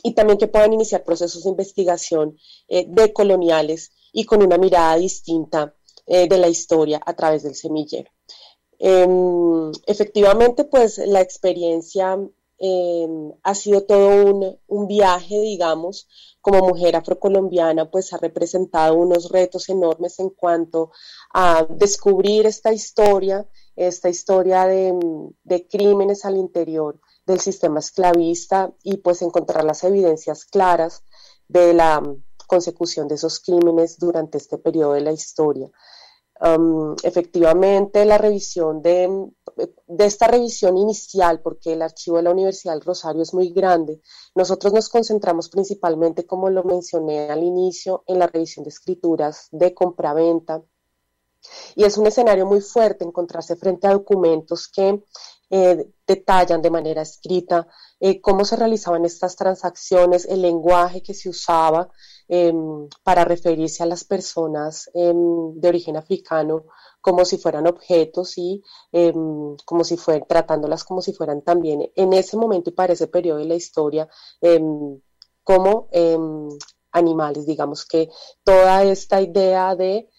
y 0.04 0.14
también 0.14 0.38
que 0.38 0.48
puedan 0.48 0.74
iniciar 0.74 1.04
procesos 1.04 1.46
de 1.46 1.50
investigación 1.50 2.38
eh, 2.68 2.86
decoloniales 2.90 3.94
y 4.12 4.26
con 4.26 4.44
una 4.44 4.58
mirada 4.58 4.98
distinta 4.98 5.74
eh, 6.06 6.28
de 6.28 6.38
la 6.38 6.50
historia 6.50 7.02
a 7.04 7.14
través 7.14 7.44
del 7.44 7.56
semillero. 7.56 8.12
Em, 8.78 9.72
efectivamente, 9.88 10.66
pues 10.66 10.98
la 10.98 11.22
experiencia 11.22 12.20
em, 12.60 13.32
ha 13.44 13.56
sido 13.56 13.84
todo 13.86 14.60
un, 14.68 14.88
viaje, 14.88 15.40
digamos, 15.40 16.08
como 16.42 16.68
mujer 16.68 16.96
afrocolombiana, 16.98 17.90
pues 17.90 18.12
ha 18.12 18.18
representado 18.18 18.96
unos 18.96 19.32
retos 19.32 19.70
enormes 19.70 20.20
en 20.20 20.30
cuanto 20.30 20.92
a 21.34 21.66
descubrir 21.70 22.46
esta 22.46 22.74
historia, 22.74 23.48
esta 23.78 24.10
historia 24.10 24.66
de 24.66 25.68
crímenes 25.70 26.26
al 26.26 26.38
interior 26.38 27.00
del 27.26 27.40
sistema 27.40 27.80
esclavista 27.80 28.74
y 28.84 28.98
pues 28.98 29.22
encontrar 29.22 29.64
las 29.64 29.84
evidencias 29.84 30.46
claras 30.46 31.04
de 31.48 31.74
la 31.74 32.02
consecución 32.48 33.08
de 33.08 33.16
esos 33.16 33.40
crímenes 33.40 33.98
durante 33.98 34.38
este 34.38 34.58
periodo 34.58 34.94
de 34.94 35.02
la 35.02 35.12
historia 35.12 35.72
efectivamente, 37.04 38.06
la 38.06 38.18
revisión 38.18 38.82
de, 38.82 39.30
de, 39.88 40.06
esta 40.06 40.28
revisión 40.28 40.78
inicial, 40.78 41.42
porque 41.42 41.74
el 41.74 41.82
archivo 41.82 42.18
de 42.18 42.24
la 42.24 42.32
Universidad 42.32 42.74
del 42.74 42.82
Rosario 42.82 43.22
es 43.22 43.34
muy 43.34 43.50
grande, 43.52 44.02
nosotros 44.36 44.74
nos 44.74 44.90
concentramos 44.90 45.50
principalmente, 45.50 46.26
como 46.26 46.50
lo 46.50 46.64
mencioné 46.64 47.30
al 47.30 47.44
inicio, 47.44 48.04
en 48.08 48.20
la 48.20 48.28
revisión 48.28 48.64
de 48.64 48.70
escrituras 48.70 49.48
de 49.52 49.74
compraventa. 49.74 50.62
Y 51.76 51.84
es 51.84 51.98
un 51.98 52.08
escenario 52.08 52.46
muy 52.46 52.62
fuerte 52.62 53.04
encontrarse 53.04 53.56
frente 53.58 53.88
a 53.88 53.92
documentos 53.92 54.70
que 54.70 55.04
eh, 55.56 55.86
detallan 56.08 56.62
de 56.62 56.72
manera 56.72 57.02
escrita 57.02 57.68
eh, 58.00 58.20
cómo 58.22 58.44
se 58.46 58.56
realizaban 58.56 59.06
estas 59.06 59.36
transacciones, 59.36 60.26
el 60.26 60.42
lenguaje 60.42 61.04
que 61.04 61.14
se 61.14 61.30
usaba, 61.30 61.90
Em, 62.28 62.88
para 63.04 63.26
referirse 63.26 63.84
a 63.84 63.86
las 63.86 64.06
personas 64.06 64.90
em, 64.94 65.54
de 65.60 65.68
origen 65.68 65.98
africano 65.98 66.66
como 67.02 67.26
si 67.26 67.38
fueran 67.38 67.68
objetos 67.68 68.38
y 68.38 68.64
em, 68.94 69.58
como 69.66 69.84
si 69.84 69.98
fueran, 69.98 70.26
tratándolas 70.28 70.86
como 70.86 71.02
si 71.02 71.14
fueran 71.14 71.42
también 71.42 71.92
en 71.96 72.14
ese 72.14 72.38
momento 72.38 72.70
y 72.70 72.74
para 72.74 72.94
ese 72.94 73.08
periodo 73.08 73.40
de 73.40 73.46
la 73.46 73.56
historia 73.56 74.08
como 75.44 75.90
animales. 76.92 77.46
Digamos 77.46 77.86
que 77.86 78.10
toda 78.44 78.84
esta 78.84 79.22
idea 79.22 79.76
de 79.76 80.10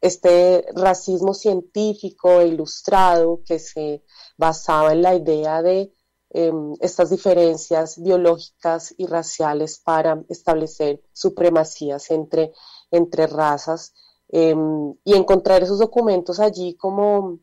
este 0.00 0.66
racismo 0.74 1.34
científico 1.34 2.40
e 2.40 2.48
ilustrado 2.48 3.42
que 3.44 3.58
se 3.58 4.04
basaba 4.36 4.92
en 4.92 5.02
la 5.02 5.14
idea 5.14 5.62
de 5.62 5.92
Em, 6.30 6.74
estas 6.80 7.08
diferencias 7.08 7.98
biológicas 7.98 8.94
y 8.98 9.06
raciales 9.06 9.78
para 9.78 10.22
establecer 10.28 11.02
supremacías 11.14 12.10
entre, 12.10 12.52
entre 12.90 13.26
razas 13.26 13.94
em, 14.28 14.94
y 15.04 15.14
encontrar 15.14 15.62
esos 15.62 15.78
documentos 15.78 16.38
allí 16.38 16.76
como, 16.76 17.40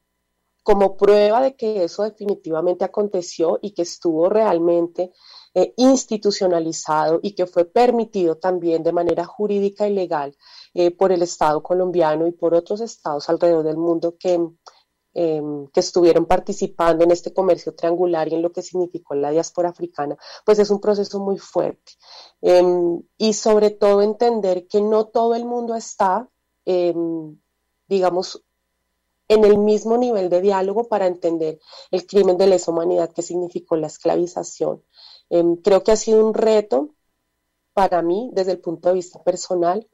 como 0.61 0.97
prueba 0.97 1.41
de 1.41 1.55
que 1.55 1.83
eso 1.83 2.03
definitivamente 2.03 2.85
aconteció 2.85 3.57
y 3.59 3.71
que 3.73 3.81
estuvo 3.81 4.29
realmente 4.29 5.11
eh, 5.55 5.73
institucionalizado 5.77 7.19
y 7.23 7.33
que 7.33 7.47
fue 7.47 7.65
permitido 7.65 8.35
también 8.37 8.83
de 8.83 8.93
manera 8.93 9.25
jurídica 9.25 9.87
y 9.87 9.93
legal 9.93 10.37
eh, 10.75 10.91
por 10.91 11.11
el 11.11 11.23
Estado 11.23 11.63
colombiano 11.63 12.27
y 12.27 12.31
por 12.31 12.53
otros 12.53 12.81
estados 12.81 13.27
alrededor 13.29 13.63
del 13.63 13.77
mundo 13.77 14.15
que 14.19 14.39
Em, 15.17 15.67
que 15.67 15.79
estuvieron 15.79 16.25
participando 16.25 17.05
en 17.05 17.11
este 17.11 17.33
comercio 17.33 17.73
triangular 17.73 18.27
y 18.27 18.35
en 18.35 18.41
lo 18.41 18.51
que 18.51 18.61
significó 18.61 19.15
la 19.15 19.31
diáspora 19.31 19.69
africana, 19.69 20.17
pues 20.45 20.59
es 20.59 20.69
un 20.69 20.81
proceso 20.81 21.21
muy 21.21 21.37
fuerte. 21.37 21.93
Em, 22.41 23.01
y 23.17 23.31
sobre 23.31 23.69
todo 23.69 24.01
entender 24.01 24.67
que 24.67 24.81
no 24.81 25.05
todo 25.05 25.33
el 25.35 25.45
mundo 25.45 25.73
está, 25.75 26.29
em, 26.65 27.39
digamos, 27.87 28.43
en 29.29 29.45
el 29.45 29.57
mismo 29.57 29.97
nivel 29.97 30.29
de 30.29 30.41
diálogo 30.41 30.89
para 30.89 31.07
entender 31.07 31.59
el 31.91 32.05
crimen 32.05 32.37
de 32.37 32.47
lesa 32.47 32.71
humanidad 32.71 33.13
que 33.13 33.21
significó 33.21 33.77
la 33.77 33.87
esclavización. 33.87 34.83
Creo 35.29 35.83
que 35.83 35.91
ha 35.91 35.97
sido 35.97 36.25
un 36.25 36.33
reto 36.33 36.95
para 37.73 38.01
mí 38.01 38.29
desde 38.33 38.53
el 38.53 38.59
punto 38.59 38.89
de 38.89 38.95
vista 38.95 39.23
personal 39.23 39.87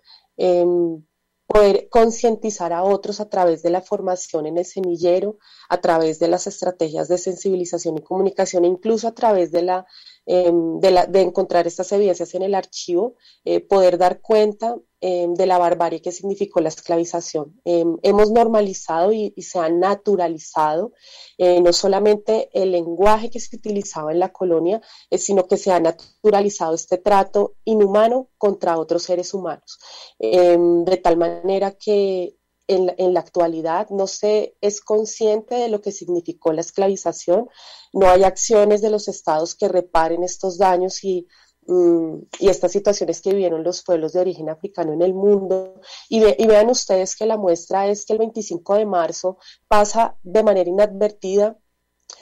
poder 1.52 1.90
concientizar 1.90 2.72
a 2.72 2.84
otros 2.84 3.20
a 3.20 3.28
través 3.28 3.62
de 3.62 3.72
la 3.72 3.82
formación 3.82 4.46
en 4.46 4.58
el 4.58 4.66
semillero, 4.66 5.38
a 5.68 5.82
través 5.82 6.18
de 6.18 6.30
las 6.30 6.48
estrategias 6.48 7.10
de 7.10 7.18
sensibilización 7.18 7.98
y 7.98 8.04
comunicación, 8.04 8.64
incluso 8.64 9.10
a 9.10 9.14
través 9.14 9.52
de 9.52 9.64
la 9.64 9.86
Em, 10.28 10.80
de, 10.80 11.22
encontrar 11.22 11.66
estas 11.66 11.92
evidencias 11.92 12.36
en 12.36 12.44
el 12.44 12.54
archivo, 12.54 13.16
eh, 13.44 13.60
poder 13.60 13.98
dar 13.98 14.22
cuenta 14.22 14.78
em, 15.02 15.34
de 15.34 15.48
la 15.48 15.58
barbarie 15.58 16.00
que 16.02 16.12
significó 16.12 16.62
la 16.62 16.70
esclavización. 16.70 17.60
Em, 17.66 17.98
hemos 18.04 18.30
normalizado 18.32 19.12
y, 19.14 19.34
se 19.42 19.58
ha 19.58 19.70
naturalizado 19.70 20.94
eh, 21.40 21.60
no 21.62 21.74
solamente 21.74 22.50
el 22.54 22.72
lenguaje 22.72 23.32
que 23.32 23.40
se 23.40 23.56
utilizaba 23.56 24.12
en 24.12 24.20
la 24.20 24.32
colonia, 24.32 24.80
eh, 25.10 25.18
sino 25.18 25.48
que 25.48 25.58
se 25.58 25.72
ha 25.72 25.80
naturalizado 25.80 26.76
este 26.76 27.00
trato 27.00 27.56
inhumano 27.66 28.30
contra 28.38 28.78
otros 28.78 29.04
seres 29.04 29.34
humanos, 29.34 29.80
de 30.20 30.98
tal 31.04 31.18
manera 31.18 31.72
que 31.72 32.36
en 32.76 33.14
la, 33.14 33.20
actualidad 33.20 33.90
no 33.90 34.08
se 34.08 34.56
es 34.62 34.82
consciente 34.82 35.56
de 35.56 35.70
lo 35.70 35.82
que 35.82 35.92
significó 35.92 36.54
la 36.54 36.62
esclavización, 36.62 37.50
no 37.94 38.10
hay 38.10 38.24
acciones 38.24 38.82
de 38.82 38.90
los 38.90 39.08
estados 39.08 39.56
que 39.56 39.68
reparen 39.68 40.24
estos 40.24 40.58
daños 40.58 41.04
y, 41.04 41.28
mm, 41.68 42.16
y 42.40 42.50
estas 42.50 42.72
situaciones 42.72 43.22
que 43.22 43.32
vivieron 43.32 43.64
los 43.64 43.84
pueblos 43.84 44.14
de 44.14 44.22
origen 44.22 44.50
africano 44.50 44.94
en 44.94 45.02
el 45.02 45.14
mundo. 45.14 45.82
Y, 46.10 46.24
y 46.26 46.48
vean 46.48 46.70
ustedes 46.70 47.16
que 47.16 47.26
la 47.26 47.38
muestra 47.38 47.88
es 47.88 48.06
que 48.06 48.14
el 48.14 48.20
25 48.20 48.76
de 48.76 48.86
marzo 48.86 49.38
pasa 49.68 50.18
de 50.24 50.44
manera 50.44 50.70
inadvertida 50.70 51.58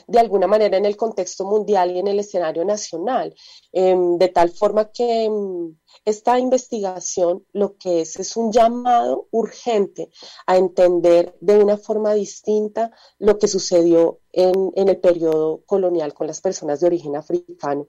de 0.09 0.19
alguna 0.19 0.47
manera 0.47 0.77
en 0.77 0.85
el 0.85 0.97
contexto 0.97 1.45
mundial 1.45 1.91
y 1.91 1.99
en 1.99 2.07
el 2.07 2.19
escenario 2.19 2.65
nacional, 2.65 3.33
em, 3.71 4.17
de 4.17 4.27
tal 4.29 4.49
forma 4.49 4.91
que 4.91 5.25
em, 5.25 5.75
esta 6.05 6.39
investigación 6.39 7.45
lo 7.53 7.77
que 7.77 8.01
es 8.01 8.17
es 8.17 8.35
un 8.37 8.51
llamado 8.51 9.27
urgente 9.31 10.09
a 10.47 10.57
entender 10.57 11.35
de 11.41 11.57
una 11.57 11.77
forma 11.77 12.13
distinta 12.13 12.91
lo 13.19 13.37
que 13.37 13.47
sucedió 13.47 14.19
en, 14.31 14.71
el 14.75 14.97
periodo 14.99 15.61
colonial 15.65 16.13
con 16.13 16.27
las 16.27 16.41
personas 16.41 16.79
de 16.79 16.87
origen 16.87 17.15
africano. 17.15 17.87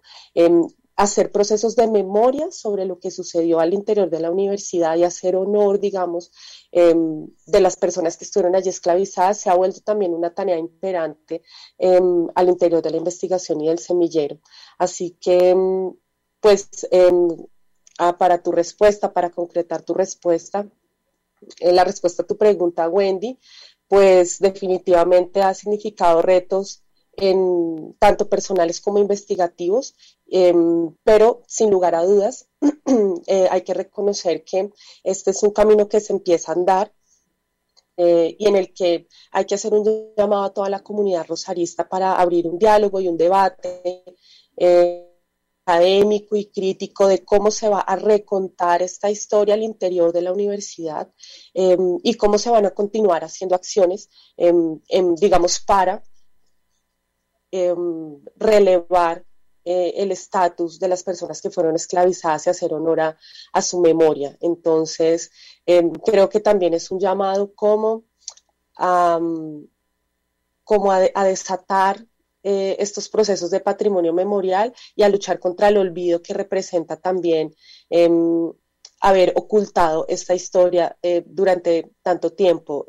Hacer 1.00 1.32
procesos 1.32 1.76
de 1.76 1.86
memoria 1.86 2.50
sobre 2.50 2.84
lo 2.84 2.98
que 2.98 3.10
sucedió 3.10 3.58
al 3.58 3.72
interior 3.72 4.10
de 4.10 4.20
la 4.20 4.30
universidad 4.30 4.96
y 4.96 5.04
hacer 5.04 5.34
honor, 5.34 5.80
digamos, 5.80 6.30
em, 6.72 7.26
de 7.46 7.60
las 7.60 7.76
personas 7.76 8.18
que 8.18 8.24
estuvieron 8.24 8.54
allí 8.54 8.68
esclavizadas, 8.68 9.40
se 9.40 9.48
ha 9.48 9.54
vuelto 9.54 9.80
también 9.80 10.12
una 10.12 10.34
tarea 10.34 10.58
imperante 10.58 11.42
em, 11.78 12.28
al 12.34 12.48
interior 12.50 12.82
de 12.82 12.90
la 12.90 12.98
investigación 12.98 13.62
y 13.62 13.68
del 13.68 13.78
semillero. 13.78 14.40
Así 14.78 15.16
que, 15.18 15.50
em, 15.50 15.94
pues, 16.40 16.68
ah, 17.98 18.18
para 18.18 18.42
tu 18.42 18.52
respuesta, 18.52 19.12
para 19.12 19.30
concretar 19.30 19.82
tu 19.82 19.94
respuesta, 19.94 20.68
la 21.60 21.84
respuesta 21.84 22.22
a 22.22 22.26
tu 22.26 22.36
pregunta, 22.36 22.88
Wendy, 22.88 23.38
pues 23.88 24.38
definitivamente 24.38 25.42
ha 25.42 25.54
significado 25.54 26.22
retos 26.22 26.84
en 27.20 27.94
tanto 27.98 28.28
personales 28.28 28.80
como 28.80 28.98
investigativos, 28.98 29.94
em, 30.26 30.94
pero 31.04 31.42
sin 31.46 31.70
lugar 31.70 31.94
a 31.94 32.04
dudas 32.04 32.48
eh, 33.26 33.48
hay 33.50 33.62
que 33.62 33.74
reconocer 33.74 34.44
que 34.44 34.70
este 35.04 35.30
es 35.30 35.42
un 35.42 35.50
camino 35.50 35.88
que 35.88 36.00
se 36.00 36.12
empieza 36.12 36.52
a 36.52 36.54
andar 36.54 36.92
eh, 37.96 38.36
y 38.38 38.48
en 38.48 38.56
el 38.56 38.72
que 38.72 39.08
hay 39.30 39.44
que 39.44 39.56
hacer 39.56 39.74
un 39.74 40.14
llamado 40.16 40.44
a 40.44 40.54
toda 40.54 40.70
la 40.70 40.80
comunidad 40.80 41.26
rosarista 41.26 41.88
para 41.88 42.14
abrir 42.14 42.46
un 42.46 42.58
diálogo 42.58 43.00
y 43.00 43.08
un 43.08 43.18
debate 43.18 44.02
eh, 44.56 45.06
académico 45.66 46.36
y 46.36 46.46
crítico 46.46 47.06
de 47.06 47.24
cómo 47.24 47.50
se 47.50 47.68
va 47.68 47.80
a 47.80 47.96
recontar 47.96 48.82
esta 48.82 49.10
historia 49.10 49.54
al 49.54 49.62
interior 49.62 50.12
de 50.12 50.22
la 50.22 50.32
universidad 50.32 51.12
em, 51.54 51.98
y 52.02 52.14
cómo 52.14 52.38
se 52.38 52.50
van 52.50 52.66
a 52.66 52.70
continuar 52.70 53.22
haciendo 53.24 53.54
acciones, 53.54 54.08
em, 54.36 54.80
digamos, 55.16 55.60
para 55.60 56.02
Em, 57.52 58.22
relevar 58.36 59.24
eh, 59.64 59.94
el 59.96 60.12
estatus 60.12 60.78
de 60.78 60.86
las 60.86 61.02
personas 61.02 61.42
que 61.42 61.50
fueron 61.50 61.74
esclavizadas 61.74 62.46
y 62.46 62.50
hacer 62.50 62.72
honor 62.72 63.00
a, 63.00 63.62
su 63.62 63.80
memoria. 63.80 64.36
Entonces, 64.40 65.32
em, 65.66 65.90
creo 65.90 66.28
que 66.28 66.38
también 66.38 66.74
es 66.74 66.92
un 66.92 67.00
llamado 67.00 67.52
como 67.54 68.04
a, 68.78 69.18
como 70.62 70.92
a, 70.92 71.24
desatar 71.24 72.06
eh, 72.44 72.76
estos 72.78 73.08
procesos 73.08 73.50
de 73.50 73.60
patrimonio 73.60 74.12
memorial 74.12 74.72
y 74.94 75.02
a 75.02 75.08
luchar 75.08 75.40
contra 75.40 75.68
el 75.68 75.76
olvido 75.76 76.22
que 76.22 76.34
representa 76.34 76.96
también 76.96 77.52
em, 77.90 78.52
haber 79.00 79.32
ocultado 79.34 80.06
esta 80.08 80.34
historia 80.34 80.96
eh, 81.02 81.24
durante 81.26 81.90
tanto 82.02 82.32
tiempo, 82.32 82.86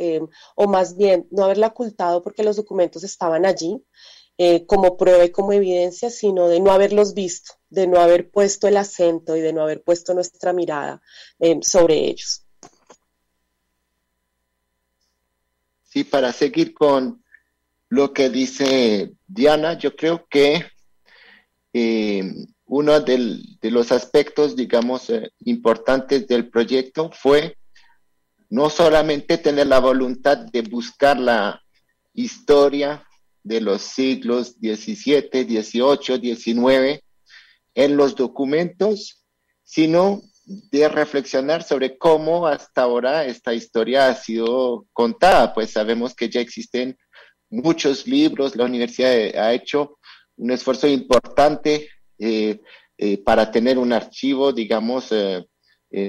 o 0.55 0.67
más 0.67 0.95
bien 0.97 1.27
no 1.31 1.45
haberla 1.45 1.67
ocultado 1.67 2.21
porque 2.21 2.43
los 2.43 2.57
documentos 2.57 3.03
estaban 3.03 3.45
allí, 3.45 3.83
eh, 4.43 4.65
como 4.65 4.97
prueba 4.97 5.23
y 5.23 5.29
como 5.29 5.53
evidencia, 5.53 6.09
sino 6.09 6.47
de 6.47 6.59
no 6.59 6.71
haberlos 6.71 7.13
visto, 7.13 7.53
de 7.69 7.85
no 7.85 7.99
haber 7.99 8.31
puesto 8.31 8.67
el 8.67 8.75
acento 8.75 9.35
y 9.35 9.39
de 9.39 9.53
no 9.53 9.61
haber 9.61 9.83
puesto 9.83 10.15
nuestra 10.15 10.51
mirada 10.51 10.99
eh, 11.39 11.59
sobre 11.61 12.09
ellos. 12.09 12.43
Sí, 15.83 16.03
para 16.03 16.33
seguir 16.33 16.73
con 16.73 17.23
lo 17.89 18.13
que 18.13 18.31
dice 18.31 19.11
Diana, 19.27 19.77
yo 19.77 19.95
creo 19.95 20.25
que 20.27 20.65
eh, 21.71 22.23
uno 22.65 22.99
de 22.99 23.69
los 23.69 23.91
aspectos, 23.91 24.55
digamos, 24.55 25.11
importantes 25.41 26.25
del 26.25 26.49
proyecto 26.49 27.11
fue 27.13 27.57
no 28.49 28.71
solamente 28.71 29.37
tener 29.37 29.67
la 29.67 29.79
voluntad 29.79 30.39
de 30.39 30.63
buscar 30.63 31.19
la 31.19 31.61
historia 32.15 33.05
de 33.43 33.61
los 33.61 33.81
siglos 33.81 34.55
XVII, 34.59 35.29
XVIII, 35.31 36.35
XIX 36.35 37.03
en 37.73 37.97
los 37.97 38.15
documentos, 38.15 39.23
sino 39.63 40.21
de 40.43 40.89
reflexionar 40.89 41.63
sobre 41.63 41.97
cómo 41.97 42.47
hasta 42.47 42.81
ahora 42.81 43.25
esta 43.25 43.53
historia 43.53 44.07
ha 44.07 44.15
sido 44.15 44.85
contada. 44.93 45.53
Pues 45.53 45.71
sabemos 45.71 46.13
que 46.13 46.29
ya 46.29 46.41
existen 46.41 46.97
muchos 47.49 48.07
libros, 48.07 48.55
la 48.55 48.65
universidad 48.65 49.11
ha 49.37 49.53
hecho 49.53 49.97
un 50.37 50.51
esfuerzo 50.51 50.87
importante 50.87 51.89
eh, 52.17 52.59
eh, 52.97 53.17
para 53.23 53.51
tener 53.51 53.77
un 53.77 53.93
archivo, 53.93 54.51
digamos, 54.51 55.11
eh, 55.11 55.45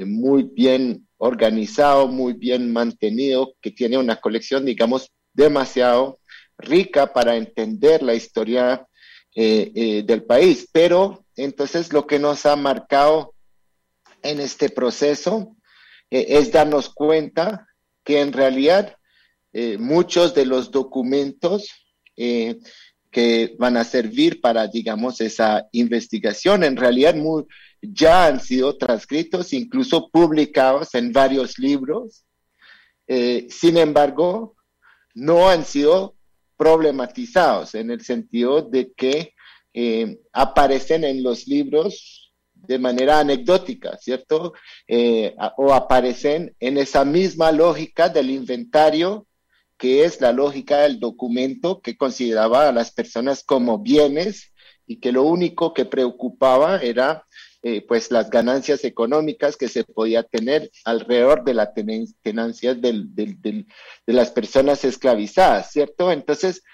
muy 0.06 0.44
bien 0.44 1.08
organizado, 1.16 2.06
muy 2.06 2.34
bien 2.34 2.72
mantenido, 2.72 3.54
que 3.60 3.70
tiene 3.70 3.98
una 3.98 4.16
colección, 4.16 4.64
digamos, 4.64 5.10
demasiado 5.32 6.18
rica 6.62 7.12
para 7.12 7.36
entender 7.36 8.02
la 8.02 8.14
historia 8.14 8.86
eh, 9.34 9.72
eh, 9.74 10.02
del 10.02 10.24
país. 10.24 10.68
Pero 10.70 11.24
entonces 11.36 11.90
lo 11.90 12.06
que 12.06 12.18
nos 12.18 12.44
ha 12.44 12.54
marcado 12.54 13.34
en 14.22 14.40
este 14.40 14.68
proceso 14.68 15.56
eh, 16.10 16.26
es 16.28 16.52
darnos 16.52 16.90
cuenta 16.90 17.66
que 18.04 18.20
en 18.20 18.32
realidad 18.32 18.96
muchos 19.78 20.34
de 20.34 20.46
los 20.46 20.70
documentos 20.70 21.68
que 22.16 23.54
van 23.58 23.76
a 23.76 23.84
servir 23.84 24.40
para, 24.40 24.66
digamos, 24.66 25.20
esa 25.20 25.68
investigación, 25.72 26.64
en 26.64 26.78
realidad 26.78 27.14
ya 27.82 28.24
han 28.28 28.40
sido 28.40 28.78
transcritos, 28.78 29.52
incluso 29.52 30.08
publicados 30.08 30.94
en 30.94 31.12
varios 31.12 31.58
libros. 31.58 32.24
sin 33.06 33.76
embargo, 33.76 34.56
no 35.14 35.50
han 35.50 35.66
sido 35.66 36.16
problematizados 36.57 37.74
en 37.74 37.90
el 37.90 38.03
sentido 38.03 38.62
de 38.62 38.92
que 38.92 39.34
eh, 39.74 40.18
aparecen 40.32 41.05
en 41.05 41.22
los 41.22 41.46
libros 41.46 42.32
de 42.55 42.78
manera 42.78 43.18
anecdótica, 43.18 43.96
¿cierto? 43.98 44.53
Eh, 44.86 45.34
o 45.57 45.72
aparecen 45.72 46.55
en 46.61 46.78
esa 46.78 47.05
misma 47.05 47.50
lógica 47.53 48.09
del 48.09 48.30
inventario, 48.30 49.26
que 49.76 50.05
es 50.05 50.20
la 50.20 50.32
lógica 50.32 50.82
del 50.82 51.00
documento 51.00 51.80
que 51.80 51.96
consideraba 51.96 52.68
a 52.68 52.72
las 52.72 52.92
personas 52.92 53.42
como 53.42 53.78
bienes 53.78 54.53
y 54.86 55.00
que 55.00 55.11
lo 55.11 55.24
único 55.24 55.74
que 55.74 55.86
preocupaba 55.86 56.76
era 56.78 57.26
eh, 57.64 57.80
pues 57.86 58.10
las 58.10 58.28
ganancias 58.28 58.84
económicas 58.84 59.56
que 59.56 59.68
se 59.68 59.84
podía 59.84 60.24
tener 60.24 60.68
alrededor 60.84 61.44
de 61.44 61.54
la 61.54 61.72
tenencia 61.72 62.74
de 62.74 63.66
las 64.06 64.32
personas 64.32 64.84
esclavizadas, 64.84 65.70
¿cierto? 65.70 66.10
Entonces, 66.10 66.64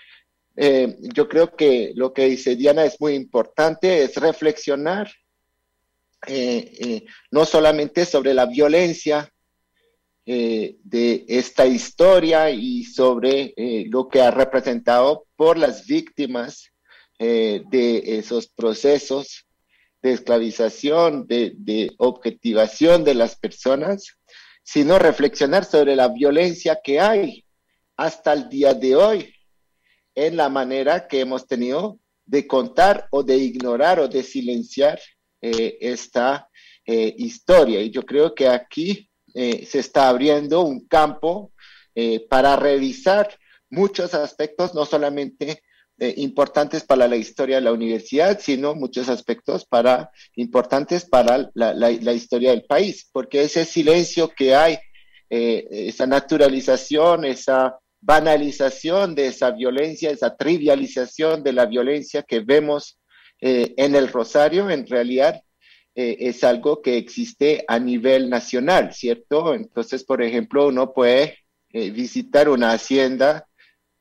eh, 0.57 0.97
yo 1.15 1.29
creo 1.29 1.55
que 1.55 1.93
lo 1.95 2.15
que 2.15 2.31
dice 2.31 2.57
Diana 2.57 2.87
es 2.87 2.99
muy 3.03 3.13
importante, 3.17 4.03
es 4.03 4.15
reflexionar 4.17 5.13
eh, 6.27 7.05
no 7.31 7.45
solamente 7.45 8.07
sobre 8.07 8.33
la 8.33 8.47
violencia 8.47 9.31
de 10.25 11.25
esta 11.29 11.67
historia 11.67 12.51
y 12.51 12.85
sobre 12.85 13.55
lo 13.89 14.09
que 14.09 14.21
ha 14.21 14.31
representado 14.31 15.27
por 15.37 15.57
las 15.57 15.87
víctimas 15.87 16.71
de 17.19 18.03
esos 18.19 18.47
procesos, 18.49 19.48
de 20.03 20.13
esclavización, 20.13 21.27
de, 21.27 21.93
objetivación 21.99 23.05
de 23.05 23.15
las 23.15 23.37
personas, 23.37 24.17
sino 24.63 24.99
reflexionar 24.99 25.65
sobre 25.65 25.97
la 25.97 26.09
violencia 26.09 26.81
que 26.83 27.01
hay 27.01 27.45
hasta 27.97 28.33
el 28.33 28.49
día 28.49 28.75
de 28.75 28.97
hoy 28.97 29.35
en 30.15 30.37
la 30.37 30.49
manera 30.49 31.09
que 31.09 31.21
hemos 31.21 31.47
tenido 31.47 31.99
de 32.27 32.47
contar 32.47 33.09
o 33.11 33.23
de 33.23 33.37
ignorar 33.39 33.99
o 33.99 34.09
de 34.09 34.23
silenciar 34.23 35.01
eh, 35.41 35.79
esta 35.81 36.49
eh, 36.85 37.15
historia. 37.17 37.81
Y 37.81 37.91
yo 37.91 38.05
creo 38.05 38.35
que 38.35 38.49
aquí 38.49 39.09
eh, 39.35 39.65
se 39.67 39.79
está 39.79 40.09
abriendo 40.09 40.63
un 40.63 40.87
campo 40.87 41.53
para 42.31 42.55
revisar 42.55 43.37
muchos 43.71 44.15
aspectos, 44.15 44.73
no 44.73 44.85
solamente 44.85 45.65
eh, 46.01 46.15
importantes 46.19 46.85
para 46.85 47.09
la 47.09 47.17
historia 47.17 47.57
de 47.57 47.63
la 47.63 47.73
universidad, 47.73 48.39
sino 48.41 48.77
muchos 48.77 49.09
aspectos 49.09 49.67
para, 49.67 50.13
importantes 50.37 51.05
para 51.05 51.51
la, 51.55 52.13
historia 52.13 52.51
del 52.51 52.65
país, 52.65 53.09
porque 53.13 53.43
ese 53.43 53.65
silencio 53.65 54.29
que 54.29 54.55
hay, 54.55 54.79
eh, 55.29 55.67
esa 55.71 56.07
naturalización, 56.07 57.25
esa 57.25 57.79
banalización 58.01 59.17
de 59.17 59.27
esa 59.27 59.51
violencia, 59.51 60.11
esa 60.11 60.37
trivialización 60.37 61.43
de 61.43 61.53
la 61.53 61.67
violencia 61.67 62.23
que 62.23 62.41
vemos 62.41 63.01
eh, 63.41 63.75
en 63.77 63.97
el 63.97 64.07
Rosario, 64.09 64.71
en 64.71 64.87
realidad 64.87 65.43
es 66.01 66.45
algo 66.45 66.81
que 66.81 66.97
existe 66.97 67.65
a 67.67 67.81
nivel 67.81 68.31
nacional, 68.31 68.95
¿cierto? 68.95 69.53
Entonces, 69.53 70.05
por 70.05 70.23
ejemplo, 70.23 70.69
uno 70.69 70.93
puede 70.93 71.39
visitar 71.73 72.49
una 72.49 72.71
hacienda 72.71 73.49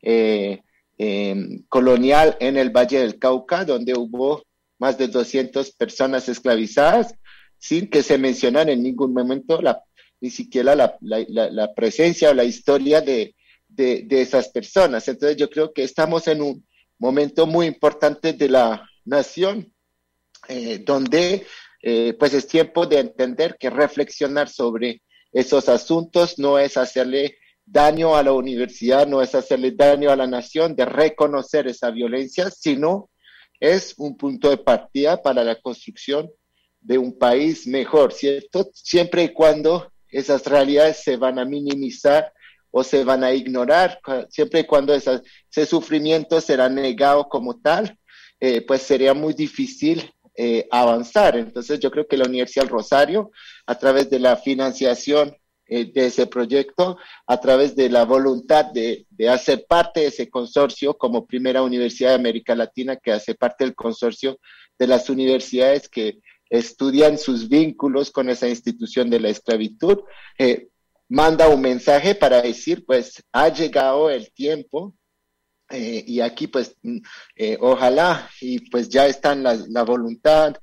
eh, 0.02 0.62
Em, 1.00 1.64
colonial 1.70 2.36
en 2.40 2.58
el 2.58 2.72
Valle 2.72 3.00
del 3.00 3.20
Cauca, 3.20 3.64
donde 3.66 3.94
hubo 3.94 4.44
más 4.80 4.98
de 4.98 5.08
200 5.08 5.72
personas 5.74 6.28
esclavizadas, 6.28 7.14
sin 7.60 7.88
que 7.88 8.02
se 8.02 8.18
mencionara 8.18 8.72
en 8.72 8.82
ningún 8.82 9.14
momento 9.14 9.62
la, 9.62 9.84
ni 10.22 10.32
siquiera 10.32 10.76
la, 10.76 10.98
la, 11.00 11.74
presencia 11.76 12.32
o 12.32 12.34
la 12.34 12.46
historia 12.46 13.02
de, 13.02 13.36
de, 13.68 14.08
esas 14.10 14.50
personas. 14.50 15.08
Entonces 15.08 15.38
yo 15.38 15.52
creo 15.52 15.72
que 15.72 15.84
estamos 15.84 16.28
en 16.28 16.42
un 16.42 16.68
momento 16.98 17.46
muy 17.46 17.68
importante 17.68 18.34
de 18.34 18.50
la 18.50 18.90
nación, 19.06 19.72
eh, 20.48 20.80
donde 20.80 21.46
eh, 21.84 22.16
pues 22.18 22.34
es 22.34 22.48
tiempo 22.48 22.88
de 22.88 23.00
entender 23.00 23.56
que 23.60 23.70
reflexionar 23.70 24.50
sobre 24.50 25.04
esos 25.32 25.70
asuntos 25.70 26.40
no 26.40 26.58
es 26.58 26.76
hacerle 26.76 27.38
daño 27.68 28.16
a 28.16 28.24
la 28.24 28.32
universidad, 28.32 29.06
no 29.06 29.22
es 29.22 29.36
hacerle 29.36 29.72
daño 29.72 30.10
a 30.10 30.16
la 30.16 30.26
nación, 30.26 30.76
de 30.76 30.86
reconocer 30.86 31.68
esa 31.68 31.92
violencia, 31.92 32.50
sino 32.50 33.10
es 33.60 33.94
un 33.98 34.16
punto 34.16 34.50
de 34.50 34.58
partida 34.58 35.22
para 35.22 35.44
la 35.44 35.60
construcción 35.60 36.30
de 36.80 36.98
un 36.98 37.18
país 37.18 37.68
mejor, 37.68 38.14
¿cierto? 38.14 38.70
Siempre 38.74 39.24
y 39.24 39.34
cuando 39.34 39.92
esas 40.10 40.46
realidades 40.46 41.04
se 41.04 41.18
van 41.18 41.40
a 41.40 41.46
minimizar 41.46 42.32
o 42.72 42.84
se 42.84 43.04
van 43.04 43.24
a 43.24 43.34
ignorar, 43.34 44.00
siempre 44.30 44.62
y 44.62 44.64
cuando 44.64 44.94
ese 44.94 45.66
sufrimiento 45.66 46.40
será 46.40 46.70
negado 46.70 47.28
como 47.28 47.60
tal, 47.60 47.98
eh, 48.40 48.62
pues 48.62 48.84
sería 48.84 49.14
muy 49.14 49.34
difícil 49.34 50.10
eh, 50.36 50.68
avanzar. 50.72 51.36
Entonces 51.36 51.80
yo 51.80 51.92
creo 51.92 52.08
que 52.08 52.16
la 52.16 52.26
Universidad 52.26 52.68
Rosario, 52.68 53.32
a 53.66 53.78
través 53.78 54.10
de 54.10 54.20
la 54.20 54.38
financiación 54.38 55.36
eh, 55.70 55.92
de 55.92 56.06
ese 56.06 56.28
proyecto, 56.28 56.98
a 57.26 57.40
través 57.40 57.76
de 57.76 57.90
la 57.90 58.06
voluntad 58.06 58.66
de, 58.66 59.06
de, 59.10 59.30
hacer 59.30 59.66
parte 59.68 60.02
de 60.02 60.08
ese 60.08 60.30
consorcio 60.30 60.98
como 60.98 61.26
primera 61.26 61.62
universidad 61.62 62.10
de 62.10 62.16
América 62.16 62.56
Latina 62.56 62.96
que 62.96 63.12
hace 63.12 63.36
parte 63.36 63.66
del 63.66 63.76
consorcio 63.76 64.40
de 64.80 64.88
las 64.88 65.10
universidades 65.10 65.90
que 65.90 66.20
estudian 66.50 67.18
sus 67.18 67.50
vínculos 67.50 68.12
con 68.12 68.30
esa 68.30 68.48
institución 68.48 69.10
de 69.10 69.20
la 69.20 69.30
esclavitud, 69.30 70.00
eh, 70.38 70.70
manda 71.10 71.50
un 71.50 71.62
mensaje 71.62 72.16
para 72.16 72.42
decir, 72.42 72.86
pues 72.86 73.22
ha 73.34 73.50
llegado 73.50 74.10
el 74.10 74.32
tiempo 74.32 74.96
eh, 75.70 76.04
y 76.08 76.22
aquí 76.22 76.48
pues 76.48 76.78
mm, 76.82 77.00
ojalá 77.60 78.30
y 78.40 78.70
pues 78.70 78.88
ya 78.88 79.06
está 79.06 79.36
la, 79.36 79.56
la 79.68 79.84
voluntad 79.84 80.56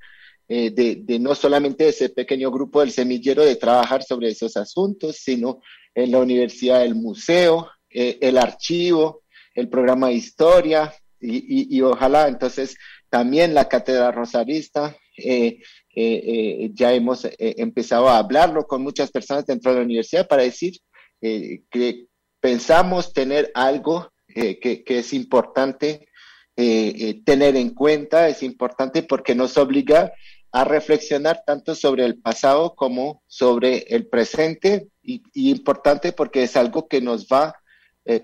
de, 0.46 1.00
de, 1.02 1.18
no 1.18 1.34
solamente 1.34 1.88
ese 1.88 2.10
pequeño 2.10 2.50
grupo 2.50 2.80
del 2.80 2.90
semillero 2.90 3.44
de 3.44 3.56
trabajar 3.56 4.02
sobre 4.02 4.28
esos 4.28 4.56
asuntos, 4.56 5.16
sino 5.16 5.60
en 5.94 6.10
la 6.10 6.18
universidad, 6.18 6.84
el 6.84 6.94
museo, 6.94 7.70
el 7.90 8.36
archivo, 8.36 9.22
el 9.54 9.68
programa 9.68 10.08
de 10.08 10.14
historia 10.14 10.92
y, 11.20 11.36
y, 11.36 11.76
y, 11.78 11.80
ojalá 11.80 12.28
entonces 12.28 12.76
también 13.08 13.54
la 13.54 13.68
cátedra 13.68 14.10
rosarista 14.10 14.96
eh, 15.16 15.60
eh, 15.94 16.22
eh, 16.26 16.70
ya 16.74 16.92
hemos 16.92 17.26
empezado 17.38 18.08
a 18.08 18.18
hablarlo 18.18 18.66
con 18.66 18.82
muchas 18.82 19.12
personas 19.12 19.46
dentro 19.46 19.70
de 19.70 19.78
la 19.78 19.84
universidad 19.84 20.26
para 20.26 20.42
decir 20.42 20.74
que 21.20 22.06
pensamos 22.40 23.12
tener 23.12 23.50
algo 23.54 24.10
que, 24.26 24.58
que, 24.58 24.98
es 24.98 25.14
importante 25.14 26.08
tener 26.54 27.56
en 27.56 27.70
cuenta, 27.70 28.28
es 28.28 28.42
importante 28.42 29.04
porque 29.04 29.34
nos 29.34 29.56
obliga 29.56 30.12
a 30.54 30.62
reflexionar 30.62 31.42
tanto 31.44 31.74
sobre 31.74 32.04
el 32.04 32.20
pasado 32.20 32.76
como 32.76 33.24
sobre 33.26 33.78
el 33.88 34.06
presente 34.06 34.86
y, 35.02 35.20
importante 35.50 36.12
porque 36.12 36.44
es 36.44 36.56
algo 36.56 36.86
que 36.86 37.00
nos 37.00 37.26
va 37.26 37.46
a 37.46 37.54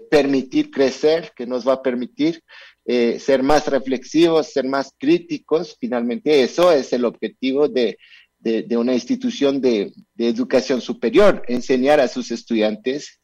permitir 0.09 0.71
crecer, 0.71 1.33
que 1.35 1.45
nos 1.45 1.67
va 1.67 1.73
a 1.73 1.83
permitir 1.83 2.41
eh, 2.85 3.19
ser 3.19 3.43
más 3.43 3.67
reflexivos, 3.67 4.53
ser 4.53 4.65
más 4.65 4.93
críticos. 4.97 5.77
Finalmente, 5.81 6.45
eso 6.45 6.71
es 6.71 6.93
el 6.93 7.05
objetivo 7.05 7.67
de, 7.67 7.99
de, 8.39 8.77
una 8.77 8.95
institución 8.95 9.61
de, 9.61 9.93
de, 10.15 10.29
educación 10.29 10.81
superior, 10.81 11.43
enseñar 11.49 11.99
a 11.99 12.07
sus 12.07 12.31
estudiantes 12.31 13.21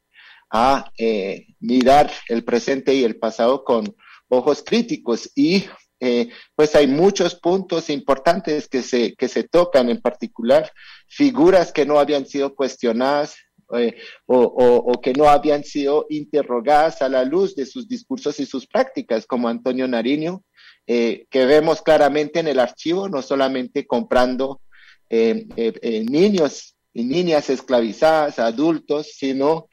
a 0.50 0.90
eh, 0.98 1.46
mirar 1.60 2.10
el 2.28 2.42
presente 2.42 2.92
y 2.92 3.04
el 3.04 3.20
pasado 3.20 3.62
con 3.62 3.94
ojos 4.28 4.64
críticos. 4.66 5.30
Y 5.36 5.66
eh, 5.98 6.28
pues 6.54 6.74
hay 6.74 6.86
muchos 6.86 7.34
puntos 7.34 7.88
importantes 7.88 8.68
que 8.68 8.82
se, 8.82 9.14
que 9.14 9.28
se 9.28 9.44
tocan, 9.44 9.88
en 9.88 10.00
particular. 10.00 10.70
Figuras 11.08 11.72
que 11.72 11.86
no 11.86 11.98
habían 11.98 12.26
sido 12.26 12.54
cuestionadas 12.54 13.36
eh, 13.76 13.96
o, 14.26 14.42
o, 14.42 15.00
que 15.00 15.12
no 15.12 15.28
habían 15.28 15.64
sido 15.64 16.06
interrogadas 16.08 17.02
a 17.02 17.08
la 17.08 17.24
luz 17.24 17.56
de 17.56 17.66
sus 17.66 17.88
discursos 17.88 18.38
y 18.38 18.46
sus 18.46 18.66
prácticas, 18.66 19.26
como 19.26 19.48
Antonio 19.48 19.88
Nariño, 19.88 20.44
eh, 20.86 21.26
que 21.30 21.46
vemos 21.46 21.82
claramente 21.82 22.40
en 22.40 22.48
el 22.48 22.60
archivo, 22.60 23.08
no 23.08 23.22
solamente 23.22 23.86
comprando 23.86 24.60
niños 25.08 26.76
y 26.92 27.04
niñas 27.04 27.48
esclavizadas, 27.48 28.40
adultos, 28.40 29.12
sino 29.16 29.68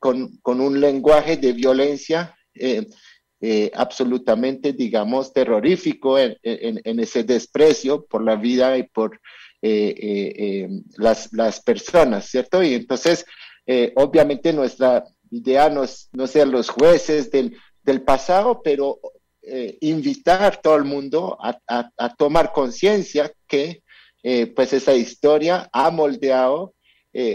con, 0.00 0.38
con, 0.38 0.60
un 0.62 0.80
lenguaje 0.80 1.36
de 1.36 1.52
violencia 1.52 2.34
absolutamente, 3.74 4.72
digamos, 4.72 5.32
terrorífico 5.32 6.18
en, 6.18 6.38
ese 7.00 7.24
desprecio 7.24 8.04
por 8.06 8.22
la 8.22 8.36
vida 8.36 8.78
y 8.78 8.84
por 8.84 9.20
eh, 9.64 9.94
eh, 9.96 10.34
eh, 10.64 10.68
las, 10.96 11.60
personas, 11.60 12.26
¿cierto? 12.26 12.64
Y 12.64 12.74
entonces, 12.74 13.24
eh, 13.64 13.92
obviamente 13.94 14.52
nuestra 14.52 15.04
idea 15.30 15.70
no 15.70 15.84
es, 15.84 16.08
no 16.12 16.26
ser 16.26 16.48
los 16.48 16.68
jueces 16.68 17.30
del, 17.30 17.56
del 17.84 18.02
pasado, 18.02 18.60
pero 18.60 18.98
eh, 19.40 19.78
invitar 19.82 20.42
a 20.42 20.50
todo 20.50 20.74
el 20.74 20.82
mundo 20.82 21.38
a, 21.40 21.56
a, 21.68 21.88
a 21.96 22.14
tomar 22.16 22.52
conciencia 22.52 23.32
que 23.46 23.82
pues 24.54 24.72
esa 24.72 24.94
historia 24.94 25.68
ha 25.72 25.90
moldeado 25.90 26.74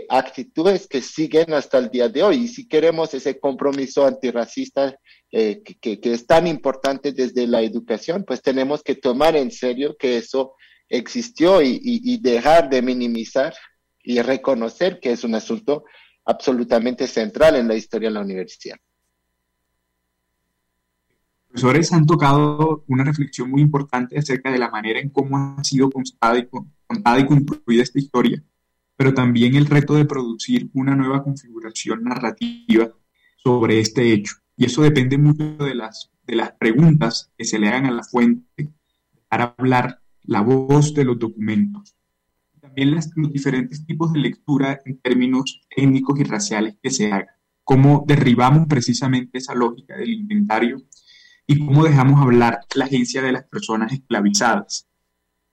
actitudes 0.08 0.88
que 0.88 1.01
siguen 1.01 1.53
hasta 1.53 1.78
el 1.78 1.89
día 1.89 2.08
de 2.08 2.24
hoy. 2.24 2.38
Y 2.38 2.47
si 2.47 2.66
queremos 2.66 3.14
ese 3.14 3.38
compromiso 3.41 4.05
antirracista 4.05 4.97
que, 5.30 5.61
que, 5.82 5.99
que 5.99 6.13
es 6.13 6.25
tan 6.25 6.47
importante 6.47 7.11
desde 7.11 7.47
la 7.47 7.61
educación, 7.61 8.23
pues 8.25 8.41
tenemos 8.41 8.82
que 8.84 8.95
tomar 8.95 9.36
en 9.36 9.51
serio 9.51 9.95
que 9.97 10.17
eso 10.17 10.55
existió 10.89 11.61
y, 11.61 11.69
y, 11.69 12.13
y, 12.13 12.17
dejar 12.19 12.69
de 12.69 12.82
minimizar 12.82 13.53
y 14.03 14.21
reconocer 14.21 14.99
que 15.01 15.11
es 15.11 15.23
un 15.23 15.36
asunto 15.36 15.84
absolutamente 16.25 17.07
central 17.07 17.55
en 17.55 17.67
la 17.67 17.75
historia 17.75 18.09
de 18.09 18.13
la 18.13 18.21
universidad. 18.21 18.78
Profesores 21.49 21.91
han 21.91 22.05
tocado 22.05 22.84
una 22.88 23.03
reflexión 23.03 23.49
muy 23.49 23.61
importante 23.61 24.17
acerca 24.17 24.51
de 24.51 24.59
la 24.59 24.69
manera 24.69 24.99
en 24.99 25.09
cómo 25.09 25.38
ha 25.38 25.63
sido 25.63 25.89
contada 25.89 26.38
y, 26.38 26.47
contada 26.86 27.19
y 27.19 27.25
construida 27.25 27.84
esta 27.84 27.99
historia, 27.99 28.43
pero 28.95 29.13
también 29.13 29.55
el 29.55 29.65
reto 29.65 29.95
de 29.95 30.05
producir 30.05 30.69
una 30.73 30.95
nueva 30.95 31.23
configuración 31.23 32.03
narrativa 32.03 32.91
sobre 33.38 33.80
este 33.80 34.13
hecho. 34.13 34.36
Y 34.58 34.66
eso 34.66 34.82
depende 34.82 35.20
mucho 35.20 35.55
de 35.58 35.76
las, 35.76 36.12
de 36.26 36.36
las 36.36 36.51
preguntas 36.53 37.32
que 37.38 37.45
se 37.45 37.60
le 37.60 37.68
hagan 37.68 37.86
a 37.86 37.91
la 37.91 38.03
fuente 38.03 38.74
para 39.30 39.55
hablar 39.58 40.01
la 40.24 40.41
voz 40.41 40.95
de 40.95 41.05
los 41.05 41.20
documentos. 41.20 41.95
También 42.60 42.95
las, 42.95 43.12
los 43.16 43.32
diferentes 43.32 43.86
tipos 43.86 44.12
de 44.12 44.20
lectura 44.20 44.82
en 44.84 44.99
términos 44.99 45.62
étnicos 45.70 46.20
y 46.20 46.24
raciales 46.24 46.76
que 46.82 46.89
se 46.89 47.12
hagan. 47.12 47.28
Cómo 47.64 48.03
derribamos 48.08 48.68
precisamente 48.68 49.38
esa 49.38 49.53
lógica 49.53 49.95
del 49.95 50.10
inventario 50.10 50.82
y 51.45 51.60
cómo 51.60 51.84
dejamos 51.84 52.20
hablar 52.20 52.62
la 52.74 52.86
agencia 52.86 53.22
de 53.22 53.34
las 53.34 53.43
personas 53.43 53.93
esclavizadas. 53.93 54.88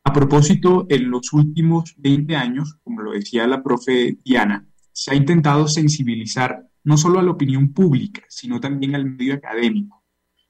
A 0.02 0.12
propósito, 0.12 0.86
en 0.88 1.10
los 1.10 1.32
últimos 1.32 1.94
20 1.98 2.36
años, 2.36 2.78
como 2.82 3.02
lo 3.02 3.12
decía 3.12 3.46
la 3.46 3.62
profe 3.62 4.18
Diana, 4.24 4.66
se 4.92 5.12
ha 5.12 5.14
intentado 5.14 5.68
sensibilizar 5.68 6.68
no 6.84 6.96
solo 6.96 7.18
a 7.18 7.22
la 7.22 7.32
opinión 7.32 7.72
pública, 7.72 8.22
sino 8.28 8.60
también 8.60 8.94
al 8.94 9.06
medio 9.06 9.34
académico 9.34 10.04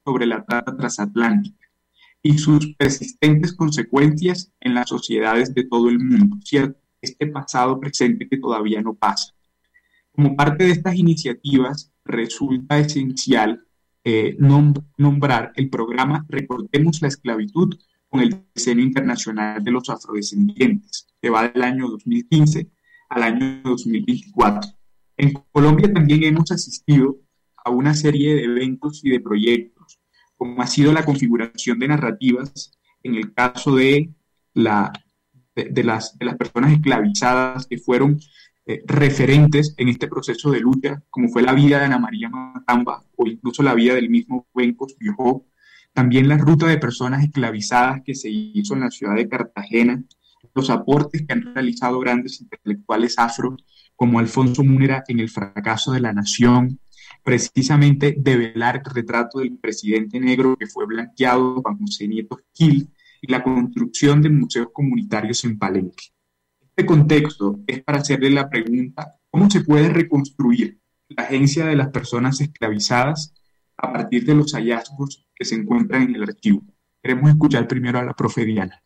sobre 0.05 0.27
la 0.27 0.45
trata 0.45 0.77
transatlántica 0.77 1.65
y 2.23 2.39
sus 2.39 2.75
persistentes 2.77 3.53
consecuencias 3.55 4.53
en 4.61 4.75
las 4.75 4.89
sociedades 4.89 5.55
de 5.55 5.65
todo 5.65 5.89
el 5.89 6.01
mundo. 6.01 6.37
Este 7.01 7.27
pasado 7.27 7.79
presente 7.79 8.29
que 8.29 8.39
todavía 8.39 8.81
no 8.81 8.95
pasa. 8.95 9.35
Como 10.11 10.35
parte 10.35 10.65
de 10.65 10.71
estas 10.71 10.97
iniciativas, 10.97 11.93
resulta 12.05 12.79
esencial 12.79 13.67
eh, 14.05 14.37
nombrar 14.39 15.53
el 15.57 15.69
programa 15.71 16.25
Recordemos 16.29 17.03
la 17.03 17.09
esclavitud 17.09 17.75
con 18.09 18.21
el 18.21 18.45
diseño 18.55 18.83
internacional 18.83 19.63
de 19.63 19.71
los 19.71 19.89
afrodescendientes, 19.91 21.09
que 21.21 21.31
va 21.31 21.49
del 21.49 21.63
año 21.63 21.89
2015 21.89 22.71
al 23.11 23.23
año 23.23 23.61
2024. 23.65 24.71
En 25.17 25.33
Colombia 25.53 25.93
también 25.93 26.25
hemos 26.25 26.51
asistido 26.51 27.19
a 27.57 27.71
una 27.71 27.95
serie 27.95 28.35
de 28.35 28.45
eventos 28.45 29.05
y 29.05 29.11
de 29.11 29.21
proyectos 29.21 29.75
como 30.37 30.63
ha 30.63 30.67
sido 30.67 30.93
la 30.93 31.05
configuración 31.05 31.79
de 31.79 31.89
narrativas 31.89 32.73
en 33.03 33.15
el 33.15 33.33
caso 33.33 33.77
de, 33.77 34.11
la, 34.55 34.93
de, 35.55 35.85
las, 35.85 36.17
personas 36.39 36.73
esclavizadas 36.73 37.67
que 37.67 37.79
fueron 37.79 38.19
eh, 38.67 38.83
referentes 38.87 39.75
en 39.77 39.89
este 39.89 40.09
proceso 40.09 40.51
de 40.51 40.61
lucha, 40.61 41.03
como 41.11 41.29
fue 41.29 41.43
la 41.43 41.53
vida 41.53 41.79
de 41.79 41.87
Ana 41.87 41.99
María 41.99 42.29
Matamba 42.31 43.05
o 43.17 43.27
incluso 43.27 43.63
la 43.63 43.75
vida 43.75 43.95
del 43.95 44.09
mismo 44.09 44.47
Cuencos 44.53 44.97
Biojó, 44.99 45.47
también 45.93 46.29
la 46.29 46.39
ruta 46.39 46.67
de 46.67 46.79
personas 46.79 47.23
esclavizadas 47.23 48.03
que 48.05 48.15
se 48.15 48.31
hizo 48.31 48.75
en 48.75 48.81
la 48.81 48.91
ciudad 48.91 49.15
de 49.15 49.29
Cartagena, 49.29 50.03
los 50.55 50.71
aportes 50.71 51.25
que 51.27 51.33
han 51.33 51.55
realizado 51.55 51.99
grandes 52.01 52.41
intelectuales 52.41 53.19
afro 53.19 53.57
como 53.97 54.19
Alfonso 54.19 54.65
Múnera 54.65 55.05
en 55.09 55.21
el 55.21 55.29
fracaso 55.29 55.93
de 55.93 56.01
la 56.01 56.13
nación, 56.13 56.81
precisamente 57.23 58.15
develar 58.19 58.83
el 58.85 58.95
retrato 58.95 59.39
del 59.39 59.59
presidente 59.59 60.21
negro 60.21 60.57
que 60.57 60.67
fue 60.67 60.87
blanqueado 60.87 61.63
Juan 61.63 61.79
José 61.79 62.07
Nieto 62.09 62.39
Gil 62.53 62.91
y 63.21 63.33
la 63.33 63.43
construcción 63.43 64.21
de 64.21 64.31
museos 64.31 64.69
comunitarios 64.73 65.45
en 65.45 65.59
Palenque. 65.59 66.13
Este 66.61 66.85
contexto 66.85 67.61
es 67.67 67.83
para 67.83 67.99
hacerle 67.99 68.31
la 68.31 68.51
pregunta, 68.51 69.15
¿cómo 69.31 69.49
se 69.49 69.63
puede 69.63 69.89
reconstruir 69.89 70.79
la 71.09 71.23
agencia 71.23 71.65
de 71.67 71.77
las 71.77 71.89
personas 71.89 72.41
esclavizadas 72.41 73.33
a 73.77 73.93
partir 73.93 74.25
de 74.25 74.35
los 74.35 74.53
hallazgos 74.53 75.27
que 75.35 75.45
se 75.45 75.55
encuentran 75.55 76.03
en 76.03 76.17
el 76.17 76.25
archivo? 76.25 76.63
Queremos 77.03 77.31
escuchar 77.31 77.69
primero 77.69 77.99
a 77.99 78.05
la 78.05 78.15
profe 78.15 78.45
Diana. 78.45 78.83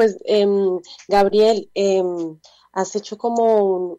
Pues, 0.00 0.16
em, 0.24 0.80
Gabriel, 1.08 1.70
em, 1.74 2.38
has 2.72 2.96
hecho 2.96 3.18
como 3.18 3.98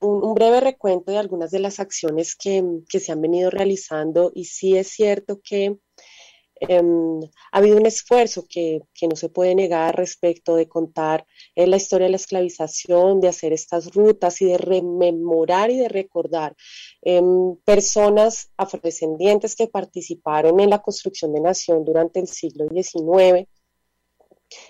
un, 0.00 0.34
breve 0.34 0.60
recuento 0.60 1.10
de 1.10 1.18
algunas 1.18 1.50
de 1.50 1.58
las 1.58 1.80
acciones 1.80 2.36
que, 2.36 2.62
se 2.88 3.10
han 3.10 3.20
venido 3.20 3.50
realizando 3.50 4.30
y 4.32 4.44
sí 4.44 4.76
es 4.76 4.86
cierto 4.92 5.40
que 5.42 5.76
Em, 6.60 7.22
ha 7.52 7.58
habido 7.58 7.78
un 7.78 7.86
esfuerzo 7.86 8.46
que, 8.46 8.82
no 9.08 9.16
se 9.16 9.30
puede 9.30 9.54
negar 9.54 9.96
respecto 9.96 10.56
de 10.56 10.68
contar 10.68 11.26
la 11.56 11.76
historia 11.76 12.04
de 12.04 12.10
la 12.10 12.16
esclavización, 12.16 13.20
de 13.20 13.28
hacer 13.28 13.54
estas 13.54 13.94
rutas 13.94 14.42
y 14.42 14.44
de 14.44 14.58
rememorar 14.58 15.70
y 15.70 15.78
de 15.78 15.88
recordar 15.88 16.54
personas 17.64 18.50
afrodescendientes 18.58 19.56
que 19.56 19.68
participaron 19.68 20.60
en 20.60 20.68
la 20.70 20.82
construcción 20.82 21.32
de 21.32 21.40
nación 21.40 21.82
durante 21.84 22.20
el 22.20 22.28
siglo 22.28 22.68
XIX. 22.68 23.48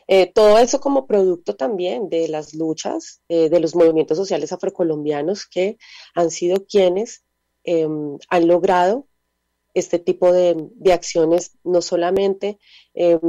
Eh, 0.07 0.31
todo 0.33 0.59
eso 0.59 0.81
como 0.81 1.07
producto 1.07 1.57
también 1.57 2.09
de 2.09 2.29
las 2.29 2.55
luchas 2.55 3.23
eh, 3.29 3.49
de 3.49 3.61
los 3.61 3.75
movimientos 3.75 4.19
sociales 4.19 4.53
afrocolombianos 4.53 5.47
que 5.47 5.79
han 6.15 6.31
sido 6.31 6.67
quienes 6.67 7.25
em, 7.65 8.19
han 8.29 8.49
logrado 8.49 9.07
este 9.75 9.99
tipo 9.99 10.33
de, 10.33 10.57
acciones, 10.93 11.53
no 11.65 11.81
solamente 11.81 12.59
em, 12.95 13.21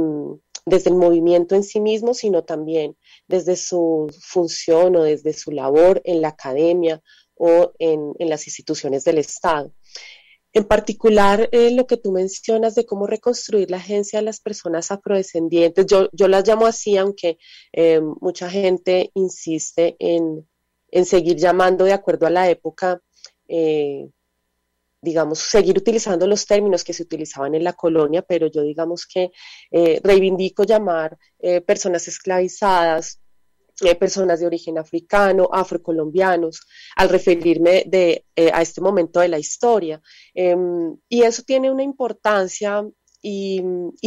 desde 0.66 0.90
el 0.90 0.96
movimiento 0.96 1.54
en 1.54 1.62
sí 1.64 1.80
mismo, 1.80 2.14
sino 2.14 2.44
también 2.44 2.96
desde 3.28 3.56
su 3.56 4.08
función 4.20 4.96
o 4.96 5.02
desde 5.02 5.32
su 5.32 5.50
labor 5.50 6.00
en 6.04 6.20
la 6.20 6.28
academia 6.28 7.02
o 7.34 7.72
en, 7.78 8.14
las 8.18 8.46
instituciones 8.46 9.04
del 9.04 9.18
Estado. 9.18 9.72
En 10.54 10.64
particular, 10.64 11.48
eh, 11.52 11.70
lo 11.70 11.86
que 11.86 11.96
tú 11.96 12.12
mencionas 12.12 12.74
de 12.74 12.84
cómo 12.84 13.06
reconstruir 13.06 13.70
la 13.70 13.78
agencia 13.78 14.18
de 14.18 14.24
las 14.26 14.40
personas 14.40 14.90
afrodescendientes, 14.90 15.86
yo, 15.86 16.08
yo 16.12 16.28
las 16.28 16.46
llamo 16.46 16.66
así, 16.66 16.96
aunque 16.98 17.38
em, 17.72 18.14
mucha 18.20 18.50
gente 18.50 19.10
insiste 19.14 19.96
en, 19.98 20.46
seguir 21.04 21.36
llamando 21.36 21.84
de 21.84 21.94
acuerdo 21.94 22.26
a 22.26 22.30
la 22.30 22.50
época 22.50 23.00
eh, 23.48 24.10
digamos, 25.02 25.40
seguir 25.40 25.76
utilizando 25.76 26.26
los 26.28 26.46
términos 26.46 26.84
que 26.84 26.92
se 26.92 27.02
utilizaban 27.02 27.54
en 27.56 27.64
la 27.64 27.72
colonia, 27.72 28.22
pero 28.22 28.46
yo 28.46 28.62
digamos 28.62 29.04
que 29.04 29.32
eh, 29.72 30.00
reivindico 30.02 30.62
llamar 30.62 31.18
eh, 31.40 31.60
personas 31.60 32.06
esclavizadas, 32.06 33.20
eh, 33.80 33.94
personas 33.94 34.40
de 34.40 34.46
origen 34.46 34.78
africano, 34.78 35.48
afrocolombianos, 35.52 36.60
al 36.96 37.08
referirme 37.08 37.84
de, 37.86 38.24
a 38.52 38.62
este 38.62 38.80
momento 38.80 39.20
de 39.20 39.28
la 39.28 39.38
historia. 39.38 40.00
Em, 40.34 40.96
y 41.08 41.22
eso 41.22 41.42
tiene 41.42 41.70
una 41.70 41.82
importancia 41.82 42.84
y, 43.22 43.62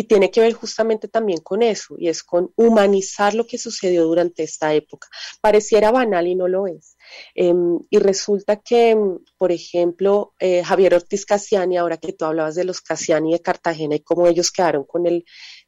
tiene 0.07 0.30
que 0.30 0.41
ver 0.41 0.53
justamente 0.53 1.07
también 1.07 1.39
con 1.39 1.63
eso, 1.63 1.95
y 1.97 2.09
es 2.09 2.22
con 2.24 2.51
humanizar 2.55 3.34
lo 3.34 3.47
que 3.47 3.57
sucedió 3.57 4.03
durante 4.03 4.43
esta 4.43 4.74
época. 4.74 5.07
Pareciera 5.41 5.91
banal 5.91 6.28
y 6.28 6.36
no 6.36 6.47
lo 6.47 6.68
es. 6.68 6.97
Em, 7.34 7.80
y 7.89 7.97
resulta 7.99 8.57
que, 8.57 8.97
por 9.38 9.51
ejemplo, 9.51 10.34
eh, 10.39 10.63
Javier 10.63 10.95
Ortiz 10.95 11.26
Casiani, 11.26 11.78
ahora 11.78 11.97
que 11.97 12.13
tú 12.13 12.26
hablabas 12.26 12.55
de 12.55 12.66
los 12.66 12.82
Casiani 12.82 13.32
de 13.32 13.41
Cartagena 13.41 13.95
y 13.95 14.01
cómo 14.01 14.28
ellos 14.28 14.51
quedaron 14.51 14.84
con 14.84 15.07
el, 15.07 15.26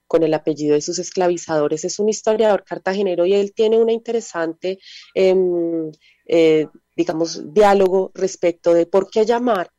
con 0.08 0.24
el 0.24 0.34
apellido 0.34 0.76
de 0.76 0.82
sus 0.82 1.00
esclavizadores, 1.00 1.84
es 1.86 2.00
un 2.00 2.10
historiador 2.10 2.64
cartagenero 2.64 3.26
y 3.26 3.34
él 3.34 3.54
tiene 3.54 3.78
una 3.78 3.92
interesante, 3.92 4.80
em, 5.14 5.92
eh, 6.26 6.68
digamos, 6.96 7.54
diálogo 7.54 8.12
respecto 8.16 8.74
de 8.74 8.86
por 8.86 9.10
qué 9.10 9.26
llamar 9.26 9.72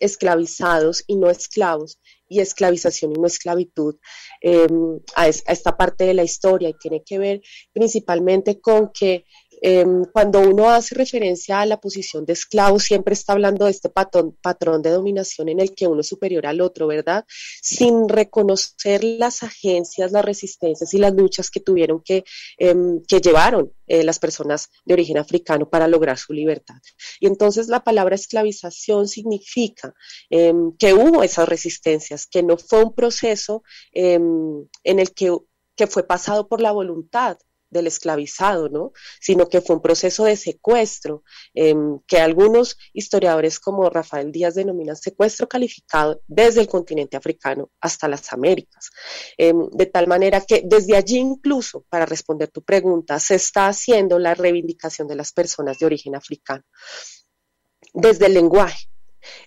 esclavizados 0.00 1.04
y 1.06 1.16
no 1.16 1.30
esclavos 1.30 2.00
y 2.26 2.40
esclavización 2.40 3.12
y 3.12 3.20
no 3.20 3.26
esclavitud 3.26 3.96
em, 4.40 5.00
a, 5.14 5.28
esta 5.28 5.76
parte 5.76 6.04
de 6.04 6.14
la 6.14 6.24
historia. 6.24 6.70
Y 6.70 6.74
tiene 6.74 7.02
que 7.04 7.18
ver 7.18 7.42
principalmente 7.72 8.60
con 8.60 8.90
que 8.92 9.26
Em, 9.62 10.04
cuando 10.06 10.40
uno 10.40 10.70
hace 10.70 10.94
referencia 10.94 11.60
a 11.60 11.66
la 11.66 11.80
posición 11.80 12.24
de 12.24 12.32
esclavo, 12.32 12.78
siempre 12.80 13.12
está 13.12 13.34
hablando 13.34 13.66
de 13.66 13.70
este 13.72 13.90
patrón, 13.90 14.82
de 14.82 14.90
dominación 14.90 15.48
en 15.48 15.60
el 15.60 15.74
que 15.74 15.86
uno 15.86 16.00
es 16.00 16.08
superior 16.08 16.46
al 16.46 16.60
otro, 16.60 16.86
¿verdad? 16.86 17.24
Sin 17.60 18.08
reconocer 18.08 19.04
las 19.04 19.42
agencias, 19.42 20.12
las 20.12 20.24
resistencias 20.24 20.94
y 20.94 20.98
las 20.98 21.12
luchas 21.14 21.50
que 21.50 21.60
tuvieron 21.60 22.02
que, 22.02 22.24
em, 22.58 23.02
que 23.06 23.20
llevaron 23.20 23.72
eh, 23.86 24.04
las 24.04 24.18
personas 24.18 24.70
de 24.84 24.94
origen 24.94 25.18
africano 25.18 25.68
para 25.68 25.88
lograr 25.88 26.16
su 26.16 26.32
libertad. 26.32 26.80
Y 27.18 27.26
entonces 27.26 27.68
la 27.68 27.84
palabra 27.84 28.14
esclavización 28.14 29.08
significa 29.08 29.94
em, 30.30 30.72
que 30.78 30.94
hubo 30.94 31.22
esas 31.22 31.48
resistencias, 31.48 32.26
que 32.26 32.42
no 32.42 32.56
fue 32.56 32.84
un 32.84 32.94
proceso 32.94 33.62
en 33.92 34.68
el 34.84 35.12
que 35.12 35.86
fue 35.86 36.06
pasado 36.06 36.48
por 36.48 36.60
la 36.60 36.72
voluntad 36.72 37.38
del 37.70 37.86
esclavizado, 37.86 38.68
¿no? 38.68 38.92
Sino 39.20 39.48
que 39.48 39.60
fue 39.60 39.76
un 39.76 39.82
proceso 39.82 40.24
de 40.24 40.36
secuestro, 40.36 41.22
em, 41.54 41.98
que 42.06 42.18
algunos 42.18 42.76
historiadores 42.92 43.58
como 43.60 43.88
Rafael 43.88 44.32
Díaz 44.32 44.54
denominan 44.54 44.96
secuestro 44.96 45.48
calificado 45.48 46.20
desde 46.26 46.60
el 46.60 46.68
continente 46.68 47.16
africano 47.16 47.70
hasta 47.80 48.08
las 48.08 48.32
Américas. 48.32 48.90
Em, 49.38 49.68
de 49.70 49.86
tal 49.86 50.06
manera 50.06 50.40
que 50.40 50.62
desde 50.64 50.96
allí 50.96 51.18
incluso, 51.18 51.84
para 51.88 52.06
responder 52.06 52.48
tu 52.48 52.62
pregunta, 52.62 53.18
se 53.20 53.36
está 53.36 53.68
haciendo 53.68 54.18
la 54.18 54.34
reivindicación 54.34 55.06
de 55.08 55.16
las 55.16 55.32
personas 55.32 55.78
de 55.78 55.86
origen 55.86 56.14
africano. 56.16 56.64
Desde 57.94 58.26
el 58.26 58.34
lenguaje, 58.34 58.88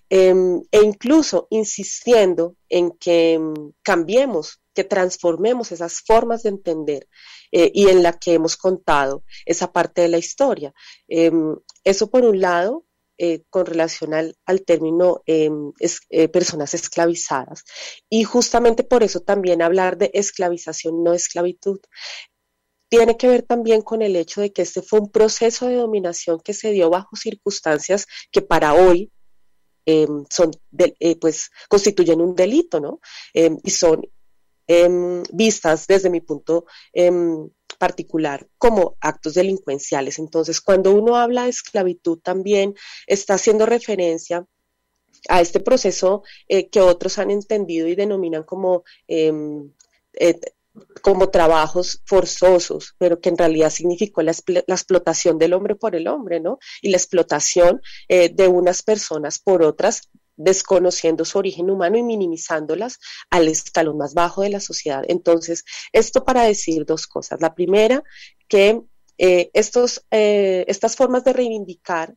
em, 0.09 0.61
e 0.71 0.81
incluso 0.81 1.47
insistiendo 1.49 2.55
en 2.69 2.91
que 2.91 3.39
cambiemos, 3.81 4.62
que 4.73 4.83
transformemos 4.83 5.71
esas 5.71 6.01
formas 6.01 6.43
de 6.43 6.49
entender 6.49 7.07
eh, 7.51 7.71
y 7.73 7.87
en 7.87 8.03
la 8.03 8.13
que 8.13 8.33
hemos 8.33 8.57
contado 8.57 9.23
esa 9.45 9.71
parte 9.71 10.01
de 10.01 10.07
la 10.07 10.17
historia. 10.17 10.73
Em, 11.07 11.55
eso 11.83 12.09
por 12.09 12.25
un 12.25 12.41
lado, 12.41 12.85
eh, 13.17 13.43
con 13.51 13.65
relación 13.67 14.13
al, 14.13 14.35
término 14.65 15.21
em, 15.27 15.71
eh, 16.09 16.29
personas 16.29 16.73
esclavizadas. 16.73 17.63
Y 18.09 18.23
justamente 18.23 18.83
por 18.83 19.03
eso 19.03 19.19
también 19.21 19.61
hablar 19.61 19.97
de 19.97 20.09
esclavización, 20.13 21.03
no 21.03 21.13
esclavitud. 21.13 21.79
Tiene 22.89 23.17
que 23.17 23.27
ver 23.27 23.43
también 23.43 23.81
con 23.81 24.01
el 24.01 24.15
hecho 24.15 24.41
de 24.41 24.51
que 24.51 24.63
este 24.63 24.81
fue 24.81 24.99
un 24.99 25.11
proceso 25.11 25.67
de 25.67 25.75
dominación 25.75 26.39
que 26.39 26.53
se 26.53 26.71
dio 26.71 26.89
bajo 26.89 27.15
circunstancias 27.15 28.07
que 28.31 28.41
para 28.41 28.73
hoy 28.73 29.11
em, 29.85 30.25
son 30.29 30.51
pues 31.19 31.51
constituyen 31.69 32.21
un 32.21 32.35
delito, 32.35 32.79
¿no? 32.79 32.99
y 33.33 33.69
son 33.71 34.01
Em, 34.67 35.23
vistas 35.31 35.87
desde 35.87 36.09
mi 36.09 36.21
punto 36.21 36.65
em, 36.93 37.49
particular 37.77 38.47
como 38.57 38.95
actos 39.01 39.33
delincuenciales. 39.33 40.19
Entonces, 40.19 40.61
cuando 40.61 40.93
uno 40.93 41.17
habla 41.17 41.43
de 41.43 41.49
esclavitud, 41.49 42.19
también 42.19 42.73
está 43.05 43.33
haciendo 43.33 43.65
referencia 43.65 44.45
a 45.29 45.41
este 45.41 45.59
proceso 45.59 46.23
eh, 46.47 46.69
que 46.69 46.81
otros 46.81 47.17
han 47.17 47.31
entendido 47.31 47.87
y 47.87 47.95
denominan 47.95 48.43
como, 48.43 48.83
em, 49.07 49.71
como 51.01 51.29
trabajos 51.29 52.01
forzosos, 52.05 52.95
pero 52.97 53.19
que 53.19 53.29
en 53.29 53.37
realidad 53.37 53.69
significó 53.69 54.21
la, 54.21 54.31
explotación 54.31 55.37
del 55.37 55.53
hombre 55.53 55.75
por 55.75 55.95
el 55.95 56.07
hombre, 56.07 56.39
¿no? 56.39 56.59
Y 56.81 56.89
la 56.89 56.97
explotación 56.97 57.81
eh, 58.07 58.29
de 58.29 58.47
unas 58.47 58.81
personas 58.81 59.39
por 59.39 59.61
otras 59.63 60.09
desconociendo 60.35 61.25
su 61.25 61.37
origen 61.37 61.69
humano 61.69 61.97
y 61.97 62.03
minimizándolas 62.03 62.99
al 63.29 63.47
escalón 63.47 63.97
más 63.97 64.13
bajo 64.13 64.41
de 64.41 64.49
la 64.49 64.59
sociedad. 64.59 65.03
Entonces, 65.07 65.63
esto 65.91 66.23
para 66.23 66.43
decir 66.43 66.85
dos 66.85 67.07
cosas. 67.07 67.41
La 67.41 67.53
primera, 67.53 68.03
que 68.47 68.81
eh, 69.17 69.51
estos, 69.53 70.05
eh, 70.11 70.65
estas 70.67 70.95
formas 70.95 71.23
de 71.23 71.33
reivindicar 71.33 72.15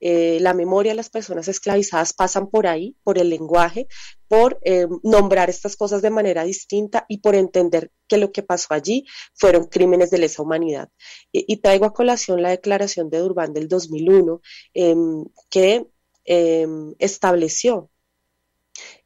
eh, 0.00 0.38
la 0.40 0.54
memoria 0.54 0.92
de 0.92 0.96
las 0.96 1.10
personas 1.10 1.48
esclavizadas 1.48 2.12
pasan 2.12 2.48
por 2.50 2.68
ahí, 2.68 2.96
por 3.02 3.18
el 3.18 3.30
lenguaje, 3.30 3.88
por 4.28 4.60
nombrar 5.02 5.50
estas 5.50 5.74
cosas 5.74 6.02
de 6.02 6.10
manera 6.10 6.44
distinta 6.44 7.04
y 7.08 7.18
por 7.18 7.34
entender 7.34 7.90
que 8.06 8.18
lo 8.18 8.30
que 8.30 8.42
pasó 8.42 8.74
allí 8.74 9.06
fueron 9.34 9.64
crímenes 9.64 10.10
de 10.10 10.18
lesa 10.18 10.42
humanidad. 10.42 10.90
Y, 11.32 11.56
traigo 11.56 11.86
a 11.86 11.94
colación 11.94 12.42
la 12.42 12.50
declaración 12.50 13.10
de 13.10 13.18
Durban 13.18 13.52
del 13.52 13.68
2001, 13.68 14.40
em, 14.74 15.24
que 15.50 15.86
Em, 16.30 16.94
estableció 16.98 17.90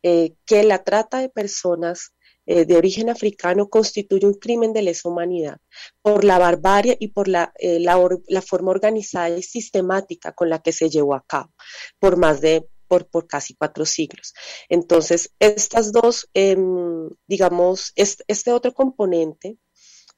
eh, 0.02 0.34
que 0.44 0.64
la 0.64 0.82
trata 0.82 1.20
de 1.20 1.28
personas 1.28 2.14
eh, 2.46 2.64
de 2.64 2.76
origen 2.76 3.10
africano 3.10 3.68
constituye 3.68 4.26
un 4.26 4.34
crimen 4.34 4.72
de 4.72 4.82
lesa 4.82 5.08
humanidad 5.08 5.58
por 6.02 6.24
la 6.24 6.40
barbarie 6.40 6.96
y 6.98 7.08
por 7.08 7.28
la, 7.28 7.52
eh, 7.60 7.78
la, 7.78 8.42
forma 8.42 8.72
organizada 8.72 9.28
y 9.38 9.44
sistemática 9.44 10.32
con 10.32 10.50
la 10.50 10.58
que 10.58 10.72
se 10.72 10.90
llevó 10.90 11.14
a 11.14 11.24
cabo 11.24 11.52
por 12.00 12.16
más 12.16 12.40
de 12.40 12.66
por, 12.88 13.06
por 13.06 13.28
casi 13.28 13.54
cuatro 13.54 13.86
siglos. 13.86 14.34
Entonces, 14.68 15.32
estas 15.38 15.92
dos, 15.92 16.28
em, 16.34 17.08
digamos, 17.28 17.92
este, 17.94 18.52
otro 18.52 18.74
componente 18.74 19.58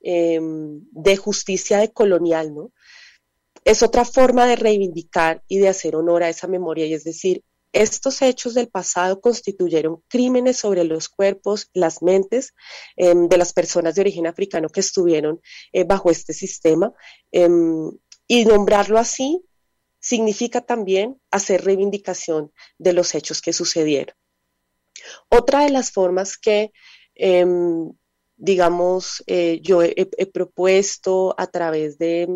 em, 0.01 0.81
de 0.91 1.17
justicia 1.19 1.79
de 1.81 1.93
colonial, 1.93 2.55
¿no? 2.55 2.73
Es 3.65 3.83
otra 3.83 4.05
forma 4.05 4.47
de 4.47 4.57
reivindicar 4.57 5.43
y 5.49 5.59
de 5.59 5.69
hacer 5.69 5.97
honor 5.97 6.23
a 6.23 6.29
esa 6.29 6.47
memoria, 6.47 6.87
y 6.87 6.95
es 6.95 7.05
decir, 7.05 7.43
estos 7.75 8.23
hechos 8.23 8.55
del 8.55 8.69
pasado 8.69 9.21
constituyeron 9.21 10.03
crímenes 10.09 10.59
sobre 10.59 10.85
los 10.85 11.09
cuerpos, 11.09 11.71
las 11.75 12.03
mentes 12.03 12.55
em, 12.97 13.29
de 13.29 13.37
las 13.37 13.53
personas 13.53 13.97
de 13.97 14.03
origen 14.03 14.29
africano 14.29 14.69
que 14.69 14.79
estuvieron 14.79 15.41
eh, 15.73 15.83
bajo 15.83 16.09
este 16.11 16.33
sistema. 16.33 16.93
Em, 17.33 17.91
y 18.29 18.45
nombrarlo 18.45 18.97
así 18.97 19.45
significa 19.99 20.61
también 20.61 21.21
hacer 21.33 21.65
reivindicación 21.65 22.53
de 22.79 22.93
los 22.93 23.13
hechos 23.15 23.43
que 23.43 23.53
sucedieron. 23.53 24.15
Otra 25.29 25.65
de 25.65 25.71
las 25.71 25.91
formas 25.91 26.39
que, 26.39 26.71
em, 27.17 27.93
digamos, 28.37 29.25
eh, 29.27 29.61
yo 29.63 29.83
he, 29.83 30.07
propuesto 30.33 31.35
a 31.39 31.49
través 31.49 31.99
de, 31.99 32.29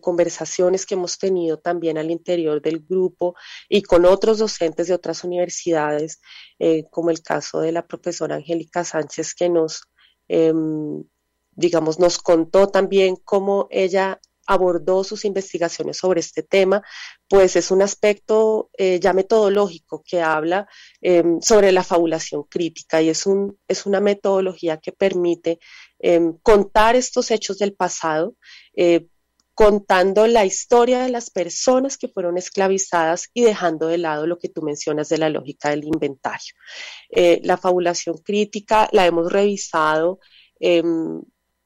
conversaciones 0.00 0.86
que 0.86 0.94
hemos 0.94 1.18
tenido 1.18 1.58
también 1.58 1.98
al 1.98 2.10
interior 2.10 2.60
del 2.62 2.80
grupo 2.80 3.34
y 3.68 3.82
con 3.82 4.04
otros 4.04 4.38
docentes 4.38 4.88
de 4.88 4.94
otras 4.94 5.24
universidades, 5.24 6.20
eh, 6.58 6.84
como 6.90 7.10
el 7.10 7.22
caso 7.22 7.60
de 7.60 7.72
la 7.72 7.86
profesora 7.86 8.36
Angélica 8.36 8.84
Sánchez, 8.84 9.34
que 9.34 9.48
nos, 9.48 9.82
em, 10.28 11.04
digamos, 11.52 11.98
nos 11.98 12.18
contó 12.18 12.68
también 12.68 13.16
cómo 13.16 13.68
ella 13.70 14.20
abordó 14.50 15.04
sus 15.04 15.24
investigaciones 15.24 15.98
sobre 15.98 16.20
este 16.20 16.42
tema, 16.42 16.82
pues 17.28 17.54
es 17.54 17.70
un 17.70 17.82
aspecto 17.82 18.68
eh, 18.76 18.98
ya 19.00 19.12
metodológico 19.12 20.02
que 20.04 20.20
habla 20.22 20.66
em, 21.00 21.40
sobre 21.40 21.70
la 21.70 21.84
fabulación 21.84 22.42
crítica 22.44 23.00
y 23.00 23.10
es, 23.10 23.26
un, 23.26 23.56
es 23.68 23.86
una 23.86 24.00
metodología 24.00 24.78
que 24.78 24.90
permite 24.92 25.60
em, 26.00 26.36
contar 26.42 26.96
estos 26.96 27.30
hechos 27.30 27.58
del 27.58 27.74
pasado, 27.74 28.34
eh, 28.74 29.06
contando 29.60 30.26
la 30.26 30.46
historia 30.46 31.02
de 31.02 31.10
las 31.10 31.28
personas 31.28 31.98
que 31.98 32.08
fueron 32.08 32.38
esclavizadas 32.38 33.28
y 33.34 33.42
dejando 33.42 33.88
de 33.88 33.98
lado 33.98 34.26
lo 34.26 34.38
que 34.38 34.48
tú 34.48 34.62
mencionas 34.62 35.10
de 35.10 35.18
la 35.18 35.28
lógica 35.28 35.68
del 35.68 35.84
inventario. 35.84 36.54
Eh, 37.10 37.42
la 37.44 37.58
fabulación 37.58 38.16
crítica 38.24 38.88
la 38.92 39.04
hemos 39.04 39.30
revisado 39.30 40.18
em, 40.58 41.20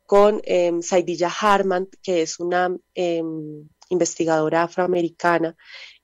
con 0.07 0.41
eh, 0.43 0.73
Saidilla 0.81 1.29
Harman, 1.41 1.89
que 2.03 2.23
es 2.23 2.41
una 2.41 2.77
em, 2.95 3.69
investigadora 3.91 4.65
afroamericana 4.65 5.55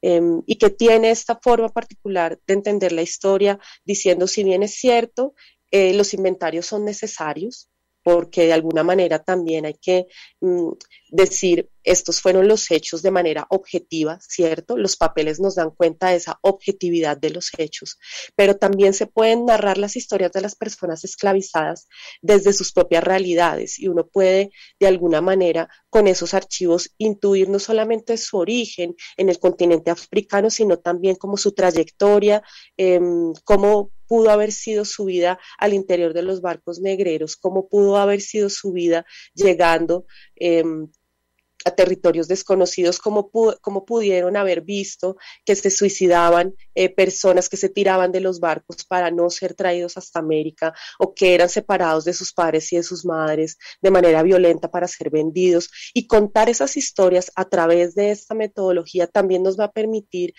em, 0.00 0.42
y 0.46 0.58
que 0.58 0.70
tiene 0.70 1.10
esta 1.10 1.40
forma 1.42 1.70
particular 1.70 2.38
de 2.46 2.54
entender 2.54 2.92
la 2.92 3.02
historia, 3.02 3.58
diciendo 3.84 4.28
si 4.28 4.44
bien 4.44 4.62
es 4.62 4.74
cierto, 4.76 5.34
eh, 5.72 5.92
los 5.94 6.14
inventarios 6.14 6.66
son 6.66 6.84
necesarios, 6.84 7.69
porque 8.12 8.46
de 8.46 8.52
alguna 8.52 8.82
manera 8.82 9.20
también 9.20 9.66
hay 9.66 9.74
que 9.74 10.08
mm, 10.40 10.72
decir, 11.10 11.70
estos 11.84 12.20
fueron 12.20 12.48
los 12.48 12.68
hechos 12.72 13.02
de 13.02 13.12
manera 13.12 13.46
objetiva, 13.50 14.18
¿cierto? 14.20 14.76
Los 14.76 14.96
papeles 14.96 15.38
nos 15.38 15.54
dan 15.54 15.70
cuenta 15.70 16.08
de 16.08 16.16
esa 16.16 16.40
objetividad 16.42 17.16
de 17.16 17.30
los 17.30 17.50
hechos, 17.56 17.98
pero 18.34 18.56
también 18.56 18.94
se 18.94 19.06
pueden 19.06 19.46
narrar 19.46 19.78
las 19.78 19.94
historias 19.94 20.32
de 20.32 20.40
las 20.40 20.56
personas 20.56 21.04
esclavizadas 21.04 21.86
desde 22.20 22.52
sus 22.52 22.72
propias 22.72 23.04
realidades 23.04 23.78
y 23.78 23.86
uno 23.86 24.08
puede 24.08 24.50
de 24.80 24.88
alguna 24.88 25.20
manera 25.20 25.68
con 25.88 26.08
esos 26.08 26.34
archivos 26.34 26.92
intuir 26.98 27.48
no 27.48 27.60
solamente 27.60 28.16
su 28.16 28.38
origen 28.38 28.96
en 29.16 29.28
el 29.28 29.38
continente 29.38 29.92
africano, 29.92 30.50
sino 30.50 30.80
también 30.80 31.14
como 31.14 31.36
su 31.36 31.52
trayectoria, 31.52 32.42
eh, 32.76 32.98
cómo 33.44 33.92
pudo 34.10 34.30
haber 34.30 34.50
sido 34.50 34.84
su 34.84 35.04
vida 35.04 35.38
al 35.56 35.72
interior 35.72 36.14
de 36.14 36.22
los 36.22 36.40
barcos 36.40 36.80
negreros, 36.80 37.36
cómo 37.36 37.68
pudo 37.68 37.96
haber 37.96 38.20
sido 38.20 38.50
su 38.50 38.72
vida 38.72 39.06
llegando 39.34 40.04
em, 40.34 40.88
a 41.64 41.70
territorios 41.70 42.26
desconocidos, 42.26 42.98
cómo, 42.98 43.30
pudieron 43.84 44.36
haber 44.36 44.62
visto 44.62 45.16
que 45.44 45.54
se 45.54 45.70
suicidaban 45.70 46.54
eh, 46.74 46.92
personas 46.92 47.48
que 47.48 47.56
se 47.56 47.68
tiraban 47.68 48.10
de 48.10 48.20
los 48.20 48.40
barcos 48.40 48.84
para 48.84 49.12
no 49.12 49.30
ser 49.30 49.54
traídos 49.54 49.96
hasta 49.96 50.18
América 50.18 50.74
o 50.98 51.14
que 51.14 51.34
eran 51.34 51.48
separados 51.48 52.04
de 52.04 52.14
sus 52.14 52.32
padres 52.32 52.72
y 52.72 52.78
de 52.78 52.82
sus 52.82 53.04
madres 53.04 53.58
de 53.80 53.92
manera 53.92 54.24
violenta 54.24 54.72
para 54.72 54.88
ser 54.88 55.10
vendidos. 55.10 55.70
Y 55.94 56.08
contar 56.08 56.48
esas 56.48 56.76
historias 56.76 57.30
a 57.36 57.44
través 57.44 57.94
de 57.94 58.10
esta 58.10 58.34
metodología 58.34 59.06
también 59.06 59.44
nos 59.44 59.56
va 59.56 59.64
a 59.64 59.72
permitir 59.72 60.34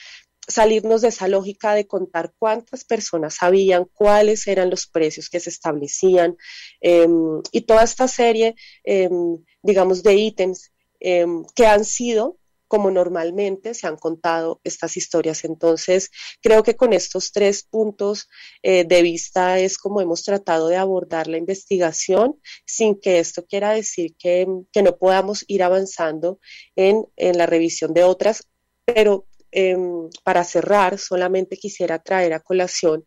salirnos 0.47 1.01
de 1.01 1.09
esa 1.09 1.27
lógica 1.27 1.73
de 1.73 1.87
contar 1.87 2.33
cuántas 2.37 2.83
personas 2.83 3.35
sabían, 3.35 3.85
cuáles 3.93 4.47
eran 4.47 4.69
los 4.69 4.87
precios 4.87 5.29
que 5.29 5.39
se 5.39 5.49
establecían 5.49 6.35
em, 6.81 7.41
y 7.51 7.61
toda 7.61 7.83
esta 7.83 8.07
serie, 8.07 8.55
em, 8.83 9.37
digamos, 9.61 10.03
de 10.03 10.15
ítems 10.15 10.71
em, 10.99 11.43
que 11.55 11.65
han 11.65 11.85
sido 11.85 12.37
como 12.71 12.89
normalmente 12.89 13.73
se 13.73 13.85
han 13.85 13.97
contado 13.97 14.61
estas 14.63 14.95
historias. 14.95 15.43
Entonces, 15.43 16.09
creo 16.41 16.63
que 16.63 16.77
con 16.77 16.93
estos 16.93 17.33
tres 17.33 17.63
puntos 17.63 18.29
eh, 18.63 18.85
de 18.85 19.01
vista 19.01 19.59
es 19.59 19.77
como 19.77 19.99
hemos 19.99 20.23
tratado 20.23 20.69
de 20.69 20.77
abordar 20.77 21.27
la 21.27 21.37
investigación 21.37 22.39
sin 22.65 22.97
que 22.97 23.19
esto 23.19 23.45
quiera 23.45 23.73
decir 23.73 24.15
que, 24.17 24.47
no 24.47 24.97
podamos 24.97 25.43
ir 25.49 25.63
avanzando 25.63 26.39
en, 26.77 27.05
en 27.17 27.37
la 27.37 27.45
revisión 27.45 27.93
de 27.93 28.05
otras, 28.05 28.47
pero 28.85 29.25
Em, 29.51 30.09
para 30.23 30.43
cerrar, 30.43 30.97
solamente 30.97 31.57
quisiera 31.57 31.99
traer 31.99 32.33
a 32.33 32.39
colación 32.39 33.05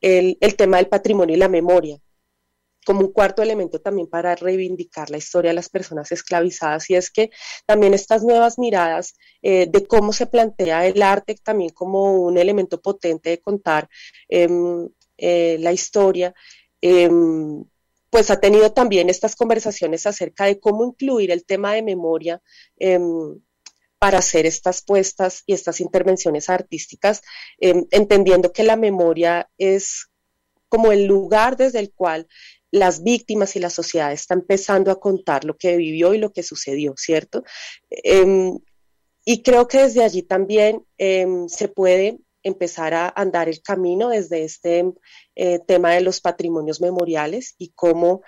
el, 0.00 0.36
tema 0.56 0.78
del 0.78 0.88
patrimonio 0.88 1.36
y 1.36 1.38
la 1.38 1.48
memoria 1.48 1.98
como 2.84 3.00
un 3.00 3.12
cuarto 3.12 3.42
elemento 3.42 3.80
también 3.80 4.08
para 4.08 4.34
reivindicar 4.34 5.08
la 5.08 5.16
historia 5.16 5.50
de 5.50 5.54
las 5.54 5.70
personas 5.70 6.12
esclavizadas. 6.12 6.90
Y 6.90 6.96
es 6.96 7.10
que 7.10 7.30
también 7.64 7.94
estas 7.94 8.22
nuevas 8.22 8.58
miradas 8.58 9.14
eh, 9.40 9.66
de 9.70 9.86
cómo 9.86 10.12
se 10.12 10.26
plantea 10.26 10.86
el 10.86 11.00
arte 11.02 11.36
también 11.42 11.70
como 11.70 12.12
un 12.24 12.36
elemento 12.36 12.82
potente 12.82 13.30
de 13.30 13.40
contar 13.40 13.88
em, 14.28 14.88
eh, 15.16 15.56
la 15.60 15.72
historia, 15.72 16.34
em, 16.82 17.64
pues 18.10 18.30
ha 18.30 18.38
tenido 18.40 18.72
también 18.72 19.08
estas 19.08 19.34
conversaciones 19.36 20.06
acerca 20.06 20.44
de 20.44 20.60
cómo 20.60 20.84
incluir 20.84 21.30
el 21.30 21.44
tema 21.46 21.72
de 21.72 21.82
memoria 21.82 22.42
para 24.04 24.18
hacer 24.18 24.44
estas 24.44 24.82
puestas 24.82 25.44
y 25.46 25.54
estas 25.54 25.80
intervenciones 25.80 26.50
artísticas, 26.50 27.22
em, 27.58 27.86
entendiendo 27.90 28.52
que 28.52 28.62
la 28.62 28.76
memoria 28.76 29.48
es 29.56 30.10
como 30.68 30.92
el 30.92 31.06
lugar 31.06 31.56
desde 31.56 31.78
el 31.78 31.90
cual 31.90 32.28
las 32.70 33.02
víctimas 33.02 33.56
y 33.56 33.60
la 33.60 33.70
sociedad 33.70 34.12
están 34.12 34.40
empezando 34.40 34.90
a 34.90 35.00
contar 35.00 35.46
lo 35.46 35.56
que 35.56 35.78
vivió 35.78 36.12
y 36.12 36.18
lo 36.18 36.34
que 36.34 36.42
sucedió, 36.42 36.92
¿cierto? 36.98 37.44
Em, 37.88 38.58
y 39.24 39.42
creo 39.42 39.68
que 39.68 39.78
desde 39.78 40.04
allí 40.04 40.22
también 40.22 40.84
em, 40.98 41.48
se 41.48 41.68
puede 41.68 42.18
empezar 42.42 42.92
a 42.92 43.08
andar 43.08 43.48
el 43.48 43.62
camino 43.62 44.10
desde 44.10 44.44
este 44.44 44.84
eh, 45.34 45.60
tema 45.60 45.92
de 45.92 46.02
los 46.02 46.20
patrimonios 46.20 46.82
memoriales 46.82 47.54
y 47.56 47.70
cómo 47.74 48.20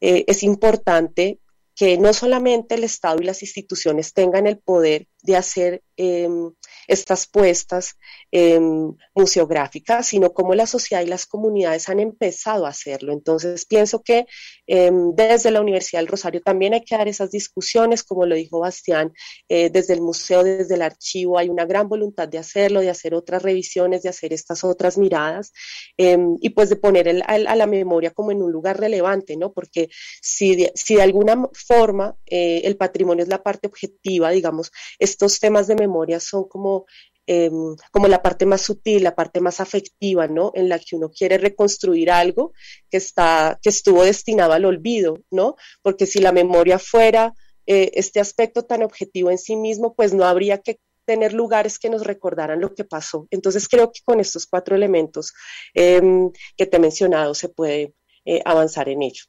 eh, 0.00 0.24
es 0.26 0.42
importante 0.42 1.38
que 1.78 1.96
no 1.96 2.12
solamente 2.12 2.74
el 2.74 2.82
Estado 2.82 3.20
y 3.20 3.24
las 3.24 3.40
instituciones 3.40 4.12
tengan 4.12 4.48
el 4.48 4.58
poder 4.58 5.06
de 5.28 5.36
hacer 5.36 5.82
em, 5.96 6.50
estas 6.86 7.26
puestas 7.26 7.96
em, 8.32 8.94
museográficas, 9.14 10.06
sino 10.06 10.32
como 10.32 10.54
la 10.54 10.66
sociedad 10.66 11.02
y 11.02 11.06
las 11.06 11.26
comunidades 11.26 11.88
han 11.88 12.00
empezado 12.00 12.64
a 12.64 12.70
hacerlo. 12.70 13.12
Entonces, 13.12 13.66
pienso 13.66 14.02
que 14.02 14.26
em, 14.66 15.14
desde 15.14 15.50
la 15.50 15.60
Universidad 15.60 16.00
del 16.00 16.08
Rosario 16.08 16.40
también 16.40 16.72
hay 16.72 16.82
que 16.82 16.96
dar 16.96 17.08
esas 17.08 17.30
discusiones, 17.30 18.02
como 18.02 18.24
lo 18.24 18.34
dijo 18.34 18.60
Bastián, 18.60 19.12
eh, 19.48 19.68
desde 19.70 19.94
el 19.94 20.00
museo, 20.00 20.42
desde 20.42 20.74
el 20.76 20.82
archivo, 20.82 21.38
hay 21.38 21.50
una 21.50 21.66
gran 21.66 21.88
voluntad 21.88 22.26
de 22.26 22.38
hacerlo, 22.38 22.80
de 22.80 22.88
hacer 22.90 23.14
otras 23.14 23.42
revisiones, 23.42 24.02
de 24.02 24.08
hacer 24.08 24.32
estas 24.32 24.64
otras 24.64 24.96
miradas 24.96 25.52
y 25.96 26.50
pues 26.50 26.70
de 26.70 26.76
poner 26.76 27.22
a, 27.26 27.56
la 27.56 27.66
memoria 27.66 28.12
como 28.12 28.30
en 28.32 28.42
un 28.42 28.52
lugar 28.52 28.80
relevante, 28.80 29.36
¿no? 29.36 29.52
Porque 29.52 29.88
si 30.22 30.56
de, 30.56 30.72
si 30.74 30.94
de 30.94 31.02
alguna 31.02 31.48
forma 31.52 32.16
eh, 32.26 32.62
el 32.64 32.76
patrimonio 32.76 33.24
es 33.24 33.28
la 33.28 33.42
parte 33.42 33.66
objetiva, 33.66 34.30
digamos, 34.30 34.70
estos 35.18 35.40
temas 35.40 35.66
de 35.66 35.74
memoria 35.74 36.20
son 36.20 36.44
como, 36.48 36.86
em, 37.26 37.74
como 37.90 38.06
la 38.06 38.22
parte 38.22 38.46
más 38.46 38.62
sutil, 38.62 39.02
la 39.02 39.16
parte 39.16 39.40
más 39.40 39.58
afectiva, 39.60 40.28
¿no? 40.28 40.52
En 40.54 40.68
la 40.68 40.78
que 40.78 40.94
uno 40.94 41.10
quiere 41.10 41.38
reconstruir 41.38 42.08
algo 42.08 42.52
que, 42.88 42.98
está, 42.98 43.58
que 43.60 43.70
estuvo 43.70 44.04
destinado 44.04 44.52
al 44.52 44.64
olvido, 44.64 45.18
¿no? 45.32 45.56
Porque 45.82 46.06
si 46.06 46.20
la 46.20 46.30
memoria 46.30 46.78
fuera 46.78 47.34
eh, 47.66 47.90
este 47.94 48.20
aspecto 48.20 48.62
tan 48.62 48.84
objetivo 48.84 49.28
en 49.32 49.38
sí 49.38 49.56
mismo, 49.56 49.94
pues 49.96 50.14
no 50.14 50.24
habría 50.24 50.58
que 50.58 50.78
tener 51.04 51.32
lugares 51.32 51.80
que 51.80 51.90
nos 51.90 52.04
recordaran 52.04 52.60
lo 52.60 52.72
que 52.72 52.84
pasó. 52.84 53.26
Entonces 53.32 53.68
creo 53.68 53.90
que 53.90 54.02
con 54.04 54.20
estos 54.20 54.46
cuatro 54.46 54.76
elementos 54.76 55.32
em, 55.74 56.30
que 56.56 56.66
te 56.66 56.76
he 56.76 56.80
mencionado 56.80 57.34
se 57.34 57.48
puede 57.48 57.92
eh, 58.24 58.40
avanzar 58.44 58.88
en 58.88 59.02
ello. 59.02 59.24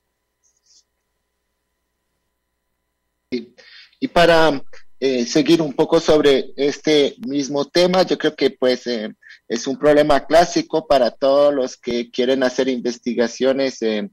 Y 3.99 4.07
para 4.07 4.61
eh, 5.01 5.25
seguir 5.25 5.61
un 5.61 5.71
poco 5.71 6.01
sobre 6.01 6.51
este 6.57 7.15
mismo 7.25 7.63
tema. 7.63 8.03
Yo 8.03 8.17
creo 8.17 8.35
que 8.35 8.49
pues 8.49 8.85
eh, 8.85 9.15
es 9.47 9.65
un 9.65 9.77
problema 9.77 10.25
clásico 10.25 10.87
para 10.87 11.09
todos 11.11 11.53
los 11.53 11.77
que 11.77 12.11
quieren 12.11 12.43
hacer 12.43 12.67
investigaciones 12.67 13.81
eh, 13.81 14.09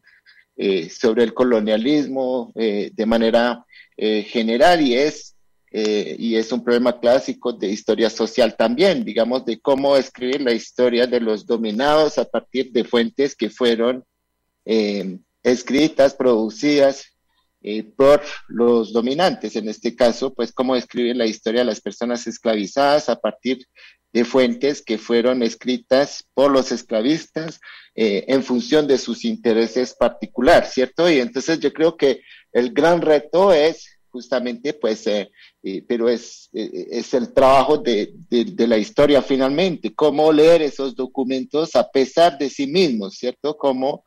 sobre 0.88 1.24
el 1.24 1.34
colonialismo 1.34 2.52
de 2.54 3.06
manera 3.06 3.62
general 3.98 4.80
y 4.80 4.94
es 4.94 5.34
y 5.70 6.34
es 6.36 6.50
un 6.50 6.64
problema 6.64 6.98
clásico 6.98 7.52
de 7.52 7.68
historia 7.68 8.08
social 8.08 8.56
también, 8.56 9.04
digamos, 9.04 9.44
de 9.44 9.60
cómo 9.60 9.98
escribir 9.98 10.40
la 10.40 10.54
historia 10.54 11.06
de 11.06 11.20
los 11.20 11.44
dominados 11.44 12.16
a 12.16 12.24
partir 12.24 12.72
de 12.72 12.84
fuentes 12.84 13.36
que 13.36 13.50
fueron 13.50 14.02
escritas, 15.42 16.14
producidas 16.14 17.15
eh, 17.62 17.82
por 17.82 18.22
los 18.48 18.92
dominantes. 18.92 19.56
En 19.56 19.68
este 19.68 19.94
caso, 19.94 20.32
pues 20.34 20.52
cómo 20.52 20.76
escribir 20.76 21.16
la 21.16 21.26
historia 21.26 21.60
de 21.60 21.66
las 21.66 21.80
personas 21.80 22.26
esclavizadas 22.26 23.08
a 23.08 23.16
partir 23.16 23.66
de 24.12 24.24
fuentes 24.24 24.82
que 24.82 24.98
fueron 24.98 25.42
escritas 25.42 26.24
por 26.32 26.50
los 26.50 26.72
esclavistas 26.72 27.60
en 27.98 28.42
función 28.42 28.86
de 28.86 28.98
sus 28.98 29.24
intereses 29.24 29.94
particulares, 29.94 30.70
¿cierto? 30.72 31.10
Y 31.10 31.18
entonces 31.18 31.60
yo 31.60 31.72
creo 31.72 31.96
que 31.96 32.20
el 32.52 32.72
gran 32.72 33.00
reto 33.00 33.54
es 33.54 33.96
justamente, 34.16 34.72
pues, 34.72 35.06
eh, 35.08 35.30
eh, 35.62 35.84
pero 35.86 36.08
es, 36.08 36.48
eh, 36.54 36.86
es 36.90 37.12
el 37.12 37.34
trabajo 37.34 37.76
de, 37.76 38.14
de, 38.30 38.66
la 38.66 38.78
historia 38.78 39.20
finalmente, 39.20 39.94
cómo 39.94 40.32
leer 40.32 40.62
esos 40.62 40.96
documentos 40.96 41.76
a 41.76 41.86
pesar 41.90 42.38
de 42.38 42.48
sí 42.48 42.66
mismos, 42.66 43.16
¿cierto? 43.18 43.58
Cómo 43.58 44.04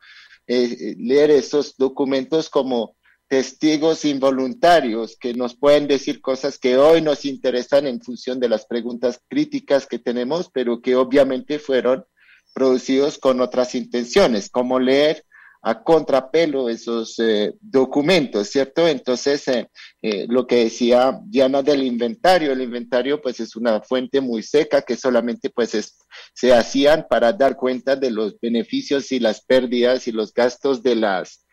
leer 0.48 1.30
esos 1.30 1.76
documentos 1.76 2.50
como 2.50 2.96
testigos 3.30 4.04
involuntarios 4.04 5.16
que 5.16 5.34
nos 5.34 5.54
pueden 5.54 5.86
decir 5.86 6.20
cosas 6.20 6.58
que 6.58 6.76
hoy 6.76 7.00
nos 7.00 7.24
interesan 7.24 7.86
en 7.86 8.02
función 8.02 8.40
de 8.40 8.48
las 8.48 8.66
preguntas 8.66 9.20
críticas 9.28 9.86
que 9.86 10.00
tenemos, 10.00 10.50
pero 10.52 10.82
que 10.82 10.96
obviamente 10.96 11.60
fueron 11.60 12.04
producidos 12.52 13.18
con 13.18 13.40
otras 13.40 13.76
intenciones, 13.76 14.50
como 14.50 14.80
leer 14.80 15.24
a 15.62 15.80
contrapelo 15.84 16.68
esos 16.68 17.20
eh, 17.20 17.54
documentos, 17.60 18.48
¿cierto? 18.48 18.88
Entonces, 18.88 19.46
eh, 19.46 19.70
eh, 20.02 20.26
lo 20.28 20.44
que 20.44 20.64
decía 20.64 21.20
Diana 21.22 21.62
del 21.62 21.84
inventario, 21.84 22.50
el 22.50 22.62
inventario 22.62 23.22
pues 23.22 23.38
es 23.38 23.54
una 23.54 23.80
fuente 23.80 24.20
muy 24.20 24.42
seca 24.42 24.82
que 24.82 24.96
solamente 24.96 25.50
pues 25.50 25.94
se 26.34 26.52
hacían 26.52 27.06
para 27.08 27.32
dar 27.32 27.54
cuenta 27.54 27.94
de 27.94 28.10
los 28.10 28.40
beneficios 28.40 29.12
y 29.12 29.20
las 29.20 29.40
pérdidas 29.40 30.08
y 30.08 30.12
los 30.12 30.34
gastos 30.34 30.82
de 30.82 30.96
las 30.96 31.46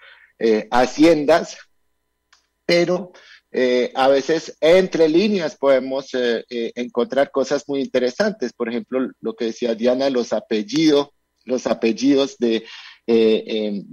haciendas, 0.69 1.57
pero 2.67 3.11
a 3.95 4.07
veces 4.09 4.55
entre 4.61 5.09
líneas 5.09 5.55
podemos 5.55 6.09
encontrar 6.49 7.31
cosas 7.31 7.63
muy 7.67 7.79
interesantes, 7.79 8.53
por 8.53 8.69
ejemplo, 8.69 9.09
lo 9.21 9.35
que 9.35 9.45
decía 9.45 9.73
Diana, 9.73 10.11
los 10.11 10.33
apellidos, 10.33 11.09
los 11.45 11.65
apellidos 11.65 12.37
de 12.37 12.65
eh, 13.09 13.85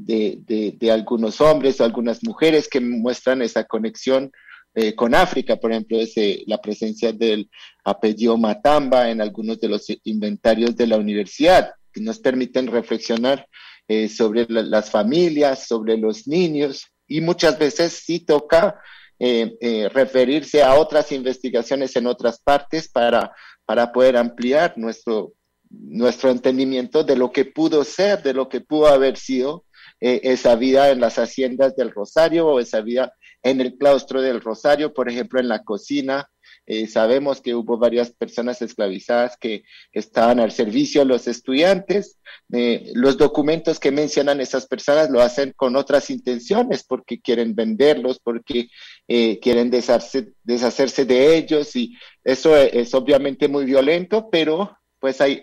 em, 0.48 0.90
algunos 0.90 1.40
hombres 1.40 1.80
o 1.80 1.84
algunas 1.84 2.24
mujeres 2.24 2.68
que 2.68 2.80
muestran 2.80 3.42
esa 3.42 3.62
conexión 3.62 4.32
eh, 4.74 4.96
con 4.96 5.14
África, 5.14 5.54
por 5.54 5.70
ejemplo, 5.70 5.98
la 6.46 6.58
presencia 6.58 7.12
del 7.12 7.48
apellido 7.84 8.36
Matamba 8.36 9.08
en 9.08 9.20
algunos 9.20 9.60
de 9.60 9.68
los 9.68 9.86
inventarios 10.02 10.74
de 10.74 10.88
la 10.88 10.96
universidad, 10.96 11.70
que 11.92 12.00
nos 12.00 12.18
permiten 12.18 12.66
reflexionar 12.66 13.46
eh, 13.86 14.08
sobre 14.08 14.46
las 14.48 14.90
familias, 14.90 15.68
sobre 15.68 15.96
los 15.96 16.26
niños, 16.26 16.88
y 17.06 17.20
muchas 17.20 17.58
veces 17.58 18.02
sí 18.04 18.20
toca 18.20 18.80
referirse 19.18 20.62
a 20.62 20.74
otras 20.74 21.10
investigaciones 21.12 21.96
en 21.96 22.06
otras 22.06 22.40
partes 22.40 22.88
para, 22.88 23.32
para 23.64 23.90
poder 23.92 24.16
ampliar 24.16 24.76
nuestro 24.76 25.32
nuestro 25.80 26.30
entendimiento 26.30 27.04
de 27.04 27.16
lo 27.16 27.32
que 27.32 27.44
pudo 27.44 27.84
ser, 27.84 28.22
de 28.22 28.34
lo 28.34 28.48
que 28.48 28.60
pudo 28.60 28.86
haber 28.86 29.16
sido 29.16 29.64
eh, 30.00 30.20
esa 30.24 30.56
vida 30.56 30.90
en 30.90 31.00
las 31.00 31.18
haciendas 31.18 31.76
del 31.76 31.90
Rosario 31.90 32.46
o 32.46 32.60
esa 32.60 32.80
vida 32.80 33.14
en 33.42 33.60
el 33.60 33.76
claustro 33.76 34.22
del 34.22 34.40
Rosario, 34.40 34.92
por 34.92 35.08
ejemplo, 35.08 35.40
en 35.40 35.48
la 35.48 35.62
cocina. 35.62 36.28
Eh, 36.66 36.86
sabemos 36.86 37.40
que 37.40 37.54
hubo 37.54 37.76
varias 37.76 38.10
personas 38.10 38.62
esclavizadas 38.62 39.36
que 39.36 39.64
estaban 39.92 40.40
al 40.40 40.52
servicio 40.52 41.02
de 41.02 41.06
los 41.06 41.26
estudiantes. 41.26 42.18
Eh, 42.52 42.90
los 42.94 43.18
documentos 43.18 43.78
que 43.78 43.90
mencionan 43.90 44.40
esas 44.40 44.66
personas 44.66 45.10
lo 45.10 45.20
hacen 45.20 45.52
con 45.56 45.76
otras 45.76 46.10
intenciones, 46.10 46.84
porque 46.84 47.20
quieren 47.20 47.54
venderlos, 47.54 48.18
porque 48.18 48.68
quieren 49.06 49.70
deshacerse, 49.70 51.04
de 51.04 51.36
ellos 51.36 51.76
y 51.76 51.94
eso 52.22 52.56
es 52.56 52.94
obviamente 52.94 53.48
muy 53.48 53.66
violento, 53.66 54.28
pero 54.30 54.78
pues 54.98 55.20
hay, 55.20 55.42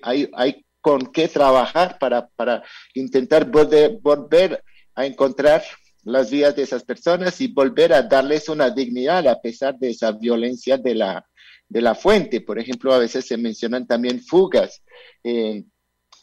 con 0.81 1.11
qué 1.11 1.27
trabajar 1.27 1.97
para, 1.99 2.63
intentar 2.95 3.45
volver 3.45 4.63
a 4.95 5.05
encontrar 5.05 5.63
las 6.03 6.31
vidas 6.31 6.55
de 6.55 6.63
esas 6.63 6.83
personas 6.83 7.39
y 7.41 7.47
volver 7.47 7.93
a 7.93 8.01
darles 8.01 8.49
una 8.49 8.69
dignidad 8.69 9.27
a 9.27 9.39
pesar 9.39 9.77
de 9.77 9.91
esa 9.91 10.11
violencia 10.11 10.77
de 10.77 10.95
la, 10.95 11.25
de 11.69 11.81
la 11.81 11.95
fuente. 11.95 12.41
Por 12.41 12.59
ejemplo, 12.59 12.93
a 12.93 12.99
veces 12.99 13.25
se 13.25 13.37
mencionan 13.37 13.87
también 13.87 14.21
fugas 14.21 14.81
eh, 15.23 15.63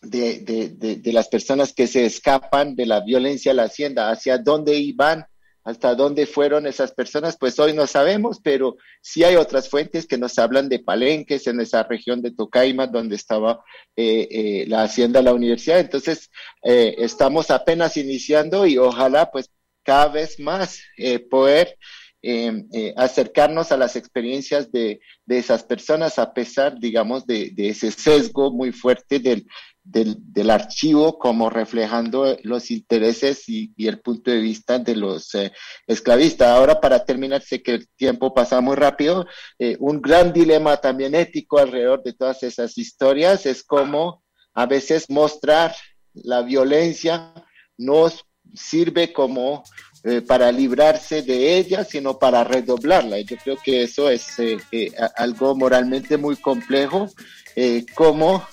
de, 0.03 0.41
de, 0.41 0.69
de, 0.71 0.97
de, 0.97 1.13
las 1.13 1.29
personas 1.29 1.73
que 1.73 1.87
se 1.87 2.05
escapan 2.07 2.75
de 2.75 2.87
la 2.87 3.01
violencia 3.01 3.53
a 3.53 3.55
la 3.55 3.65
hacienda, 3.65 4.11
hacia 4.11 4.39
dónde 4.39 4.77
iban 4.77 5.27
hasta 5.65 5.95
dónde 5.95 6.25
fueron 6.25 6.67
esas 6.67 6.93
personas, 6.93 7.37
pues 7.37 7.59
hoy 7.59 7.75
no 7.75 7.87
sabemos, 7.87 8.41
pero 8.43 8.77
sí 9.03 9.23
hay 9.23 9.37
otras 9.37 9.69
fuentes 9.69 10.07
que 10.07 10.17
nos 10.17 10.39
hablan 10.39 10.71
de 10.71 10.79
palenques 10.79 11.47
en 11.47 11.61
esa 11.61 11.83
región 11.83 12.23
de 12.23 12.31
Tocaima, 12.31 12.87
donde 12.87 13.17
estaba 13.17 13.63
eh, 13.95 14.29
eh, 14.31 14.65
la 14.67 14.85
hacienda 14.85 15.21
de 15.21 15.25
la 15.25 15.35
universidad. 15.35 15.81
Entonces, 15.81 16.31
estamos 16.63 17.51
apenas 17.51 17.99
iniciando 17.99 18.67
y 18.67 18.79
ojalá 18.79 19.31
pues 19.31 19.51
cada 19.89 20.09
vez 20.09 20.39
más 20.39 20.81
poder 21.31 21.79
acercarnos 22.97 23.73
a 23.73 23.77
las 23.79 23.97
experiencias 23.97 24.71
de, 24.71 25.01
de, 25.25 25.39
esas 25.39 25.63
personas 25.63 26.19
a 26.19 26.35
pesar, 26.35 26.79
digamos, 26.79 27.27
de, 27.27 27.55
ese 27.57 27.91
sesgo 27.91 28.51
muy 28.53 28.73
fuerte 28.73 29.19
del, 29.19 29.47
del, 29.91 30.51
archivo 30.51 31.19
como 31.19 31.51
reflejando 31.51 32.37
los 32.43 32.71
intereses 32.71 33.49
y, 33.49 33.73
el 33.79 34.01
punto 34.01 34.31
de 34.31 34.41
vista 34.41 34.79
de 34.79 34.95
los 34.95 35.35
eh, 35.35 35.53
esclavistas. 35.87 36.49
Ahora, 36.49 36.81
para 36.81 37.05
terminar, 37.05 37.43
sé 37.43 37.63
que 37.63 37.75
el 37.75 37.89
tiempo 37.97 38.35
pasa 38.35 38.61
muy 38.61 38.77
rápido, 38.77 39.27
eh, 39.59 39.77
un 39.81 40.01
gran 40.01 40.33
dilema 40.33 40.77
también 40.77 41.15
ético 41.15 41.59
alrededor 41.59 42.03
de 42.03 42.13
todas 42.13 42.43
esas 42.43 42.77
historias 42.77 43.47
es 43.47 43.63
cómo 43.63 44.23
a 44.55 44.67
veces 44.67 45.09
mostrar 45.09 45.75
la 46.15 46.43
violencia 46.43 47.33
no 47.77 48.11
sirve 48.55 49.13
como 49.13 49.65
eh, 50.05 50.21
para 50.21 50.53
librarse 50.53 51.23
de 51.23 51.57
ella, 51.59 51.85
sino 51.85 52.19
para 52.19 52.45
redoblarla. 52.45 53.19
Yo 53.21 53.37
creo 53.37 53.57
que 53.57 53.83
eso 53.83 54.11
es 54.11 54.37
algo 55.17 55.55
moralmente 55.55 56.17
muy 56.17 56.37
complejo, 56.37 57.09
como 57.95 58.47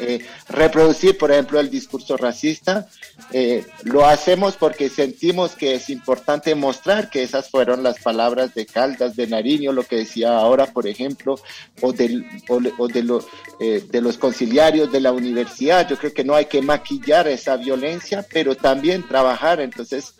eh, 0.00 0.26
reproducir, 0.48 1.18
por 1.18 1.30
ejemplo, 1.30 1.60
el 1.60 1.70
discurso 1.70 2.16
racista. 2.16 2.88
Eh, 3.32 3.66
lo 3.82 4.06
hacemos 4.06 4.56
porque 4.56 4.88
sentimos 4.88 5.52
que 5.52 5.74
es 5.74 5.90
importante 5.90 6.54
mostrar 6.54 7.10
que 7.10 7.22
esas 7.22 7.50
fueron 7.50 7.82
las 7.82 7.98
palabras 8.00 8.54
de 8.54 8.66
Caldas, 8.66 9.14
de 9.14 9.26
Nariño, 9.26 9.72
lo 9.72 9.84
que 9.84 9.96
decía 9.96 10.36
ahora, 10.38 10.66
por 10.66 10.86
ejemplo, 10.86 11.38
o, 11.82 11.92
del, 11.92 12.22
de, 12.22 13.20
eh, 13.60 13.84
de 13.90 14.00
los 14.00 14.16
conciliarios 14.16 14.90
de 14.90 15.00
la 15.00 15.12
universidad. 15.12 15.88
Yo 15.88 15.98
creo 15.98 16.14
que 16.14 16.24
no 16.24 16.34
hay 16.34 16.46
que 16.46 16.62
maquillar 16.62 17.28
esa 17.28 17.56
violencia, 17.56 18.24
pero 18.32 18.56
también 18.56 19.06
trabajar, 19.06 19.60
entonces, 19.60 20.14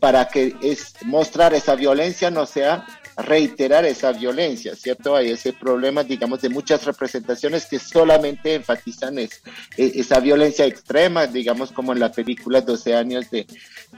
para 0.00 0.28
que 0.28 0.54
es, 0.62 0.94
mostrar 1.04 1.54
esa 1.54 1.74
violencia 1.76 2.30
no 2.30 2.44
sea 2.46 2.86
reiterar 3.16 3.84
esa 3.84 4.12
violencia, 4.12 4.74
¿cierto? 4.74 5.14
Hay 5.16 5.30
ese 5.30 5.52
problema, 5.52 6.02
digamos, 6.02 6.40
de 6.40 6.48
muchas 6.48 6.84
representaciones 6.84 7.66
que 7.66 7.78
solamente 7.78 8.54
enfatizan 8.54 9.18
es, 9.18 9.42
e, 9.76 9.92
esa 9.96 10.20
violencia 10.20 10.64
extrema, 10.64 11.26
digamos, 11.26 11.72
como 11.72 11.92
en 11.92 12.00
la 12.00 12.12
película 12.12 12.60
12 12.60 12.94
años 12.94 13.30
de, 13.30 13.46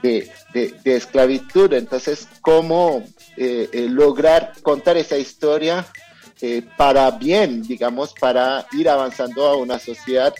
de, 0.01 0.29
de, 0.53 0.95
esclavitud. 0.95 1.73
Entonces, 1.73 2.27
¿cómo 2.41 3.03
eh, 3.37 3.69
eh, 3.71 3.87
lograr 3.89 4.53
contar 4.61 4.97
esa 4.97 5.17
historia 5.17 5.85
eh, 6.41 6.61
para 6.77 7.11
bien, 7.11 7.61
digamos, 7.61 8.13
para 8.13 8.65
ir 8.73 8.89
avanzando 8.89 9.45
a 9.45 9.55
una 9.57 9.79
sociedad 9.79 10.33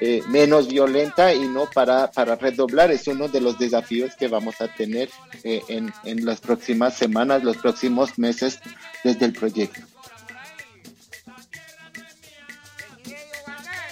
eh, 0.00 0.22
menos 0.28 0.68
violenta 0.68 1.32
y 1.34 1.48
no 1.48 1.68
para, 1.72 2.10
para 2.10 2.36
redoblar. 2.36 2.90
Es 2.90 3.06
uno 3.06 3.28
de 3.28 3.40
los 3.40 3.58
desafíos 3.58 4.14
que 4.14 4.28
vamos 4.28 4.60
a 4.60 4.68
tener 4.68 5.08
eh, 5.44 5.62
en, 5.68 5.92
en 6.04 6.24
las 6.24 6.40
próximas 6.40 6.94
semanas, 6.94 7.42
los 7.42 7.56
próximos 7.56 8.18
meses 8.18 8.60
desde 9.02 9.26
el 9.26 9.32
proyecto. 9.32 9.80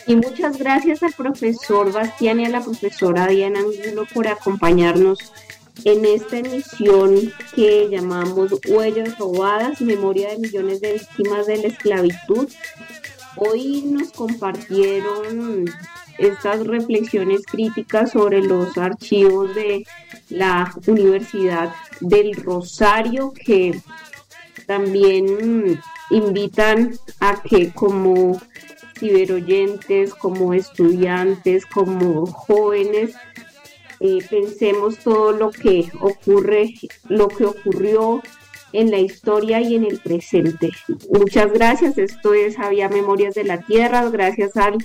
Y 0.06 0.14
muchas 0.14 0.56
gracias 0.58 1.02
al 1.02 1.12
profesor 1.12 1.92
Bastián 1.92 2.38
y 2.38 2.46
a 2.46 2.48
la 2.48 2.60
profesora 2.60 3.26
Diana 3.26 3.58
Angulo 3.58 4.06
por 4.14 4.28
acompañarnos 4.28 5.18
en 5.84 6.04
esta 6.04 6.38
emisión 6.38 7.32
que 7.54 7.88
llamamos 7.90 8.52
Huellas 8.68 9.18
Robadas, 9.18 9.80
Memoria 9.80 10.30
de 10.30 10.38
Millones 10.38 10.80
de 10.80 10.94
Víctimas 10.94 11.46
de 11.46 11.58
la 11.58 11.68
Esclavitud. 11.68 12.48
Hoy 13.36 13.82
nos 13.86 14.10
compartieron 14.12 15.66
estas 16.18 16.66
reflexiones 16.66 17.42
críticas 17.44 18.12
sobre 18.12 18.42
los 18.42 18.76
archivos 18.78 19.54
de 19.54 19.86
la 20.30 20.72
Universidad 20.86 21.74
del 22.00 22.34
Rosario 22.34 23.32
que 23.32 23.78
también 24.66 25.80
invitan 26.10 26.94
a 27.20 27.42
que 27.42 27.72
como 27.72 28.40
ciberoyentes, 28.98 30.14
como 30.14 30.54
estudiantes, 30.54 31.66
como 31.66 32.26
jóvenes, 32.26 33.14
eh, 34.00 34.18
pensemos 34.28 34.98
todo 34.98 35.32
lo 35.32 35.50
que 35.50 35.90
ocurre, 36.00 36.74
lo 37.08 37.28
que 37.28 37.44
ocurrió 37.44 38.22
en 38.72 38.90
la 38.90 38.98
historia 38.98 39.60
y 39.60 39.74
en 39.74 39.84
el 39.84 39.98
presente. 39.98 40.70
Muchas 41.10 41.52
gracias. 41.52 41.96
Esto 41.98 42.34
es 42.34 42.58
Había 42.58 42.88
Memorias 42.88 43.34
de 43.34 43.44
la 43.44 43.60
Tierra. 43.62 44.08
Gracias 44.10 44.56
al 44.56 44.76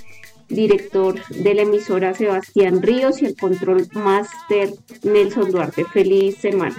director 0.47 1.15
de 1.29 1.53
la 1.53 1.61
emisora 1.63 2.13
Sebastián 2.13 2.81
Ríos 2.81 3.21
y 3.21 3.25
el 3.25 3.35
control 3.35 3.87
máster 3.93 4.73
Nelson 5.03 5.51
Duarte. 5.51 5.85
Feliz 5.85 6.37
semana. 6.37 6.75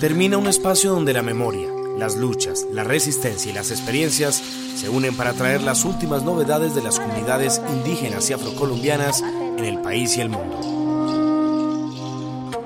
Termina 0.00 0.36
un 0.36 0.48
espacio 0.48 0.90
donde 0.90 1.12
la 1.12 1.22
memoria, 1.22 1.68
las 1.98 2.16
luchas, 2.16 2.66
la 2.72 2.84
resistencia 2.84 3.50
y 3.50 3.54
las 3.54 3.70
experiencias 3.70 4.42
se 4.76 4.88
unen 4.88 5.16
para 5.16 5.32
traer 5.32 5.62
las 5.62 5.84
últimas 5.84 6.22
novedades 6.22 6.74
de 6.74 6.82
las 6.82 6.98
comunidades 6.98 7.60
indígenas 7.70 8.28
y 8.30 8.32
afrocolombianas 8.32 9.22
en 9.22 9.64
el 9.64 9.80
país 9.80 10.16
y 10.16 10.20
el 10.20 10.30
mundo. 10.30 10.58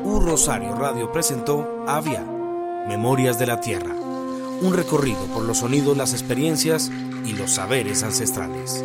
U 0.05 0.21
Rosario 0.21 0.75
Radio 0.75 1.11
presentó 1.11 1.85
Avia, 1.87 2.25
Memorias 2.89 3.39
de 3.39 3.47
la 3.47 3.61
Tierra, 3.61 3.93
un 4.61 4.73
recorrido 4.73 5.25
por 5.35 5.43
los 5.43 5.59
sonidos, 5.59 5.97
las 5.97 6.13
experiencias 6.13 6.91
y 7.25 7.33
los 7.33 7.53
saberes 7.53 8.03
ancestrales. 8.03 8.85